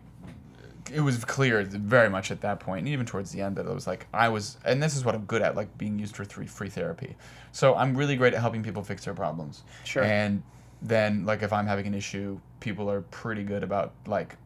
[0.92, 3.74] It was clear very much at that point, and even towards the end, that it
[3.74, 6.24] was like I was, and this is what I'm good at, like being used for
[6.24, 7.16] free free therapy.
[7.52, 9.62] So I'm really great at helping people fix their problems.
[9.84, 10.02] Sure.
[10.02, 10.42] And
[10.82, 14.36] then, like, if I'm having an issue, people are pretty good about like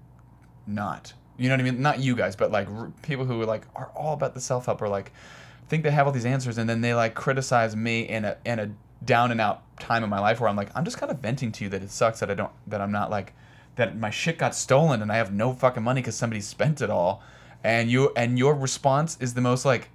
[0.67, 1.13] not.
[1.37, 1.83] You know what I mean?
[1.83, 4.67] Not you guys, but like r- people who are like are all about the self
[4.67, 5.13] help or like
[5.69, 8.59] think they have all these answers, and then they like criticize me in a in
[8.59, 8.71] a
[9.05, 11.53] down and out time in my life where I'm like I'm just kind of venting
[11.53, 13.33] to you that it sucks that I don't that I'm not like
[13.79, 16.91] that my shit got stolen and I have no fucking money because somebody spent it
[16.91, 17.23] all,
[17.65, 19.89] and you and your response is the most like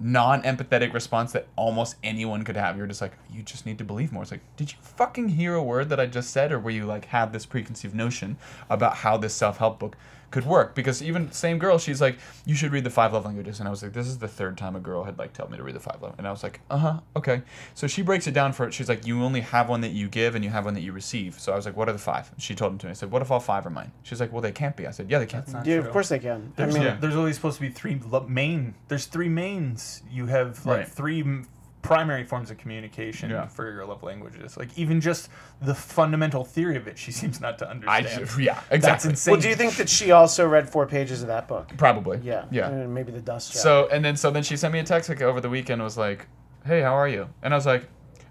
[0.00, 2.76] non-empathetic response that almost anyone could have.
[2.76, 4.22] You're just like, you just need to believe more.
[4.22, 6.84] It's like, did you fucking hear a word that I just said, or were you
[6.84, 8.36] like have this preconceived notion
[8.68, 9.96] about how this self-help book
[10.34, 10.74] could work?
[10.74, 13.70] Because even same girl, she's like, you should read the five love languages, and I
[13.70, 15.76] was like, this is the third time a girl had like told me to read
[15.76, 17.42] the five love, and I was like, uh huh, okay.
[17.74, 18.74] So she breaks it down for it.
[18.74, 20.92] She's like, you only have one that you give, and you have one that you
[20.92, 21.38] receive.
[21.38, 22.30] So I was like, what are the five?
[22.38, 22.90] She told them to me.
[22.90, 23.92] I said, what if all five are mine?
[24.02, 24.86] She's like, well, they can't be.
[24.88, 25.44] I said, yeah, they can.
[25.52, 25.86] not Yeah, true.
[25.86, 26.52] of course they can.
[26.58, 26.96] I There's, mean, Yeah.
[27.00, 28.74] there's only supposed to be three lo- main.
[28.88, 30.02] There's three mains.
[30.10, 30.88] You have like Right.
[30.88, 31.46] three m-
[31.84, 33.46] primary forms of communication Yeah.
[33.46, 34.56] for your love languages.
[34.56, 35.28] Like even just
[35.62, 38.30] the fundamental theory of it, she seems not to I understand.
[38.42, 38.78] yeah, exactly.
[38.80, 39.32] That's insane.
[39.32, 41.70] well, do you think that she also read four pages of that book?
[41.76, 42.18] Probably.
[42.24, 42.46] Yeah.
[42.50, 42.68] Yeah.
[42.70, 43.52] And maybe the dust.
[43.52, 43.62] Jacket.
[43.62, 45.96] So and then so then she sent me a text like over the weekend was
[45.98, 46.26] like
[46.66, 47.86] "Hey, how are you?" And I was like,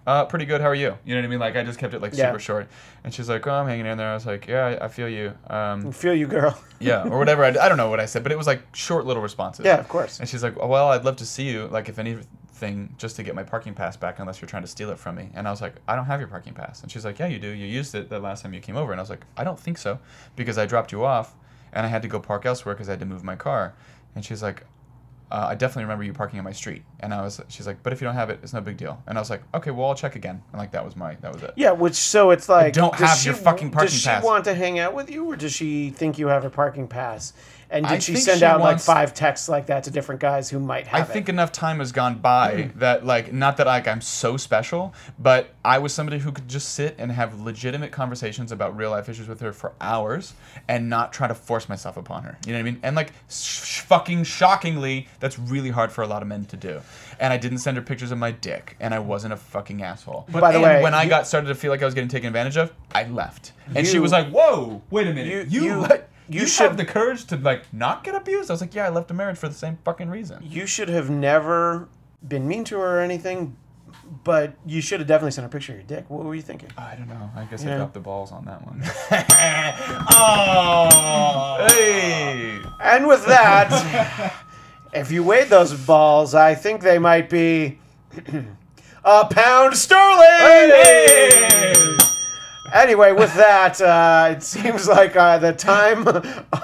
[0.05, 0.59] uh, pretty good.
[0.59, 0.97] How are you?
[1.05, 1.39] You know what I mean?
[1.39, 2.30] Like I just kept it like Yeah.
[2.31, 2.67] super short.
[3.03, 5.07] And she's like, "Oh, I'm hanging in there." I was like, "Yeah, I, I feel
[5.07, 6.57] you." Um, Feel you, girl.
[6.80, 7.43] yeah, or whatever.
[7.45, 9.63] I, I don't know what I said, but it was like short little responses.
[9.65, 10.19] Yeah, of course.
[10.19, 11.67] And she's like, oh, "Well, I'd love to see you.
[11.67, 11.99] Like, if
[12.64, 15.15] anything, just to get my parking pass back, unless you're trying to steal it from
[15.15, 17.27] me." And I was like, "I don't have your parking pass." And she's like, "Yeah,
[17.27, 17.49] you do.
[17.49, 19.60] You used it the last time you came over." And I was like, "I don't
[19.60, 19.99] think so,
[20.35, 21.35] because I dropped you off,
[21.72, 23.73] and I had to go park elsewhere because I had to move my car."
[24.15, 24.64] And she's like,
[25.31, 26.84] uh, I definitely remember you parking on my street.
[26.99, 29.02] And I was, she's like, but if you don't have it, it's no big deal.
[29.07, 30.40] And I was like, okay, well, I'll check again.
[30.52, 31.53] And like, that was my, that was it.
[31.56, 34.23] Yeah, which so it's like don't have she- your fucking parking Does she pass.
[34.23, 37.34] want to hang out with you, or does she think you have a parking pass?
[37.73, 40.21] And did I she send she out wants- like five texts like that to different
[40.21, 41.31] guys who might have I think it?
[41.31, 42.79] enough time has gone by hmm.
[42.79, 46.75] that like not that like I'm so special, but I was somebody who could just
[46.75, 50.33] sit and have legitimate conversations about real life issues with her for hours
[50.67, 52.37] and not try to force myself upon her.
[52.45, 52.79] You know what I mean?
[52.83, 56.79] And like sh- fucking shockingly, that's really hard for a lot of men to do.
[57.19, 60.27] And I didn't send her pictures of my dick, and I wasn't a fucking asshole.
[60.29, 62.09] By the and way, when I you- got started to feel like I was getting
[62.09, 63.53] taken advantage of, I left.
[63.73, 66.67] And she was like, "Whoa, wait a minute, You- you you- let." You You, should-
[66.67, 68.49] have the courage to like not get abused.
[68.49, 70.39] I was like, yeah, I left a marriage for the same fucking reason.
[70.43, 71.87] you should have never
[72.27, 73.55] been mean to her or anything,
[74.23, 76.05] but you should have definitely sent her a picture of your dick.
[76.09, 76.69] What were you thinking?
[76.77, 77.29] I don't know.
[77.35, 77.73] I guess Yeah.
[77.75, 78.81] I dropped the balls on that one.
[80.09, 81.67] oh.
[81.69, 82.59] hey!
[82.81, 84.33] And with that,
[84.93, 87.79] if you weighed those balls, I think they might be
[89.05, 90.19] a pound sterling.
[92.73, 96.07] Anyway, with that, uh, it seems like uh, the time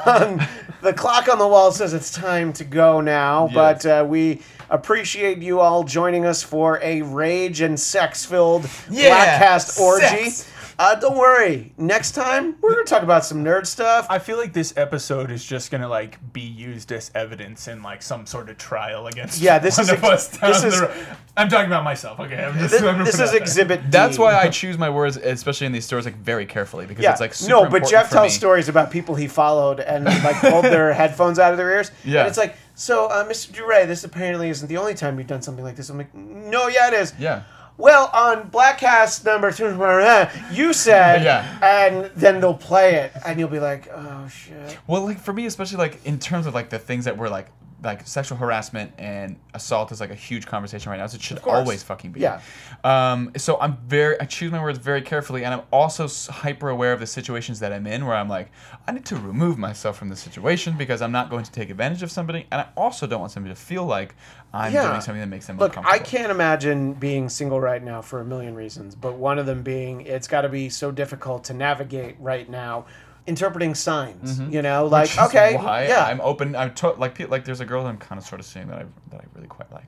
[0.06, 0.46] on
[0.82, 3.46] the clock on the wall says it's time to go now.
[3.52, 3.54] Yes.
[3.54, 4.42] But uh, we
[4.72, 10.30] appreciate you all joining us for a rage and sex-filled Yeah, Bladtcast orgy.
[10.32, 10.50] sex.
[10.80, 11.74] Uh, don't worry.
[11.78, 14.08] Next time we're gonna talk about some nerd stuff.
[14.10, 18.02] I feel like this episode is just gonna like be used as evidence in like
[18.02, 20.68] some sort of trial against Yeah, this one is of ex- us down this the
[20.70, 21.08] is- road.
[21.36, 22.18] I'm talking about myself.
[22.22, 23.42] Okay, I'm just, This, I'm this is it there.
[23.42, 23.88] Exhibit D.
[23.90, 27.12] That's why I choose my words, especially in these stories, like very carefully because Yeah.
[27.12, 28.38] it's like super no, but Jeff for tells me.
[28.38, 31.92] stories about people he followed and like pulled their headphones out of their ears.
[32.06, 32.20] Yeah.
[32.22, 33.52] And it's like, so, uh, Mr.
[33.52, 35.90] Duray, this apparently isn't the only time you've done something like this.
[35.90, 37.14] I'm like, no, yeah, it is.
[37.20, 37.44] Yeah.
[37.80, 39.68] Well, on Bladtcast number two,
[40.54, 41.60] you said, Yeah.
[41.64, 44.78] and then they'll play it, and you'll be like, oh shit.
[44.86, 47.48] Well, like for me, especially like in terms of like the things that were like
[47.84, 51.08] like sexual harassment and assault is like a huge conversation right now.
[51.08, 52.20] So it should always fucking be.
[52.22, 52.42] Yeah.
[52.84, 53.32] Um.
[53.38, 57.00] So I'm very I choose my words very carefully, and I'm also hyper aware of
[57.00, 58.52] the situations that I'm in where I'm like
[58.88, 62.04] I need to remove myself from the situation because I'm not going to take advantage
[62.04, 64.16] of somebody, and I also don't want somebody to feel like
[64.54, 64.88] I'm Yeah.
[64.90, 65.96] doing something that makes them Look, uncomfortable.
[65.96, 69.62] I can't imagine being single right now for a million reasons, but one of them
[69.62, 72.86] being it's got to be so difficult to navigate right now
[73.28, 74.40] interpreting signs.
[74.40, 75.26] You know, like Mm-hmm.
[75.26, 76.56] Okay, why yeah, I'm open.
[76.56, 78.80] I'm to, like like there's a girl that I'm kind of sort of seeing that
[78.80, 79.88] I that I really quite like,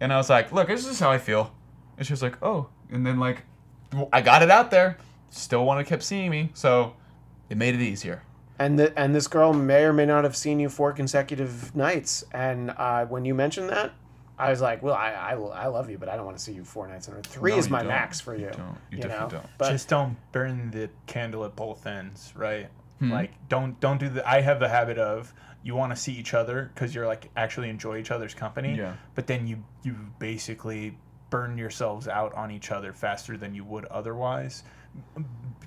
[0.00, 1.52] and I was like, look, this is how I feel,
[1.96, 3.42] and she was like, oh, and then like,
[4.12, 4.98] I got it out there.
[5.30, 6.94] Still wanted keep seeing me, so
[7.48, 8.22] it made it easier.
[8.58, 12.22] and the, and this girl may or may not have seen you four consecutive nights.
[12.32, 13.92] And uh, when you mentioned that,
[14.46, 16.52] I was like, well, I, I, I love you, but I don't want to see
[16.52, 17.22] you four nights in a row.
[17.22, 17.88] Three No, is my don't.
[17.88, 18.46] max for you.
[18.46, 18.78] You don't.
[18.90, 19.46] You know, definitely don't.
[19.58, 22.68] But just don't burn the candle at both ends, right?
[22.98, 23.10] Hmm.
[23.12, 24.28] Like don't don't do the.
[24.28, 25.32] I have the habit of
[25.62, 28.76] you want to see each other because you're like actually enjoy each other's company.
[28.76, 28.94] Yeah.
[29.14, 30.96] But then you you basically
[31.30, 34.64] burn yourselves out on each other faster than you would otherwise,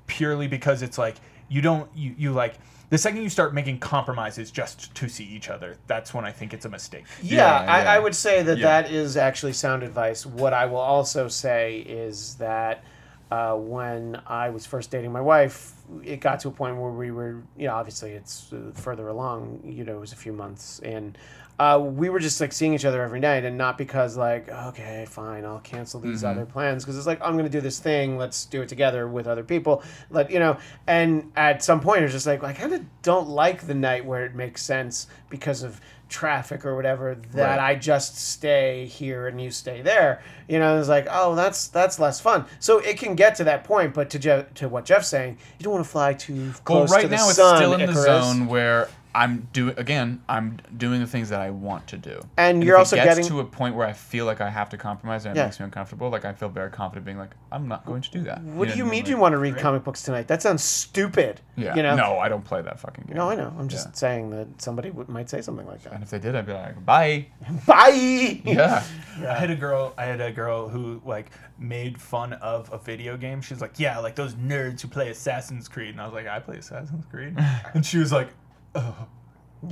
[0.07, 1.15] purely because it's like
[1.49, 2.55] you don't you you like.
[2.89, 6.53] The second you start making compromises just to see each other, that's when I think
[6.53, 7.05] it's a mistake.
[7.21, 7.91] Yeah, Yeah, I, yeah.
[7.93, 8.81] I would say that Yeah.
[8.81, 10.25] that is actually sound advice.
[10.25, 12.83] What I will also say is that
[13.31, 17.09] uh, when I was first dating my wife, it got to a point where we
[17.11, 20.79] were, you know, obviously it's uh, further along, you know, it was a few months
[20.79, 21.15] in.
[21.57, 25.05] Uh, we were just like seeing each other every night, and not because like, okay,
[25.07, 26.39] fine, I'll cancel these Mm-hmm.
[26.39, 29.25] other plans because it's like I'm gonna do this thing, let's do it together with
[29.25, 30.57] other people, let you know.
[30.87, 34.25] And at some point, it's just like I kind of don't like the night where
[34.25, 37.59] it makes sense because of traffic or whatever that Right.
[37.59, 40.21] I just stay here and you stay there.
[40.47, 42.45] You know, it's like, oh, that's that's less fun.
[42.59, 45.63] So it can get to that point, but to Jeff, to what Jeff's saying, you
[45.63, 47.15] don't want to fly too Well, close right to the.
[47.15, 50.21] Well right now it's still in the zone where I'm doing again.
[50.27, 53.07] I'm doing the things that I want to do, And if you're it also gets
[53.07, 55.45] getting- to a point where I feel like I have to compromise and it Yeah.
[55.45, 56.09] makes me uncomfortable.
[56.09, 58.41] Like I feel very confident being like, I'm not going to do that.
[58.41, 60.27] What do know you what mean Like, you want to read comic books tonight?
[60.27, 61.39] That sounds stupid.
[61.55, 61.75] Yeah.
[61.75, 61.95] You know?
[61.95, 63.15] No, I don't play that fucking game.
[63.15, 63.53] No, I know.
[63.57, 63.93] I'm just Yeah.
[63.93, 65.93] saying that somebody w- might say something like that.
[65.93, 67.27] And if they did, I'd be like, bye.
[67.65, 68.41] Bye.
[68.43, 68.83] Yeah.
[69.27, 69.93] I had a girl.
[69.97, 73.41] I had a girl who like made fun of a video game.
[73.41, 76.39] She's like, "Yeah, like those nerds who play Assassin's Creed." And I was like, "I
[76.39, 77.33] play Assassin's Creed,"
[77.73, 78.27] and she was like,
[78.75, 79.07] "Oh,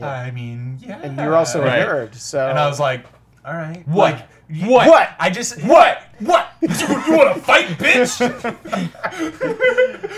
[0.01, 1.81] I mean, yeah." And you're also Right.
[1.81, 3.05] a nerd, so And I was like,
[3.45, 4.13] "All right." What?
[4.13, 4.29] Like,
[4.69, 4.87] What?
[4.87, 5.09] What?
[5.19, 6.01] I just What?
[6.19, 6.47] What?
[6.61, 6.69] You,
[7.07, 8.19] you want to fight, bitch?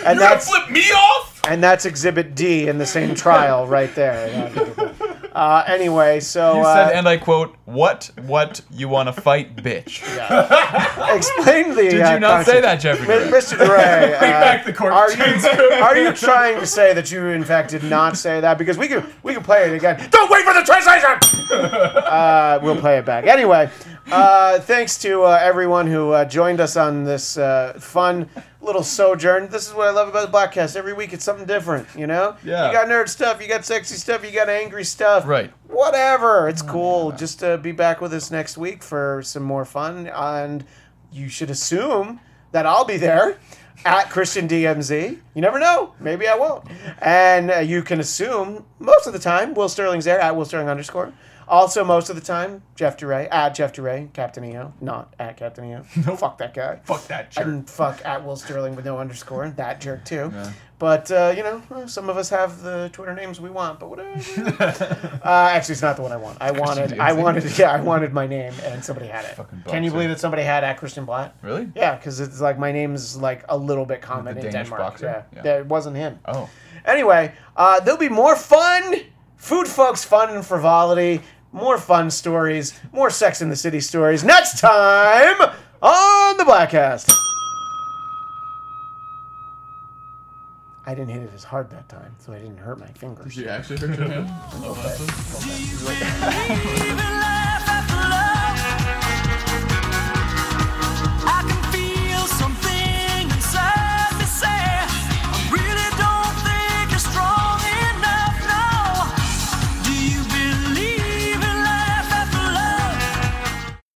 [0.06, 1.42] And You gonna that's flip me off?
[1.48, 4.52] and that's Exhibit D in the same trial right there.
[5.36, 8.10] Uh, anyway, so You uh, and I quote, "What?
[8.26, 8.62] What?
[8.72, 10.02] You want to fight, bitch?"
[11.14, 11.90] explain the.
[11.90, 12.62] Did uh, you not say concept.
[12.62, 13.06] that, Jeffrey?
[13.06, 13.58] Mi- Mr.
[13.58, 15.24] DeRay, uh, back the court are you
[15.84, 18.58] are you trying to say that you in fact did not say that?
[18.58, 20.08] Because we can we can play it again.
[20.10, 21.12] Don't wait for the translation.
[21.52, 23.70] uh, we'll play it back anyway.
[24.12, 28.30] Uh, thanks to uh, everyone who uh, joined us on this uh, fun
[28.62, 29.50] little sojourn.
[29.50, 30.76] This is what I love about the Bladtcast.
[30.76, 31.88] Every week it's something different.
[31.98, 32.68] You know, Yeah.
[32.68, 35.26] You got nerd stuff, you got sexy stuff, you got angry stuff.
[35.28, 35.52] Right.
[35.68, 36.48] Whatever.
[36.50, 37.12] It's cool.
[37.14, 40.64] Just uh, be back with us next week for some more fun, and
[41.12, 42.20] you should assume
[42.52, 43.38] that I'll be there
[43.86, 45.18] at Christian DMZ.
[45.34, 45.94] You never know.
[46.00, 46.66] Maybe I won't.
[47.00, 50.70] And uh, you can assume most of the time Will Sterling's there at Will Sterling
[50.70, 51.12] underscore.
[51.48, 55.66] Also, most of the time, Jeff DeRay at Jeff DeRay, Captain EO, not at Captain
[55.66, 55.84] EO.
[56.18, 56.80] Fuck that guy.
[56.84, 57.46] Fuck that jerk.
[57.46, 59.50] And fuck at Will Sterling with no underscore.
[59.52, 60.32] That jerk too.
[60.78, 64.12] But uh, you know, some of us have the Twitter names we want, but whatever.
[65.24, 66.38] uh, actually, it's not the one I want.
[66.42, 69.36] I wanted, I wanted, yeah, I wanted my name, and somebody had it.
[69.36, 71.32] Fucking Can you believe that somebody had at Christian Bladt?
[71.42, 71.70] Really?
[71.76, 74.70] Yeah, because it's like my name is like a little bit common the in Danish
[74.70, 74.82] Denmark.
[74.82, 75.06] boxer?
[75.06, 75.42] Yeah, Yeah.
[75.44, 76.20] that wasn't him.
[76.26, 76.50] Oh.
[76.84, 78.96] Anyway, uh, there'll be more fun,
[79.38, 81.22] food folks fun and frivolity,
[81.56, 85.42] more fun stories, more Sex in the City stories next time
[85.82, 87.10] on the Bladtcast.
[90.86, 93.34] I didn't hit it as hard that time, so I didn't hurt my fingers.
[93.34, 94.30] Did you actually hurt your head?
[94.52, 94.78] Believe
[96.92, 97.55] in love.